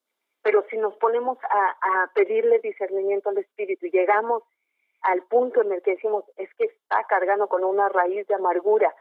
pero 0.43 0.65
si 0.69 0.77
nos 0.77 0.95
ponemos 0.97 1.39
a, 1.43 2.11
pedirle 2.15 2.59
discernimiento 2.59 3.31
al 3.31 3.39
Espíritu 3.39 3.87
y 3.87 3.91
llegamos 3.91 4.43
al 5.03 5.23
punto 5.23 5.63
en 5.63 5.73
el 5.73 5.83
que 5.83 5.93
decimos, 5.93 6.25
es 6.37 6.53
que 6.55 6.65
está 6.65 7.05
cargando 7.09 7.49
con 7.49 7.65
una 7.65 7.89
raíz 7.89 8.27
de 8.27 8.35
amargura, 8.35 8.95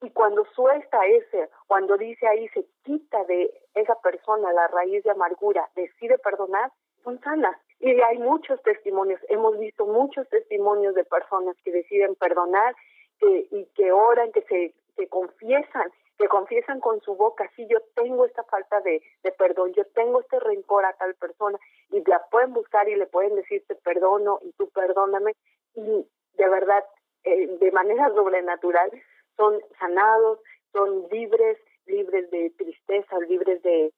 y 0.00 0.10
cuando 0.10 0.44
suelta 0.54 1.04
ese, 1.06 1.48
cuando 1.66 1.96
dice 1.96 2.26
ahí, 2.28 2.48
se 2.48 2.64
quita 2.84 3.24
de 3.24 3.52
esa 3.74 3.96
persona 4.00 4.52
la 4.52 4.68
raíz 4.68 5.02
de 5.02 5.10
amargura, 5.10 5.68
decide 5.74 6.18
perdonar, 6.18 6.70
son 7.02 7.20
sanas. 7.20 7.56
Y 7.80 8.00
hay 8.00 8.18
muchos 8.18 8.62
testimonios, 8.62 9.20
hemos 9.28 9.58
visto 9.58 9.86
muchos 9.86 10.28
testimonios 10.28 10.94
de 10.94 11.04
personas 11.04 11.56
que 11.64 11.72
deciden 11.72 12.14
perdonar 12.14 12.74
y 13.20 13.66
que 13.74 13.90
oran, 13.90 14.30
que 14.30 14.42
se 14.42 14.74
que 14.96 15.08
confiesan 15.08 15.90
que 16.18 16.28
confiesan 16.28 16.80
con 16.80 17.00
su 17.00 17.14
boca, 17.14 17.48
sí, 17.54 17.66
yo 17.68 17.78
tengo 17.94 18.26
esta 18.26 18.42
falta 18.44 18.80
de, 18.80 19.00
perdón, 19.38 19.72
yo 19.74 19.84
tengo 19.94 20.20
este 20.20 20.40
rencor 20.40 20.84
a 20.84 20.92
tal 20.94 21.14
persona, 21.14 21.58
y 21.90 22.02
la 22.04 22.24
pueden 22.30 22.52
buscar 22.52 22.88
y 22.88 22.96
le 22.96 23.06
pueden 23.06 23.36
decir, 23.36 23.64
te 23.68 23.76
perdono 23.76 24.40
y 24.42 24.52
tú 24.52 24.68
perdóname, 24.70 25.36
y 25.74 26.06
de 26.34 26.48
verdad, 26.48 26.84
eh, 27.22 27.46
de 27.46 27.70
manera 27.70 28.08
sobrenatural, 28.10 28.90
son 29.36 29.60
sanados, 29.78 30.40
son 30.72 31.06
libres, 31.10 31.58
libres 31.86 32.28
de 32.30 32.50
tristeza, 32.50 33.18
libres 33.28 33.62
de, 33.62 33.92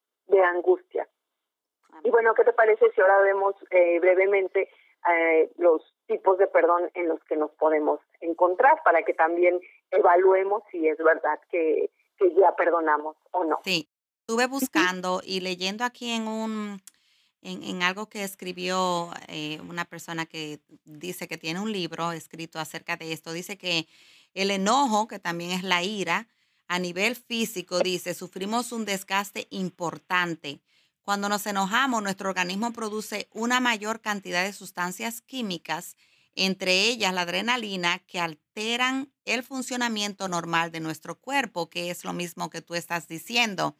angustia. 0.45 1.07
Y 2.03 2.11
bueno, 2.11 2.35
¿qué 2.35 2.45
te 2.45 2.53
parece 2.53 2.91
si 2.93 3.01
ahora 3.01 3.21
vemos 3.21 3.55
eh, 3.71 3.99
brevemente 4.01 4.71
eh, 5.13 5.51
los 5.59 5.95
tipos 6.07 6.39
de 6.39 6.47
perdón 6.47 6.91
en 6.95 7.09
los 7.09 7.23
que 7.25 7.37
nos 7.37 7.51
podemos 7.53 8.01
encontrar 8.21 8.81
para 8.85 9.03
que 9.03 9.13
también 9.13 9.61
evaluemos 9.91 10.63
si 10.71 10.89
es 10.89 10.99
verdad 10.99 11.39
que 11.51 11.91
que 12.21 12.35
ya 12.39 12.55
perdonamos 12.55 13.17
o 13.33 13.45
no. 13.45 13.59
Sí, 13.65 13.89
estuve 14.21 14.47
buscando 14.47 15.23
y 15.25 15.41
leyendo 15.41 15.85
aquí 15.85 16.11
en 16.11 16.29
un 16.29 16.83
en, 17.43 17.83
algo 17.83 18.07
que 18.11 18.23
escribió 18.23 19.11
eh, 19.29 19.61
una 19.67 19.87
persona 19.87 20.27
que 20.27 20.61
dice 20.85 21.27
que 21.27 21.39
tiene 21.39 21.59
un 21.59 21.73
libro 21.73 22.13
escrito 22.13 22.59
acerca 22.59 22.99
de 22.99 23.13
esto, 23.13 23.33
dice 23.33 23.57
que 23.57 23.89
el 24.35 24.51
enojo, 24.51 25.09
que 25.09 25.19
también 25.19 25.51
es 25.53 25.63
la 25.63 25.83
ira, 25.83 26.29
a 26.69 26.79
nivel 26.79 27.17
físico, 27.17 27.81
dice, 27.81 28.15
sufrimos 28.15 28.73
un 28.73 28.85
desgaste 28.85 29.49
importante. 29.51 30.61
Cuando 31.03 31.29
nos 31.29 31.47
enojamos, 31.47 32.03
nuestro 32.03 32.29
organismo 32.29 32.73
produce 32.73 33.29
una 33.33 33.59
mayor 33.59 34.01
cantidad 34.01 34.45
de 34.45 34.53
sustancias 34.53 35.23
químicas 35.23 35.97
entre 36.41 36.89
ellas 36.89 37.13
la 37.13 37.23
adrenalina, 37.23 37.99
que 38.07 38.19
alteran 38.19 39.13
el 39.27 39.43
funcionamiento 39.43 40.27
normal 40.27 40.73
de 40.73 40.81
nuestro 40.81 41.21
cuerpo, 41.21 41.69
que 41.69 41.91
es 41.91 42.03
lo 42.03 42.15
mismo 42.15 42.49
que 42.49 42.63
tú 42.63 42.75
estás 42.75 43.09
diciendo. 43.09 43.77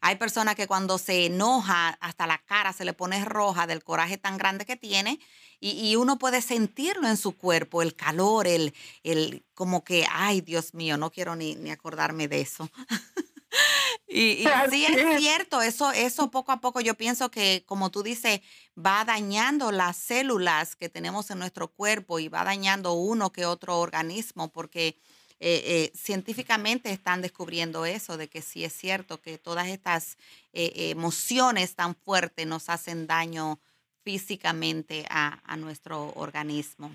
Hay 0.00 0.14
personas 0.14 0.54
que 0.54 0.68
cuando 0.68 0.96
se 0.98 1.26
enoja, 1.26 1.90
hasta 2.00 2.28
la 2.28 2.38
cara 2.38 2.72
se 2.72 2.84
le 2.84 2.92
pone 2.92 3.24
roja 3.24 3.66
del 3.66 3.82
coraje 3.82 4.16
tan 4.16 4.38
grande 4.38 4.64
que 4.64 4.76
tiene 4.76 5.18
y, 5.58 5.94
uno 5.96 6.18
puede 6.18 6.40
sentirlo 6.40 7.08
en 7.08 7.16
su 7.16 7.36
cuerpo, 7.36 7.82
el 7.82 7.94
calor, 7.94 8.46
el, 8.46 8.74
el 9.02 9.44
como 9.54 9.82
que, 9.82 10.06
ay 10.10 10.40
Dios 10.40 10.74
mío, 10.74 10.96
no 10.96 11.10
quiero 11.10 11.34
ni, 11.34 11.56
ni 11.56 11.70
acordarme 11.70 12.28
de 12.28 12.40
eso. 12.40 12.68
Y, 14.14 14.44
sí 14.70 14.84
es 14.84 15.18
cierto, 15.18 15.62
eso, 15.62 15.90
eso 15.90 16.30
poco 16.30 16.52
a 16.52 16.60
poco 16.60 16.82
yo 16.82 16.94
pienso 16.94 17.30
que, 17.30 17.64
como 17.64 17.90
tú 17.90 18.02
dices, 18.02 18.42
va 18.76 19.04
dañando 19.06 19.72
las 19.72 19.96
células 19.96 20.76
que 20.76 20.90
tenemos 20.90 21.30
en 21.30 21.38
nuestro 21.38 21.68
cuerpo 21.68 22.18
y 22.18 22.28
va 22.28 22.44
dañando 22.44 22.92
uno 22.92 23.32
que 23.32 23.46
otro 23.46 23.78
organismo, 23.78 24.52
porque 24.52 24.96
eh, 25.40 25.62
eh, 25.64 25.90
científicamente 25.94 26.90
están 26.90 27.22
descubriendo 27.22 27.86
eso, 27.86 28.18
de 28.18 28.28
que 28.28 28.42
sí 28.42 28.64
es 28.64 28.74
cierto 28.74 29.18
que 29.22 29.38
todas 29.38 29.68
estas 29.68 30.18
eh, 30.52 30.90
emociones 30.90 31.74
tan 31.74 31.94
fuertes 31.94 32.46
nos 32.46 32.68
hacen 32.68 33.06
daño 33.06 33.60
físicamente 34.04 35.06
a, 35.08 35.40
a 35.50 35.56
nuestro 35.56 36.12
organismo. 36.16 36.90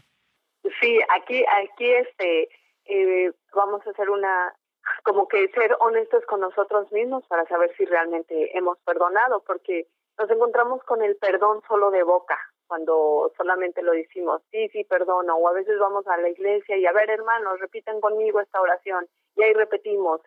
Sí, 0.79 0.99
aquí, 1.09 1.43
aquí 1.65 1.89
este, 1.89 2.49
vamos 3.55 3.81
a 3.87 3.89
hacer 3.89 4.11
una 4.11 4.53
como 5.03 5.27
que 5.27 5.47
ser 5.49 5.75
honestos 5.79 6.25
con 6.25 6.41
nosotros 6.41 6.91
mismos 6.91 7.25
para 7.27 7.45
saber 7.45 7.73
si 7.77 7.85
realmente 7.85 8.57
hemos 8.57 8.77
perdonado, 8.79 9.43
porque 9.45 9.87
nos 10.17 10.29
encontramos 10.29 10.83
con 10.83 11.01
el 11.01 11.15
perdón 11.17 11.61
solo 11.67 11.91
de 11.91 12.03
boca, 12.03 12.37
cuando 12.67 13.31
solamente 13.37 13.81
lo 13.81 13.91
decimos, 13.91 14.41
sí, 14.51 14.67
sí, 14.69 14.83
perdono, 14.83 15.35
o 15.35 15.47
a 15.47 15.53
veces 15.53 15.79
vamos 15.79 16.05
a 16.07 16.17
la 16.17 16.29
iglesia 16.29 16.77
y 16.77 16.85
a 16.85 16.91
ver, 16.91 17.09
hermanos, 17.09 17.59
repiten 17.59 18.01
conmigo 18.01 18.39
esta 18.41 18.61
oración, 18.61 19.07
y 19.35 19.43
ahí 19.43 19.53
repetimos. 19.53 20.21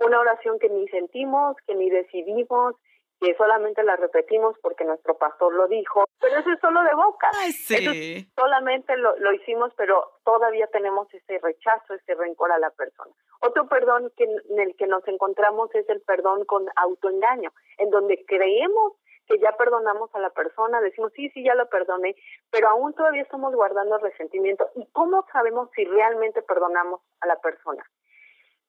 Una 0.00 0.20
oración 0.20 0.58
que 0.58 0.68
ni 0.68 0.88
sentimos, 0.88 1.56
que 1.66 1.74
ni 1.74 1.90
decidimos, 1.90 2.74
que 3.20 3.34
solamente 3.36 3.82
la 3.82 3.96
repetimos 3.96 4.56
porque 4.62 4.84
nuestro 4.84 5.16
pastor 5.16 5.52
lo 5.52 5.66
dijo, 5.66 6.04
pero 6.20 6.38
eso 6.38 6.50
es 6.50 6.60
solo 6.60 6.82
de 6.82 6.94
boca. 6.94 7.30
sí. 7.52 8.30
solamente 8.36 8.96
lo, 8.96 9.16
lo, 9.18 9.32
hicimos, 9.32 9.72
pero 9.76 10.12
todavía 10.24 10.66
tenemos 10.68 11.12
ese 11.12 11.38
rechazo, 11.38 11.94
ese 11.94 12.14
rencor 12.14 12.52
a 12.52 12.58
la 12.58 12.70
persona. 12.70 13.12
Otro 13.40 13.68
perdón 13.68 14.12
que, 14.16 14.24
en 14.24 14.60
el 14.60 14.76
que 14.76 14.86
nos 14.86 15.06
encontramos 15.08 15.74
es 15.74 15.88
el 15.88 16.00
perdón 16.02 16.44
con 16.44 16.66
autoengaño, 16.76 17.52
en 17.78 17.90
donde 17.90 18.24
creemos 18.26 18.94
que 19.28 19.38
ya 19.38 19.52
perdonamos 19.52 20.12
a 20.14 20.20
la 20.20 20.30
persona, 20.30 20.80
decimos, 20.80 21.12
sí, 21.14 21.28
sí, 21.30 21.44
ya 21.44 21.54
lo 21.54 21.68
perdoné, 21.68 22.16
pero 22.50 22.68
aún 22.68 22.94
todavía 22.94 23.22
estamos 23.22 23.54
guardando 23.54 23.98
resentimiento. 23.98 24.68
¿Y 24.74 24.86
cómo 24.92 25.26
sabemos 25.32 25.68
si 25.76 25.84
realmente 25.84 26.40
perdonamos 26.42 27.02
a 27.20 27.26
la 27.26 27.36
persona? 27.36 27.84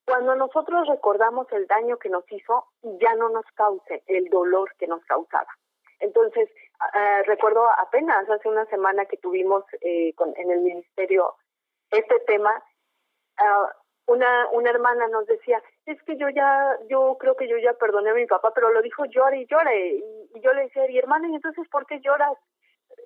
Cuando 0.10 0.36
nosotros 0.36 0.88
recordamos 0.88 1.45
el 1.52 1.67
daño 1.67 1.98
que 1.98 2.10
nos 2.10 2.24
hizo, 2.32 2.65
ya 2.82 3.13
no 3.13 3.30
nos 3.30 3.45
cause 3.54 4.02
el 4.08 4.28
dolor 4.30 4.74
que 4.80 4.88
nos 4.88 5.06
causaba. 5.06 5.48
Entonces, 6.00 6.50
uh, 6.80 7.24
recuerdo 7.28 7.69
apenas 7.78 8.28
hace 8.28 8.50
una 8.50 8.65
semana 8.65 9.06
que 9.06 9.17
tuvimos 9.17 9.63
eh, 9.82 10.13
con, 10.15 10.34
en 10.36 10.50
el 10.50 10.62
ministerio 10.62 11.36
este 11.91 12.19
tema, 12.22 12.52
uh, 13.39 14.12
una, 14.12 14.48
una 14.52 14.72
hermana 14.72 15.08
nos 15.10 15.28
decía, 15.28 15.62
es 15.86 16.02
que 16.02 16.17
yo 16.17 16.28
ya, 16.30 16.76
yo 16.88 17.15
creo 17.19 17.36
que 17.36 17.48
yo 17.48 17.58
ya 17.60 17.74
perdoné 17.74 18.10
a 18.10 18.15
mi 18.15 18.26
papá, 18.26 18.52
pero 18.56 18.72
lo 18.72 18.82
dijo 18.82 19.06
llore 19.06 19.41
y 19.41 19.45
llore. 19.45 19.89
Y, 19.89 20.32
y 20.34 20.41
yo 20.41 20.54
le 20.54 20.63
decía, 20.63 20.89
y 20.89 20.98
hermana, 20.98 21.28
¿y 21.30 21.36
entonces 21.36 21.67
por 21.69 21.86
qué 21.86 22.00
lloras? 22.00 22.36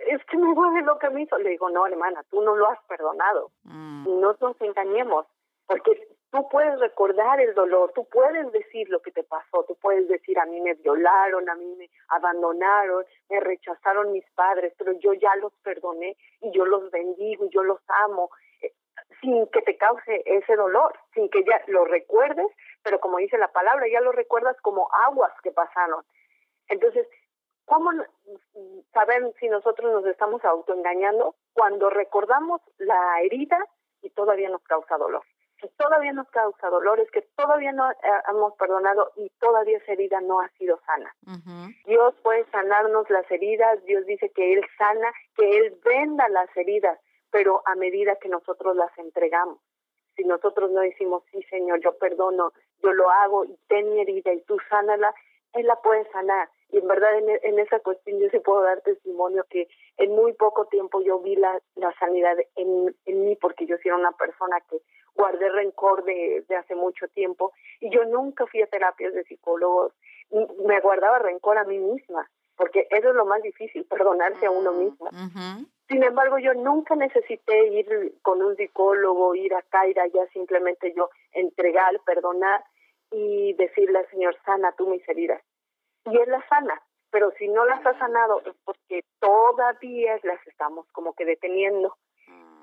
Es 0.07 0.23
que 0.25 0.37
me 0.37 0.55
duele 0.55 0.83
lo 0.83 0.97
que 0.99 1.09
me 1.09 1.23
hizo. 1.23 1.37
Le 1.37 1.49
digo, 1.49 1.69
no, 1.69 1.85
hermana, 1.85 2.23
tú 2.29 2.41
no 2.41 2.55
lo 2.55 2.69
has 2.69 2.81
perdonado. 2.85 3.51
Mm. 3.63 4.21
No 4.21 4.37
nos 4.39 4.61
engañemos, 4.61 5.25
porque 5.67 6.07
tú 6.33 6.49
puedes 6.49 6.79
recordar 6.79 7.39
el 7.39 7.53
dolor, 7.53 7.91
tú 7.93 8.05
puedes 8.05 8.51
decir 8.51 8.89
lo 8.89 9.03
que 9.03 9.11
te 9.11 9.21
pasó, 9.23 9.65
tú 9.67 9.75
puedes 9.75 10.07
decir 10.07 10.39
a 10.39 10.45
mí 10.47 10.59
me 10.61 10.73
violaron, 10.73 11.47
a 11.47 11.53
mí 11.53 11.75
me 11.77 11.91
abandonaron, 12.07 13.05
me 13.29 13.39
rechazaron 13.39 14.11
mis 14.11 14.25
padres, 14.31 14.73
pero 14.79 14.93
yo 14.93 15.13
ya 15.13 15.35
los 15.35 15.53
perdoné 15.61 16.17
y 16.41 16.49
yo 16.51 16.65
los 16.65 16.89
bendigo 16.89 17.45
y 17.45 17.49
yo 17.49 17.61
los 17.61 17.79
amo, 18.05 18.31
eh, 18.63 18.73
sin 19.21 19.45
que 19.49 19.61
te 19.61 19.77
cause 19.77 20.23
ese 20.25 20.55
dolor, 20.55 20.97
sin 21.13 21.29
que 21.29 21.43
ya 21.43 21.61
lo 21.67 21.85
recuerdes, 21.85 22.47
pero 22.81 22.99
como 22.99 23.19
dice 23.19 23.37
la 23.37 23.49
palabra, 23.49 23.85
ya 23.87 24.01
lo 24.01 24.11
recuerdas 24.11 24.59
como 24.61 24.89
aguas 25.05 25.33
que 25.43 25.51
pasaron. 25.51 26.03
Entonces, 26.67 27.07
¿cómo 27.65 27.91
saber 28.91 29.31
si 29.39 29.49
nosotros 29.49 29.93
nos 29.93 30.05
estamos 30.07 30.43
autoengañando 30.43 31.35
cuando 31.53 31.91
recordamos 31.91 32.59
la 32.79 33.21
herida 33.21 33.63
y 34.01 34.09
todavía 34.09 34.49
nos 34.49 34.63
causa 34.63 34.97
dolor? 34.97 35.23
Que 35.63 35.69
todavía 35.77 36.11
nos 36.11 36.27
causa 36.29 36.69
dolores, 36.69 37.09
que 37.11 37.21
todavía 37.37 37.71
no 37.71 37.89
eh, 37.89 37.95
hemos 38.29 38.53
perdonado 38.55 39.13
y 39.15 39.29
todavía 39.39 39.77
esa 39.77 39.93
herida 39.93 40.19
no 40.19 40.41
ha 40.41 40.49
sido 40.57 40.77
sana. 40.85 41.15
Dios 41.85 42.13
puede 42.21 42.45
sanarnos 42.51 43.09
las 43.09 43.29
heridas, 43.31 43.81
Dios 43.85 44.05
dice 44.05 44.29
que 44.31 44.51
Él 44.53 44.61
sana, 44.77 45.09
que 45.37 45.57
Él 45.57 45.79
venda 45.85 46.27
las 46.27 46.49
heridas, 46.57 46.99
pero 47.31 47.63
a 47.65 47.75
medida 47.75 48.17
que 48.17 48.27
nosotros 48.27 48.75
las 48.75 48.91
entregamos. 48.97 49.57
Si 50.17 50.25
nosotros 50.25 50.69
no 50.71 50.81
decimos, 50.81 51.23
sí 51.31 51.41
Señor, 51.49 51.79
yo 51.79 51.97
perdono, 51.97 52.51
yo 52.79 52.91
lo 52.91 53.09
hago 53.09 53.45
y 53.45 53.57
ten 53.69 53.93
mi 53.93 54.01
herida 54.01 54.33
y 54.33 54.41
tú 54.41 54.57
sánala, 54.69 55.15
Él 55.53 55.65
la 55.65 55.77
puede 55.77 56.03
sanar. 56.11 56.49
Y 56.71 56.79
en 56.79 56.87
verdad 56.89 57.17
en, 57.19 57.29
en 57.41 57.59
esa 57.59 57.79
cuestión 57.79 58.19
yo 58.19 58.27
sí 58.31 58.39
puedo 58.39 58.63
dar 58.63 58.81
testimonio 58.81 59.45
que 59.49 59.69
en 59.95 60.11
muy 60.13 60.33
poco 60.33 60.65
tiempo 60.65 61.01
yo 61.01 61.19
vi 61.19 61.37
la, 61.37 61.61
la 61.75 61.93
sanidad 61.99 62.35
en, 62.55 62.93
en 63.05 63.25
mí 63.25 63.37
porque 63.37 63.65
yo 63.65 63.77
sí 63.77 63.87
era 63.87 63.95
una 63.95 64.11
persona 64.11 64.59
que 64.69 64.81
guardé 65.15 65.49
rencor 65.49 66.03
de, 66.03 66.43
de, 66.47 66.55
hace 66.55 66.75
mucho 66.75 67.07
tiempo 67.09 67.53
y 67.79 67.89
yo 67.89 68.05
nunca 68.05 68.45
fui 68.47 68.61
a 68.61 68.67
terapias 68.67 69.13
de 69.13 69.23
psicólogos, 69.23 69.93
me 70.65 70.79
guardaba 70.79 71.19
rencor 71.19 71.57
a 71.57 71.63
mí 71.63 71.77
misma, 71.77 72.29
porque 72.55 72.87
eso 72.89 73.09
es 73.09 73.15
lo 73.15 73.25
más 73.25 73.41
difícil, 73.41 73.85
perdonarse 73.85 74.45
a 74.45 74.51
uno 74.51 74.73
mismo. 74.73 75.09
Sin 75.87 76.03
embargo, 76.03 76.37
yo 76.39 76.53
nunca 76.53 76.95
necesité 76.95 77.67
ir 77.67 78.15
con 78.21 78.41
un 78.41 78.55
psicólogo, 78.55 79.35
ir 79.35 79.53
acá, 79.53 79.87
ir 79.87 79.99
allá, 79.99 80.25
simplemente 80.31 80.93
yo 80.95 81.09
entregar, 81.31 81.99
perdonar 82.05 82.63
y 83.11 83.53
decirle 83.53 83.99
al 83.99 84.09
Señor, 84.09 84.35
sana 84.45 84.73
tú 84.77 84.87
mis 84.87 85.07
heridas. 85.07 85.41
Y 86.05 86.17
Él 86.17 86.31
las 86.31 86.47
sana, 86.47 86.81
pero 87.11 87.31
si 87.37 87.47
no 87.47 87.65
las 87.65 87.85
ha 87.85 87.97
sanado 87.99 88.41
es 88.45 88.55
porque 88.65 89.03
todavía 89.19 90.19
las 90.23 90.45
estamos 90.47 90.87
como 90.91 91.13
que 91.13 91.25
deteniendo 91.25 91.95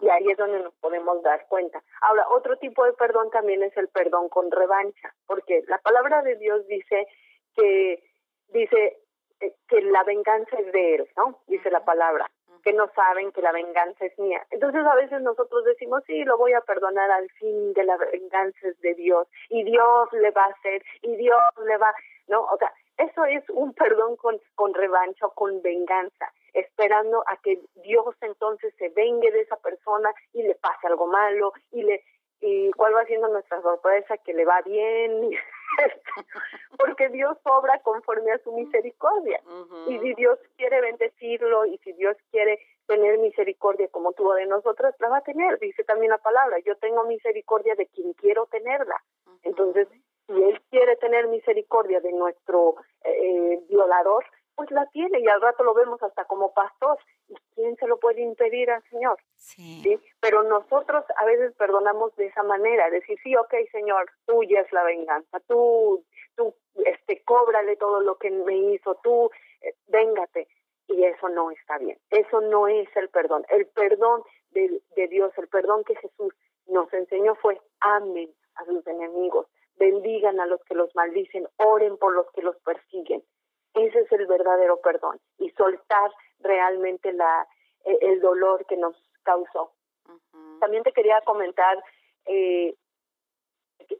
y 0.00 0.08
ahí 0.08 0.30
es 0.30 0.36
donde 0.36 0.60
nos 0.60 0.74
podemos 0.74 1.22
dar 1.22 1.46
cuenta. 1.48 1.82
Ahora, 2.00 2.26
otro 2.30 2.56
tipo 2.56 2.84
de 2.84 2.92
perdón 2.94 3.30
también 3.30 3.62
es 3.62 3.76
el 3.76 3.88
perdón 3.88 4.28
con 4.28 4.50
revancha, 4.50 5.14
porque 5.26 5.62
la 5.68 5.78
palabra 5.78 6.22
de 6.22 6.36
Dios 6.36 6.66
dice 6.66 7.06
que 7.54 8.02
dice 8.48 8.98
eh, 9.40 9.54
que 9.68 9.82
la 9.82 10.04
venganza 10.04 10.56
es 10.58 10.72
de 10.72 10.94
él, 10.96 11.08
¿no? 11.16 11.40
Dice 11.46 11.70
la 11.70 11.84
palabra, 11.84 12.30
que 12.62 12.72
no 12.72 12.90
saben 12.94 13.32
que 13.32 13.42
la 13.42 13.52
venganza 13.52 14.04
es 14.04 14.18
mía. 14.18 14.44
Entonces 14.50 14.84
a 14.84 14.94
veces 14.94 15.20
nosotros 15.22 15.64
decimos, 15.64 16.02
sí, 16.06 16.24
lo 16.24 16.38
voy 16.38 16.52
a 16.52 16.60
perdonar 16.60 17.10
al 17.10 17.28
fin 17.32 17.72
de 17.72 17.84
la 17.84 17.96
venganza 17.96 18.68
es 18.68 18.78
de 18.80 18.94
Dios 18.94 19.28
y 19.48 19.64
Dios 19.64 20.12
le 20.12 20.30
va 20.30 20.44
a 20.44 20.50
hacer 20.50 20.82
y 21.02 21.16
Dios 21.16 21.40
le 21.66 21.76
va, 21.78 21.92
¿no? 22.28 22.42
O 22.42 22.56
sea, 22.58 22.72
eso 23.00 23.24
es 23.24 23.48
un 23.50 23.72
perdón 23.72 24.16
con, 24.16 24.40
con 24.54 24.74
revancha 24.74 25.26
o 25.26 25.34
con 25.34 25.62
venganza, 25.62 26.32
esperando 26.52 27.22
a 27.26 27.36
que 27.36 27.60
Dios 27.76 28.14
entonces 28.20 28.74
se 28.78 28.88
vengue 28.90 29.30
de 29.30 29.40
esa 29.40 29.56
persona 29.56 30.12
y 30.32 30.42
le 30.42 30.54
pase 30.54 30.86
algo 30.86 31.06
malo 31.06 31.52
y 31.72 31.82
le 31.82 32.04
y 32.42 32.70
cuál 32.72 32.94
va 32.94 33.04
siendo 33.04 33.28
nuestra 33.28 33.60
sorpresa 33.60 34.16
que 34.18 34.32
le 34.32 34.46
va 34.46 34.62
bien 34.62 35.30
porque 36.78 37.10
Dios 37.10 37.36
obra 37.44 37.78
conforme 37.82 38.32
a 38.32 38.38
su 38.38 38.52
misericordia. 38.52 39.40
Y 39.86 39.98
si 39.98 40.14
Dios 40.14 40.38
quiere 40.56 40.80
bendecirlo 40.80 41.66
y 41.66 41.76
si 41.78 41.92
Dios 41.92 42.16
quiere 42.30 42.58
tener 42.86 43.18
misericordia 43.18 43.88
como 43.88 44.12
tuvo 44.12 44.34
de 44.34 44.46
nosotros 44.46 44.94
la 44.98 45.08
va 45.08 45.18
a 45.18 45.22
tener 45.22 45.58
dice 45.60 45.84
también 45.84 46.10
la 46.10 46.18
palabra 46.18 46.58
yo 46.64 46.74
tengo 46.76 47.04
misericordia 47.04 47.74
de 47.76 47.86
quien 47.86 48.14
quiero 48.14 48.46
tenerla. 48.46 49.02
Entonces 49.42 49.86
si 50.30 50.42
Él 50.42 50.60
quiere 50.70 50.96
tener 50.96 51.28
misericordia 51.28 52.00
de 52.00 52.12
nuestro 52.12 52.76
eh, 53.04 53.60
violador, 53.68 54.24
pues 54.54 54.70
la 54.70 54.86
tiene 54.86 55.20
y 55.20 55.26
al 55.26 55.40
rato 55.40 55.64
lo 55.64 55.74
vemos 55.74 56.02
hasta 56.02 56.26
como 56.26 56.52
pastor. 56.52 56.98
¿Y 57.28 57.34
quién 57.54 57.76
se 57.76 57.86
lo 57.86 57.98
puede 57.98 58.20
impedir 58.20 58.70
al 58.70 58.82
Señor? 58.90 59.18
Sí. 59.36 59.98
Pero 60.20 60.42
nosotros 60.42 61.04
a 61.16 61.24
veces 61.24 61.54
perdonamos 61.56 62.14
de 62.16 62.26
esa 62.26 62.42
manera, 62.42 62.90
decir, 62.90 63.18
sí, 63.22 63.34
ok, 63.36 63.54
Señor, 63.72 64.10
tuya 64.26 64.60
es 64.60 64.72
la 64.72 64.84
venganza, 64.84 65.40
tú, 65.48 66.04
tú, 66.36 66.54
este, 66.84 67.22
cóbrale 67.22 67.76
todo 67.76 68.00
lo 68.00 68.16
que 68.18 68.30
me 68.30 68.56
hizo, 68.56 68.96
tú, 69.02 69.30
eh, 69.62 69.74
véngate. 69.88 70.48
Y 70.88 71.04
eso 71.04 71.28
no 71.28 71.52
está 71.52 71.78
bien, 71.78 71.96
eso 72.10 72.40
no 72.40 72.66
es 72.66 72.88
el 72.96 73.08
perdón. 73.10 73.46
El 73.48 73.66
perdón 73.66 74.24
de, 74.50 74.82
de 74.96 75.06
Dios, 75.06 75.32
el 75.38 75.46
perdón 75.46 75.84
que 75.84 75.94
Jesús 75.94 76.34
nos 76.66 76.92
enseñó 76.92 77.36
fue, 77.36 77.60
amen 77.78 78.28
a 78.56 78.64
sus 78.64 78.84
enemigos, 78.86 79.46
bendigan 79.80 80.38
a 80.38 80.46
los 80.46 80.62
que 80.64 80.74
los 80.74 80.94
maldicen, 80.94 81.48
oren 81.56 81.96
por 81.96 82.14
los 82.14 82.30
que 82.32 82.42
los 82.42 82.56
persiguen. 82.58 83.24
Ese 83.74 84.00
es 84.00 84.12
el 84.12 84.26
verdadero 84.26 84.80
perdón 84.80 85.18
y 85.38 85.50
soltar 85.50 86.10
realmente 86.40 87.12
la, 87.12 87.48
e, 87.84 87.98
el 88.02 88.20
dolor 88.20 88.66
que 88.66 88.76
nos 88.76 88.94
causó. 89.22 89.72
También 90.60 90.82
te 90.82 90.92
quería 90.92 91.20
comentar 91.22 91.82
eh, 92.26 92.74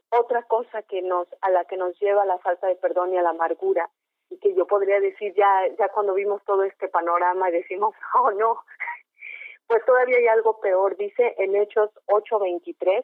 otra 0.09 0.43
cosa 0.43 0.83
que 0.83 1.01
nos 1.01 1.27
a 1.41 1.49
la 1.49 1.65
que 1.65 1.77
nos 1.77 1.99
lleva 1.99 2.25
la 2.25 2.37
falta 2.37 2.67
de 2.67 2.75
perdón 2.75 3.13
y 3.13 3.17
a 3.17 3.23
la 3.23 3.31
amargura 3.31 3.89
y 4.29 4.37
que 4.37 4.53
yo 4.53 4.67
podría 4.67 4.99
decir 4.99 5.33
ya 5.33 5.67
ya 5.79 5.89
cuando 5.89 6.13
vimos 6.13 6.43
todo 6.45 6.63
este 6.63 6.87
panorama 6.87 7.49
y 7.49 7.53
decimos 7.53 7.95
oh 8.15 8.31
no 8.31 8.63
pues 9.67 9.83
todavía 9.85 10.17
hay 10.17 10.27
algo 10.27 10.59
peor 10.59 10.95
dice 10.95 11.33
en 11.39 11.55
Hechos 11.55 11.89
8:23 12.05 13.03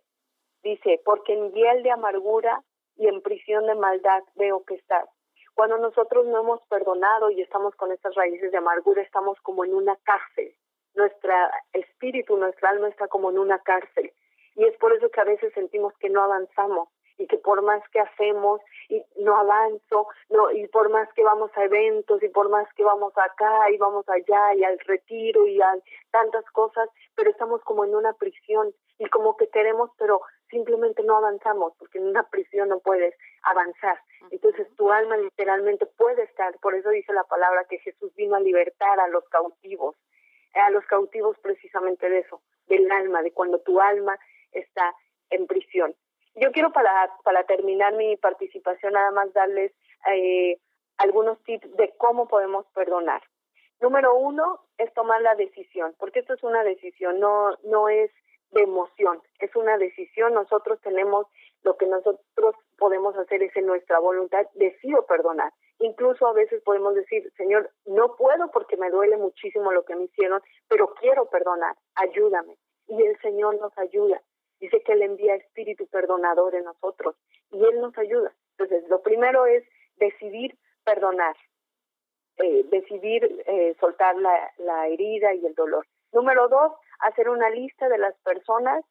Dice, 0.64 1.02
porque 1.06 1.34
en 1.34 1.54
hiel 1.54 1.84
de 1.84 1.92
amargura 1.92 2.64
y 2.98 3.08
en 3.08 3.22
prisión 3.22 3.66
de 3.68 3.76
maldad 3.76 4.24
veo 4.36 4.64
que 4.66 4.76
estás. 4.76 5.08
Cuando 5.54 5.78
nosotros 5.78 6.26
no 6.28 6.40
hemos 6.40 6.62
perdonado 6.68 7.32
y 7.32 7.42
estamos 7.42 7.76
con 7.76 7.92
estas 7.92 8.14
raíces 8.16 8.52
de 8.52 8.58
amargura, 8.58 9.02
estamos 9.02 9.40
como 9.42 9.66
en 9.66 9.74
una 9.74 9.96
cárcel. 10.04 10.54
Nuestro 10.94 11.34
espíritu, 11.74 12.38
nuestra 12.38 12.70
alma 12.70 12.90
está 12.90 13.08
como 13.08 13.32
en 13.32 13.40
una 13.40 13.60
cárcel. 13.60 14.12
Y 14.56 14.66
es 14.66 14.78
por 14.78 14.94
eso 14.94 15.10
que 15.10 15.22
a 15.22 15.26
veces 15.26 15.54
sentimos 15.54 15.94
que 15.98 16.10
no 16.10 16.24
avanzamos 16.24 16.90
y 17.18 17.26
que 17.28 17.38
por 17.38 17.62
más 17.64 17.82
que 17.90 18.00
hacemos 18.00 18.62
y 18.90 19.04
no 19.18 19.36
avanzo, 19.36 20.08
no 20.30 20.52
y 20.52 20.68
por 20.68 20.90
más 20.90 21.12
que 21.14 21.24
vamos 21.24 21.52
a 21.56 21.64
eventos 21.64 22.22
y 22.22 22.30
por 22.30 22.50
más 22.50 22.72
que 22.76 22.84
vamos 22.84 23.14
acá 23.18 23.72
y 23.72 23.78
vamos 23.78 24.08
allá 24.08 24.54
y 24.54 24.64
al 24.64 24.78
retiro 24.80 25.48
y 25.48 25.62
a 25.62 25.76
tantas 26.12 26.46
cosas, 26.52 26.90
pero 27.16 27.32
estamos 27.32 27.62
como 27.64 27.86
en 27.86 27.96
una 27.96 28.14
prisión 28.14 28.74
y 29.00 29.10
como 29.10 29.36
que 29.38 29.48
queremos, 29.50 29.90
pero 29.98 30.22
simplemente 30.50 31.04
no 31.04 31.18
avanzamos, 31.18 31.74
porque 31.78 31.98
en 31.98 32.08
una 32.08 32.24
prisión 32.30 32.70
no 32.70 32.80
puedes 32.80 33.16
avanzar. 33.44 34.00
Entonces 34.32 34.68
tu 34.76 34.92
alma 34.92 35.18
literalmente 35.18 35.86
puede 35.86 36.24
estar, 36.24 36.58
por 36.60 36.76
eso 36.76 36.90
dice 36.90 37.14
la 37.14 37.24
palabra 37.24 37.66
que 37.70 37.80
Jesús 37.80 38.14
vino 38.16 38.36
a 38.36 38.40
libertar 38.40 39.00
a 39.00 39.08
los 39.08 39.24
cautivos, 39.30 39.96
eh, 40.54 40.60
a 40.60 40.70
los 40.70 40.86
cautivos 40.86 41.38
precisamente 41.40 42.10
de 42.10 42.20
eso, 42.20 42.42
del 42.68 42.90
alma, 42.92 43.22
de 43.22 43.32
cuando 43.32 43.60
tu 43.60 43.80
alma 43.80 44.18
está 44.52 44.94
en 45.30 45.48
prisión. 45.48 45.96
Yo 46.36 46.52
quiero 46.52 46.72
para, 46.72 47.12
para 47.24 47.44
terminar 47.46 47.94
mi 47.94 48.16
participación 48.18 48.94
nada 48.94 49.12
más 49.12 49.34
darles 49.34 49.72
eh, 50.12 50.58
algunos 50.98 51.42
tips 51.44 51.76
de 51.78 51.94
cómo 51.98 52.28
podemos 52.28 52.66
perdonar. 52.74 53.22
Número 53.80 54.16
uno 54.16 54.62
es 54.78 54.92
tomar 54.94 55.22
la 55.22 55.36
decisión, 55.36 55.96
porque 56.00 56.20
esto 56.20 56.34
es 56.34 56.44
una 56.44 56.64
decisión, 56.64 57.20
no, 57.20 57.56
no 57.64 57.90
es 57.90 58.12
de 58.52 58.62
emoción, 58.62 59.22
es 59.40 59.56
una 59.56 59.78
decisión, 59.78 60.34
nosotros 60.34 60.80
tenemos 60.82 61.28
lo 61.64 61.76
que 61.76 61.86
nosotros 61.86 62.56
podemos 62.78 63.16
hacer 63.18 63.44
es 63.44 63.56
en 63.56 63.66
nuestra 63.66 64.00
voluntad, 64.00 64.46
decido 64.54 65.06
perdonar. 65.06 65.52
Incluso 65.80 66.28
a 66.28 66.34
veces 66.34 66.62
podemos 66.64 66.96
decir, 66.96 67.32
Señor, 67.36 67.70
no 67.86 68.16
puedo 68.16 68.50
porque 68.52 68.78
me 68.78 68.90
duele 68.90 69.18
muchísimo 69.18 69.72
lo 69.72 69.84
que 69.84 69.96
me 69.96 70.06
hicieron, 70.06 70.42
pero 70.68 70.94
quiero 70.96 71.30
perdonar, 71.30 71.76
ayúdame. 71.96 72.58
Y 72.88 73.02
el 73.04 73.20
Señor 73.20 73.60
nos 73.60 73.78
ayuda. 73.78 74.22
Dice 74.60 74.82
que 74.82 74.94
Él 74.94 75.04
envía 75.04 75.36
espíritu 75.36 75.86
perdonador 75.88 76.56
en 76.56 76.64
nosotros 76.64 77.16
y 77.52 77.64
Él 77.64 77.80
nos 77.82 77.96
ayuda. 77.98 78.34
Entonces, 78.58 78.88
lo 78.90 79.02
primero 79.02 79.46
es 79.46 79.64
decidir 79.98 80.58
perdonar, 80.84 81.36
eh, 82.38 82.66
decidir 82.72 83.44
eh, 83.46 83.76
soltar 83.80 84.16
la, 84.16 84.52
la 84.58 84.88
herida 84.88 85.34
y 85.34 85.46
el 85.46 85.54
dolor. 85.54 85.86
Número 86.12 86.48
dos, 86.48 86.72
hacer 87.00 87.30
una 87.30 87.50
lista 87.50 87.90
de 87.90 87.98
las 87.98 88.16
personas 88.20 88.84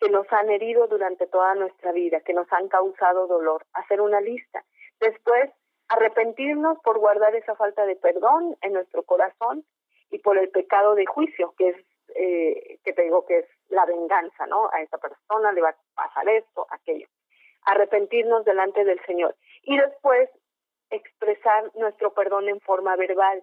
que 0.00 0.10
nos 0.10 0.30
han 0.32 0.50
herido 0.50 0.86
durante 0.86 1.26
toda 1.26 1.54
nuestra 1.54 1.92
vida, 1.92 2.20
que 2.20 2.32
nos 2.32 2.50
han 2.52 2.68
causado 2.68 3.26
dolor, 3.26 3.64
hacer 3.72 4.00
una 4.00 4.20
lista. 4.20 4.64
Después, 5.00 5.50
arrepentirnos 5.88 6.78
por 6.80 6.98
guardar 6.98 7.34
esa 7.34 7.56
falta 7.56 7.84
de 7.86 7.96
perdón 7.96 8.56
en 8.60 8.74
nuestro 8.74 9.02
corazón 9.02 9.64
y 10.10 10.18
por 10.18 10.38
el 10.38 10.50
pecado 10.50 10.94
de 10.94 11.06
juicio, 11.06 11.54
que 11.56 11.70
es, 11.70 11.76
eh, 12.14 12.78
que 12.84 13.02
digo 13.02 13.26
que 13.26 13.40
es 13.40 13.46
la 13.68 13.84
venganza, 13.86 14.46
¿no? 14.46 14.70
A 14.72 14.82
esa 14.82 14.98
persona 14.98 15.52
le 15.52 15.62
va 15.62 15.70
a 15.70 15.76
pasar 15.94 16.28
esto, 16.28 16.66
aquello. 16.70 17.06
Arrepentirnos 17.62 18.44
delante 18.44 18.84
del 18.84 19.00
Señor. 19.04 19.34
Y 19.62 19.76
después, 19.76 20.30
expresar 20.90 21.70
nuestro 21.74 22.12
perdón 22.14 22.48
en 22.48 22.60
forma 22.60 22.96
verbal. 22.96 23.42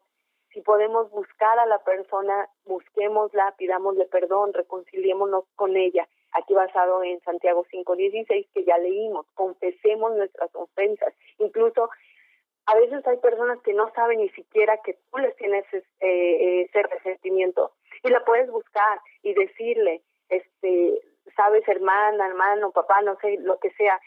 Si 0.56 0.62
podemos 0.62 1.12
buscar 1.12 1.60
a 1.60 1.66
la 1.66 1.80
persona, 1.80 2.48
busquémosla, 2.64 3.56
pidámosle 3.58 4.06
perdón, 4.06 4.54
reconciliémonos 4.54 5.44
con 5.58 5.76
ella. 5.76 6.08
Aquí 6.32 6.54
basado 6.54 7.04
en 7.04 7.20
Santiago 7.24 7.66
5.16 7.66 8.48
que 8.54 8.64
ya 8.64 8.78
leímos, 8.78 9.26
confesemos 9.34 10.16
nuestras 10.16 10.50
ofensas. 10.56 11.14
Incluso 11.40 11.90
a 12.68 12.76
veces 12.76 13.06
hay 13.06 13.18
personas 13.18 13.60
que 13.64 13.74
no 13.74 13.92
saben 13.96 14.20
ni 14.20 14.30
siquiera 14.30 14.78
que 14.78 14.94
tú 14.94 15.18
les 15.18 15.36
tienes 15.36 15.66
eh, 15.74 16.62
ese 16.62 16.84
resentimiento. 16.84 17.74
Y 18.04 18.10
la 18.10 18.24
puedes 18.24 18.50
buscar 18.50 19.02
y 19.24 19.34
decirle, 19.34 20.04
este, 20.30 21.02
sabes 21.36 21.68
hermana, 21.68 22.28
hermano, 22.28 22.72
papá, 22.72 23.02
no 23.02 23.18
sé, 23.20 23.40
lo 23.42 23.60
que 23.60 23.72
sea, 23.72 24.00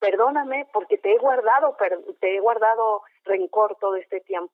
perdóname 0.00 0.66
porque 0.70 0.98
te 0.98 1.14
he 1.14 1.16
guardado, 1.16 1.78
te 2.20 2.36
he 2.36 2.40
guardado 2.40 3.00
rencor 3.24 3.76
todo 3.80 3.96
este 3.96 4.20
tiempo, 4.20 4.52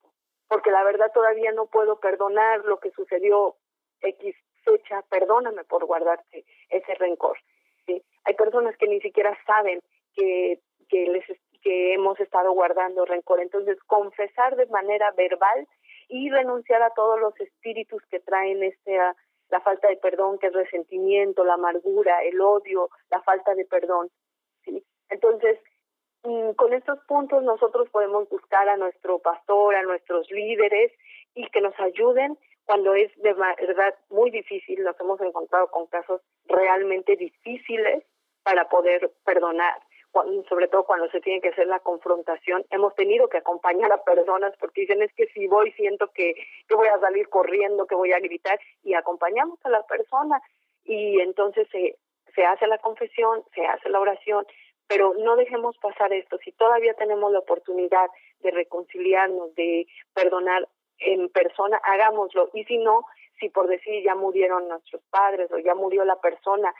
porque 0.51 0.69
la 0.69 0.83
verdad 0.83 1.09
todavía 1.13 1.53
no 1.53 1.67
puedo 1.67 2.01
perdonar 2.01 2.65
lo 2.65 2.77
que 2.81 2.91
sucedió 2.91 3.55
X 4.01 4.35
fecha, 4.65 5.01
perdóname 5.09 5.63
por 5.63 5.85
guardarte 5.85 6.43
ese 6.67 6.93
rencor. 6.95 7.37
¿sí? 7.85 8.03
Hay 8.25 8.33
personas 8.33 8.75
que 8.75 8.89
ni 8.89 8.99
siquiera 8.99 9.33
saben 9.45 9.79
que, 10.13 10.59
que, 10.89 11.05
les, 11.07 11.23
que 11.61 11.93
hemos 11.93 12.19
estado 12.19 12.51
guardando 12.51 13.05
rencor. 13.05 13.39
Entonces, 13.39 13.81
confesar 13.87 14.57
de 14.57 14.65
manera 14.65 15.09
verbal 15.11 15.65
y 16.09 16.29
renunciar 16.29 16.81
a 16.81 16.89
todos 16.89 17.17
los 17.17 17.39
espíritus 17.39 18.03
que 18.07 18.19
traen 18.19 18.61
este, 18.61 18.97
la 19.47 19.61
falta 19.61 19.87
de 19.87 19.95
perdón, 19.95 20.37
que 20.37 20.47
es 20.47 20.53
resentimiento, 20.53 21.45
la 21.45 21.53
amargura, 21.53 22.25
el 22.25 22.41
odio, 22.41 22.89
la 23.09 23.21
falta 23.21 23.55
de 23.55 23.63
perdón. 23.63 24.09
¿sí? 24.65 24.83
Entonces, 25.07 25.57
con 26.55 26.73
estos 26.73 26.99
puntos 27.07 27.43
nosotros 27.43 27.89
podemos 27.89 28.29
buscar 28.29 28.69
a 28.69 28.77
nuestro 28.77 29.19
pastor, 29.19 29.75
a 29.75 29.83
nuestros 29.83 30.29
líderes 30.29 30.91
y 31.33 31.47
que 31.49 31.61
nos 31.61 31.77
ayuden 31.79 32.37
cuando 32.65 32.93
es 32.93 33.11
de 33.17 33.33
verdad 33.33 33.95
muy 34.09 34.29
difícil, 34.29 34.83
nos 34.83 34.99
hemos 34.99 35.19
encontrado 35.21 35.67
con 35.67 35.87
casos 35.87 36.21
realmente 36.45 37.15
difíciles 37.15 38.03
para 38.43 38.69
poder 38.69 39.11
perdonar, 39.25 39.79
sobre 40.47 40.67
todo 40.67 40.85
cuando 40.85 41.09
se 41.09 41.21
tiene 41.21 41.41
que 41.41 41.49
hacer 41.49 41.67
la 41.67 41.79
confrontación. 41.79 42.65
Hemos 42.69 42.95
tenido 42.95 43.27
que 43.27 43.37
acompañar 43.37 43.91
a 43.91 44.03
personas 44.03 44.53
porque 44.59 44.81
dicen 44.81 45.01
es 45.01 45.11
que 45.13 45.27
si 45.27 45.47
voy 45.47 45.71
siento 45.73 46.11
que, 46.13 46.33
que 46.67 46.75
voy 46.75 46.87
a 46.87 46.99
salir 46.99 47.29
corriendo, 47.29 47.87
que 47.87 47.95
voy 47.95 48.13
a 48.13 48.19
gritar 48.19 48.59
y 48.83 48.93
acompañamos 48.93 49.59
a 49.63 49.69
la 49.69 49.83
persona 49.85 50.41
y 50.85 51.19
entonces 51.19 51.67
se, 51.71 51.97
se 52.35 52.45
hace 52.45 52.67
la 52.67 52.77
confesión, 52.77 53.43
se 53.53 53.65
hace 53.65 53.89
la 53.89 53.99
oración, 53.99 54.45
pero 54.91 55.13
no 55.17 55.37
dejemos 55.37 55.77
pasar 55.77 56.11
esto. 56.11 56.37
Si 56.43 56.51
todavía 56.51 56.93
tenemos 56.95 57.31
la 57.31 57.39
oportunidad 57.39 58.09
de 58.41 58.51
reconciliarnos, 58.51 59.55
de 59.55 59.87
perdonar, 60.13 60.67
en 60.97 61.29
persona, 61.29 61.77
hagámoslo. 61.77 62.49
Y 62.53 62.65
si 62.65 62.77
no, 62.77 63.05
si 63.39 63.47
por 63.49 63.67
decir 63.67 64.03
ya 64.03 64.15
murieron 64.15 64.67
nuestros 64.67 65.01
padres 65.09 65.49
o 65.51 65.59
ya 65.59 65.75
murió 65.75 66.03
la 66.03 66.19
persona 66.19 66.73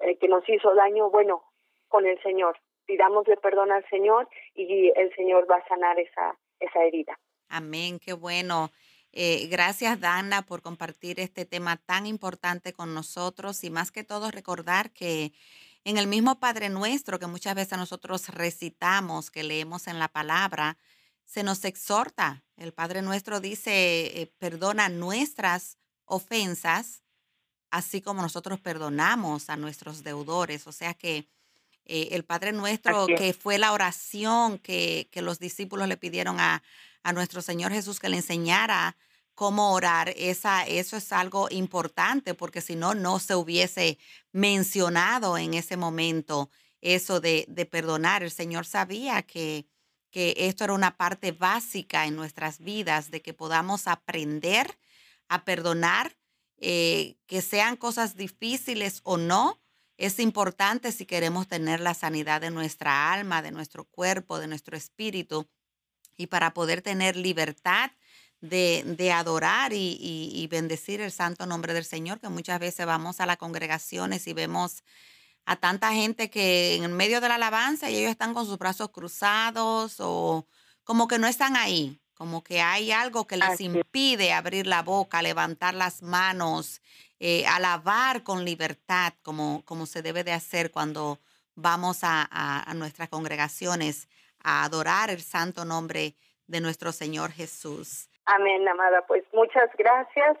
eh, 0.00 0.16
que 0.16 0.28
nos 0.28 0.48
hizo 0.48 0.74
daño, 0.74 1.10
bueno, 1.10 1.44
con 1.88 2.06
el 2.06 2.20
Señor. 2.22 2.58
Pidámosle 2.86 3.36
perdón 3.36 3.70
al 3.70 3.86
Señor 3.90 4.28
y 4.54 4.90
el 4.96 5.14
Señor 5.14 5.46
va 5.48 5.56
a 5.56 5.68
sanar 5.68 6.00
esa, 6.00 6.36
esa 6.58 6.82
herida. 6.84 7.18
Amén, 7.50 7.98
qué 7.98 8.14
bueno. 8.14 8.70
Eh, 9.12 9.46
gracias, 9.50 10.00
Dana, 10.00 10.42
por 10.42 10.62
compartir 10.62 11.20
este 11.20 11.44
tema 11.44 11.76
tan 11.76 12.06
importante 12.06 12.72
con 12.72 12.94
nosotros 12.94 13.62
y 13.62 13.70
más 13.70 13.90
que 13.90 14.04
todo 14.04 14.30
recordar 14.30 14.90
que 14.90 15.32
en 15.84 15.98
el 15.98 16.06
mismo 16.06 16.38
Padre 16.38 16.68
Nuestro 16.68 17.18
que 17.18 17.26
muchas 17.26 17.54
veces 17.54 17.78
nosotros 17.78 18.28
recitamos, 18.28 19.30
que 19.30 19.42
leemos 19.42 19.86
en 19.86 19.98
la 19.98 20.08
palabra, 20.08 20.76
se 21.24 21.42
nos 21.42 21.64
exhorta. 21.64 22.42
El 22.56 22.72
Padre 22.72 23.02
nuestro 23.02 23.40
dice, 23.40 24.20
eh, 24.20 24.32
perdona 24.38 24.88
nuestras 24.88 25.76
ofensas, 26.06 27.02
así 27.70 28.00
como 28.00 28.22
nosotros 28.22 28.60
perdonamos 28.60 29.50
a 29.50 29.56
nuestros 29.56 30.02
deudores. 30.02 30.66
O 30.66 30.72
sea 30.72 30.94
que 30.94 31.28
eh, 31.84 32.08
el 32.12 32.24
Padre 32.24 32.52
nuestro, 32.52 33.06
que 33.06 33.34
fue 33.34 33.58
la 33.58 33.72
oración 33.72 34.58
que, 34.58 35.08
que 35.10 35.22
los 35.22 35.38
discípulos 35.38 35.86
le 35.86 35.96
pidieron 35.96 36.40
a, 36.40 36.62
a, 37.02 37.12
nuestro 37.12 37.42
Señor 37.42 37.72
Jesús 37.72 38.00
que 38.00 38.08
le 38.08 38.16
enseñara 38.16 38.96
cómo 39.38 39.72
orar, 39.72 40.12
esa, 40.16 40.64
eso 40.64 40.96
es 40.96 41.12
algo 41.12 41.46
importante, 41.50 42.34
porque 42.34 42.60
si 42.60 42.74
no, 42.74 42.96
no 42.96 43.20
se 43.20 43.36
hubiese 43.36 43.96
mencionado 44.32 45.38
en 45.38 45.54
ese 45.54 45.76
momento 45.76 46.50
eso 46.80 47.20
de, 47.20 47.44
de 47.46 47.64
perdonar. 47.64 48.24
El 48.24 48.32
Señor 48.32 48.66
sabía 48.66 49.22
que 49.22 49.68
que 50.10 50.34
esto 50.36 50.64
era 50.64 50.72
una 50.72 50.96
parte 50.96 51.32
básica 51.32 52.06
en 52.06 52.16
nuestras 52.16 52.58
vidas, 52.58 53.10
de 53.10 53.22
que 53.22 53.34
podamos 53.34 53.86
aprender 53.86 54.78
a 55.28 55.44
perdonar, 55.44 56.16
eh, 56.56 57.16
que 57.26 57.42
sean 57.42 57.76
cosas 57.76 58.16
difíciles 58.16 59.00
o 59.04 59.16
no. 59.16 59.60
Es 59.96 60.18
importante 60.18 60.92
si 60.92 61.06
queremos 61.06 61.46
tener 61.46 61.80
la 61.80 61.94
sanidad 61.94 62.40
de 62.40 62.50
nuestra 62.50 63.12
alma, 63.12 63.42
de 63.42 63.50
nuestro 63.50 63.84
cuerpo, 63.84 64.38
de 64.38 64.46
nuestro 64.46 64.76
espíritu, 64.76 65.46
y 66.16 66.26
para 66.26 66.52
poder 66.52 66.82
tener 66.82 67.14
libertad 67.16 67.92
de, 68.40 68.84
de 68.84 69.12
adorar 69.12 69.72
y, 69.72 69.98
y 70.00 70.46
bendecir 70.46 71.00
el 71.00 71.12
santo 71.12 71.46
nombre 71.46 71.74
del 71.74 71.84
Señor, 71.84 72.20
que 72.20 72.28
muchas 72.28 72.60
veces 72.60 72.86
vamos 72.86 73.20
a 73.20 73.26
las 73.26 73.36
congregaciones 73.36 74.26
y 74.26 74.32
vemos 74.32 74.84
a 75.48 75.56
tanta 75.56 75.92
gente 75.94 76.28
que 76.28 76.76
en 76.76 76.92
medio 76.92 77.22
de 77.22 77.28
la 77.28 77.36
alabanza 77.36 77.88
ellos 77.88 78.10
están 78.10 78.34
con 78.34 78.44
sus 78.44 78.58
brazos 78.58 78.90
cruzados 78.90 79.96
o 79.98 80.46
como 80.84 81.08
que 81.08 81.18
no 81.18 81.26
están 81.26 81.56
ahí, 81.56 82.00
como 82.12 82.44
que 82.44 82.60
hay 82.60 82.92
algo 82.92 83.26
que 83.26 83.38
les 83.38 83.60
impide 83.60 84.32
abrir 84.32 84.66
la 84.66 84.82
boca, 84.82 85.22
levantar 85.22 85.74
las 85.74 86.02
manos, 86.02 86.82
eh, 87.18 87.46
alabar 87.46 88.24
con 88.24 88.44
libertad, 88.44 89.14
como, 89.22 89.62
como 89.64 89.86
se 89.86 90.02
debe 90.02 90.22
de 90.22 90.32
hacer 90.32 90.70
cuando 90.70 91.18
vamos 91.54 92.00
a, 92.02 92.28
a, 92.30 92.74
nuestras 92.74 93.08
congregaciones 93.08 94.08
a 94.40 94.64
adorar 94.64 95.10
el 95.10 95.22
santo 95.22 95.64
nombre 95.64 96.14
de 96.46 96.60
nuestro 96.60 96.92
Señor 96.92 97.32
Jesús. 97.32 98.08
Amén, 98.28 98.68
amada. 98.68 99.06
Pues 99.06 99.24
muchas 99.32 99.70
gracias. 99.76 100.36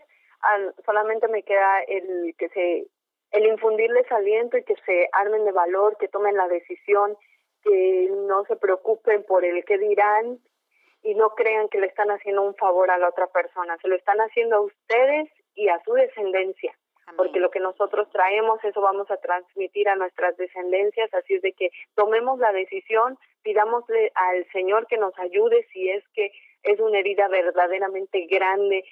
solamente 0.84 1.26
me 1.28 1.42
queda 1.42 1.80
el 1.88 2.34
que 2.38 2.48
se 2.50 2.86
el 3.30 3.46
infundirles 3.46 4.10
aliento 4.10 4.56
y 4.56 4.64
que 4.64 4.76
se 4.86 5.08
armen 5.12 5.44
de 5.44 5.52
valor, 5.52 5.96
que 5.98 6.08
tomen 6.08 6.36
la 6.36 6.48
decisión, 6.48 7.16
que 7.62 8.08
no 8.26 8.44
se 8.44 8.56
preocupen 8.56 9.24
por 9.24 9.44
el 9.44 9.64
que 9.64 9.78
dirán 9.78 10.38
y 11.02 11.14
no 11.14 11.30
crean 11.30 11.68
que 11.68 11.78
le 11.78 11.86
están 11.86 12.10
haciendo 12.10 12.42
un 12.42 12.54
favor 12.54 12.90
a 12.90 12.98
la 12.98 13.08
otra 13.08 13.26
persona, 13.26 13.76
se 13.82 13.88
lo 13.88 13.96
están 13.96 14.18
haciendo 14.18 14.56
a 14.56 14.60
ustedes 14.60 15.30
y 15.54 15.68
a 15.68 15.82
su 15.84 15.92
descendencia, 15.92 16.74
porque 17.16 17.38
lo 17.38 17.50
que 17.50 17.60
nosotros 17.60 18.08
traemos, 18.10 18.62
eso 18.64 18.80
vamos 18.80 19.10
a 19.10 19.18
transmitir 19.18 19.88
a 19.88 19.96
nuestras 19.96 20.36
descendencias, 20.36 21.12
así 21.12 21.34
es 21.34 21.42
de 21.42 21.52
que 21.52 21.70
tomemos 21.94 22.38
la 22.38 22.52
decisión, 22.52 23.18
pidámosle 23.42 24.10
al 24.14 24.46
Señor 24.52 24.86
que 24.86 24.96
nos 24.96 25.18
ayude 25.18 25.66
si 25.72 25.90
es 25.90 26.02
que 26.14 26.30
es 26.62 26.80
una 26.80 26.98
herida 26.98 27.28
verdaderamente 27.28 28.26
grande, 28.26 28.84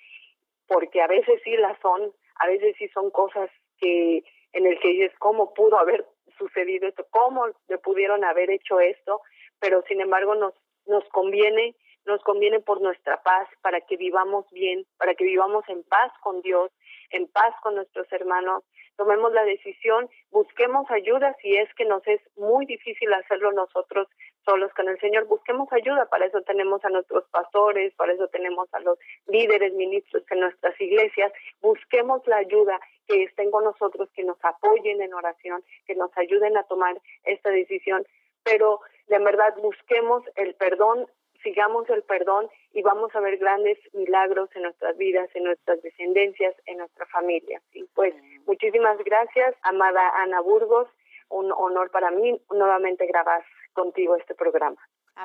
porque 0.66 1.02
a 1.02 1.06
veces 1.06 1.40
sí 1.44 1.56
la 1.56 1.78
son, 1.80 2.12
a 2.36 2.46
veces 2.46 2.74
sí 2.78 2.88
son 2.88 3.10
cosas 3.10 3.50
que 3.78 4.24
en 4.52 4.66
el 4.66 4.78
que 4.80 4.88
dices 4.88 5.12
cómo 5.18 5.52
pudo 5.54 5.78
haber 5.78 6.06
sucedido 6.38 6.88
esto, 6.88 7.06
cómo 7.10 7.46
le 7.68 7.78
pudieron 7.78 8.24
haber 8.24 8.50
hecho 8.50 8.80
esto, 8.80 9.20
pero 9.58 9.82
sin 9.88 10.00
embargo 10.00 10.34
nos 10.34 10.54
nos 10.86 11.04
conviene 11.08 11.74
nos 12.06 12.22
conviene 12.22 12.60
por 12.60 12.80
nuestra 12.80 13.20
paz 13.22 13.48
para 13.62 13.80
que 13.80 13.96
vivamos 13.96 14.46
bien, 14.52 14.86
para 14.96 15.14
que 15.14 15.24
vivamos 15.24 15.68
en 15.68 15.82
paz 15.82 16.12
con 16.22 16.40
Dios, 16.40 16.70
en 17.10 17.26
paz 17.26 17.52
con 17.62 17.74
nuestros 17.74 18.06
hermanos, 18.12 18.62
tomemos 18.96 19.32
la 19.32 19.44
decisión, 19.44 20.08
busquemos 20.30 20.88
ayuda 20.90 21.36
si 21.42 21.56
es 21.56 21.68
que 21.74 21.84
nos 21.84 22.06
es 22.06 22.20
muy 22.36 22.64
difícil 22.66 23.12
hacerlo 23.12 23.52
nosotros 23.52 24.08
solos 24.46 24.72
con 24.74 24.88
el 24.88 24.98
Señor, 25.00 25.26
busquemos 25.26 25.70
ayuda, 25.72 26.06
para 26.06 26.24
eso 26.24 26.40
tenemos 26.42 26.82
a 26.84 26.88
nuestros 26.88 27.24
pastores, 27.28 27.92
para 27.94 28.12
eso 28.12 28.28
tenemos 28.28 28.72
a 28.72 28.80
los 28.80 28.98
líderes, 29.26 29.74
ministros 29.74 30.22
en 30.30 30.40
nuestras 30.40 30.80
iglesias, 30.80 31.32
busquemos 31.60 32.26
la 32.26 32.36
ayuda 32.36 32.80
que 33.06 33.24
estén 33.24 33.50
con 33.50 33.64
nosotros, 33.64 34.08
que 34.14 34.24
nos 34.24 34.42
apoyen 34.42 35.02
en 35.02 35.12
oración, 35.12 35.62
que 35.86 35.94
nos 35.94 36.16
ayuden 36.16 36.56
a 36.56 36.62
tomar 36.62 36.96
esta 37.24 37.50
decisión, 37.50 38.06
pero 38.44 38.80
de 39.08 39.18
verdad 39.18 39.54
busquemos 39.60 40.22
el 40.36 40.54
perdón 40.54 41.06
sigamos 41.42 41.88
el 41.90 42.02
perdón 42.02 42.48
y 42.72 42.82
vamos 42.82 43.14
a 43.14 43.20
ver 43.20 43.36
grandes 43.36 43.78
milagros 43.92 44.50
en 44.56 44.62
nuestras 44.62 44.96
vidas, 44.96 45.28
en 45.34 45.44
nuestras 45.44 45.80
descendencias, 45.80 46.54
en 46.66 46.78
nuestra 46.78 47.06
familia. 47.06 47.60
Y 47.72 47.84
pues 47.94 48.12
muchísimas 48.46 48.98
gracias, 49.04 49.54
amada 49.62 50.10
Ana 50.16 50.40
Burgos, 50.40 50.88
un 51.28 51.52
honor 51.52 51.90
para 51.92 52.10
mí 52.10 52.40
nuevamente 52.50 53.06
grabar 53.06 53.44
contigo 53.76 54.16
este 54.16 54.34
programa. 54.34 54.76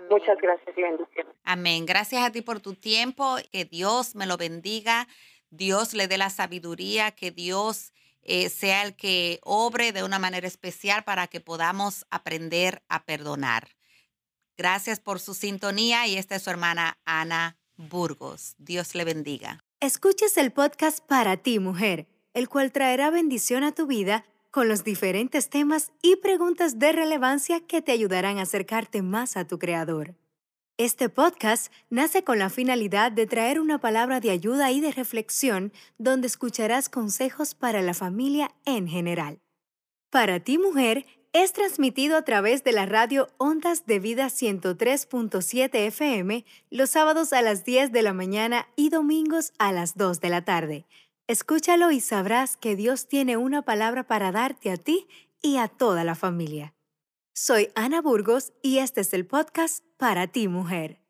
Muchas 0.10 0.38
gracias 0.42 0.78
y 0.78 0.82
bendiciones. 0.82 1.34
Amén. 1.44 1.86
Gracias 1.86 2.24
a 2.24 2.32
ti 2.32 2.42
por 2.42 2.60
tu 2.60 2.76
tiempo. 2.76 3.38
Que 3.52 3.66
Dios 3.66 4.16
me 4.16 4.28
lo 4.28 4.38
bendiga. 4.38 5.08
Dios 5.50 5.94
le 5.94 6.08
dé 6.08 6.18
la 6.18 6.30
sabiduría. 6.30 7.12
Que 7.12 7.32
Dios 7.32 7.94
eh, 8.22 8.50
sea 8.50 8.84
el 8.84 8.96
que 8.96 9.40
obre 9.44 9.92
de 9.92 10.04
una 10.04 10.20
manera 10.20 10.48
especial 10.48 11.04
para 11.04 11.28
que 11.28 11.42
podamos 11.42 12.06
aprender 12.12 12.84
a 12.88 13.04
perdonar. 13.04 13.70
Gracias 14.58 15.00
por 15.00 15.20
su 15.20 15.34
sintonía 15.34 16.06
y 16.08 16.18
esta 16.18 16.36
es 16.36 16.44
su 16.44 16.52
hermana 16.52 17.00
Ana 17.06 17.58
Burgos. 17.78 18.56
Dios 18.60 18.94
le 18.94 19.06
bendiga. 19.06 19.64
Escuches 19.80 20.38
el 20.38 20.52
podcast 20.52 21.04
para 21.06 21.38
ti, 21.38 21.58
mujer, 21.58 22.06
el 22.34 22.48
cual 22.48 22.72
traerá 22.72 23.10
bendición 23.10 23.64
a 23.64 23.72
tu 23.72 23.88
vida 23.88 24.26
con 24.52 24.68
los 24.68 24.84
diferentes 24.84 25.50
temas 25.50 25.92
y 26.02 26.18
preguntas 26.18 26.78
de 26.78 26.92
relevancia 26.92 27.62
que 27.62 27.82
te 27.82 27.94
ayudarán 27.94 28.38
a 28.38 28.44
acercarte 28.44 29.02
más 29.02 29.38
a 29.38 29.48
tu 29.48 29.58
Creador. 29.58 30.16
Este 30.78 31.10
podcast 31.10 31.72
nace 31.90 32.24
con 32.24 32.40
la 32.40 32.50
finalidad 32.50 33.12
de 33.12 33.28
traer 33.28 33.60
una 33.60 33.80
palabra 33.80 34.20
de 34.20 34.32
ayuda 34.32 34.72
y 34.72 34.82
de 34.82 34.92
reflexión 34.92 35.72
donde 35.98 36.28
escucharás 36.28 36.90
consejos 36.90 37.56
para 37.56 37.82
la 37.82 37.94
familia 37.94 38.52
en 38.66 38.88
general. 38.88 39.40
Para 40.10 40.42
ti, 40.42 40.58
mujer, 40.58 41.06
es 41.34 41.54
transmitido 41.54 42.18
a 42.18 42.24
través 42.24 42.66
de 42.66 42.74
la 42.74 42.86
radio 42.86 43.30
Ondas 43.38 43.86
de 43.86 44.00
Vida 44.00 44.26
103.7 44.26 45.70
FM 45.76 46.44
los 46.70 46.90
sábados 46.90 47.32
a 47.32 47.42
las 47.42 47.64
10 47.64 47.94
de 47.94 48.02
la 48.02 48.12
mañana 48.12 48.68
y 48.76 48.90
domingos 48.90 49.54
a 49.60 49.72
las 49.72 49.96
2 49.96 50.20
de 50.20 50.30
la 50.30 50.44
tarde. 50.44 50.86
Escúchalo 51.32 51.92
y 51.92 52.02
sabrás 52.02 52.58
que 52.58 52.76
Dios 52.76 53.08
tiene 53.08 53.38
una 53.38 53.62
palabra 53.62 54.06
para 54.06 54.34
darte 54.34 54.70
a 54.70 54.76
ti 54.76 55.08
y 55.42 55.56
a 55.56 55.70
toda 55.70 56.04
la 56.04 56.14
familia. 56.14 56.74
Soy 57.34 57.70
Ana 57.74 58.02
Burgos 58.02 58.52
y 58.62 58.80
este 58.80 59.00
es 59.00 59.14
el 59.14 59.26
podcast 59.26 59.86
para 59.96 60.28
ti, 60.28 60.50
mujer. 60.50 61.01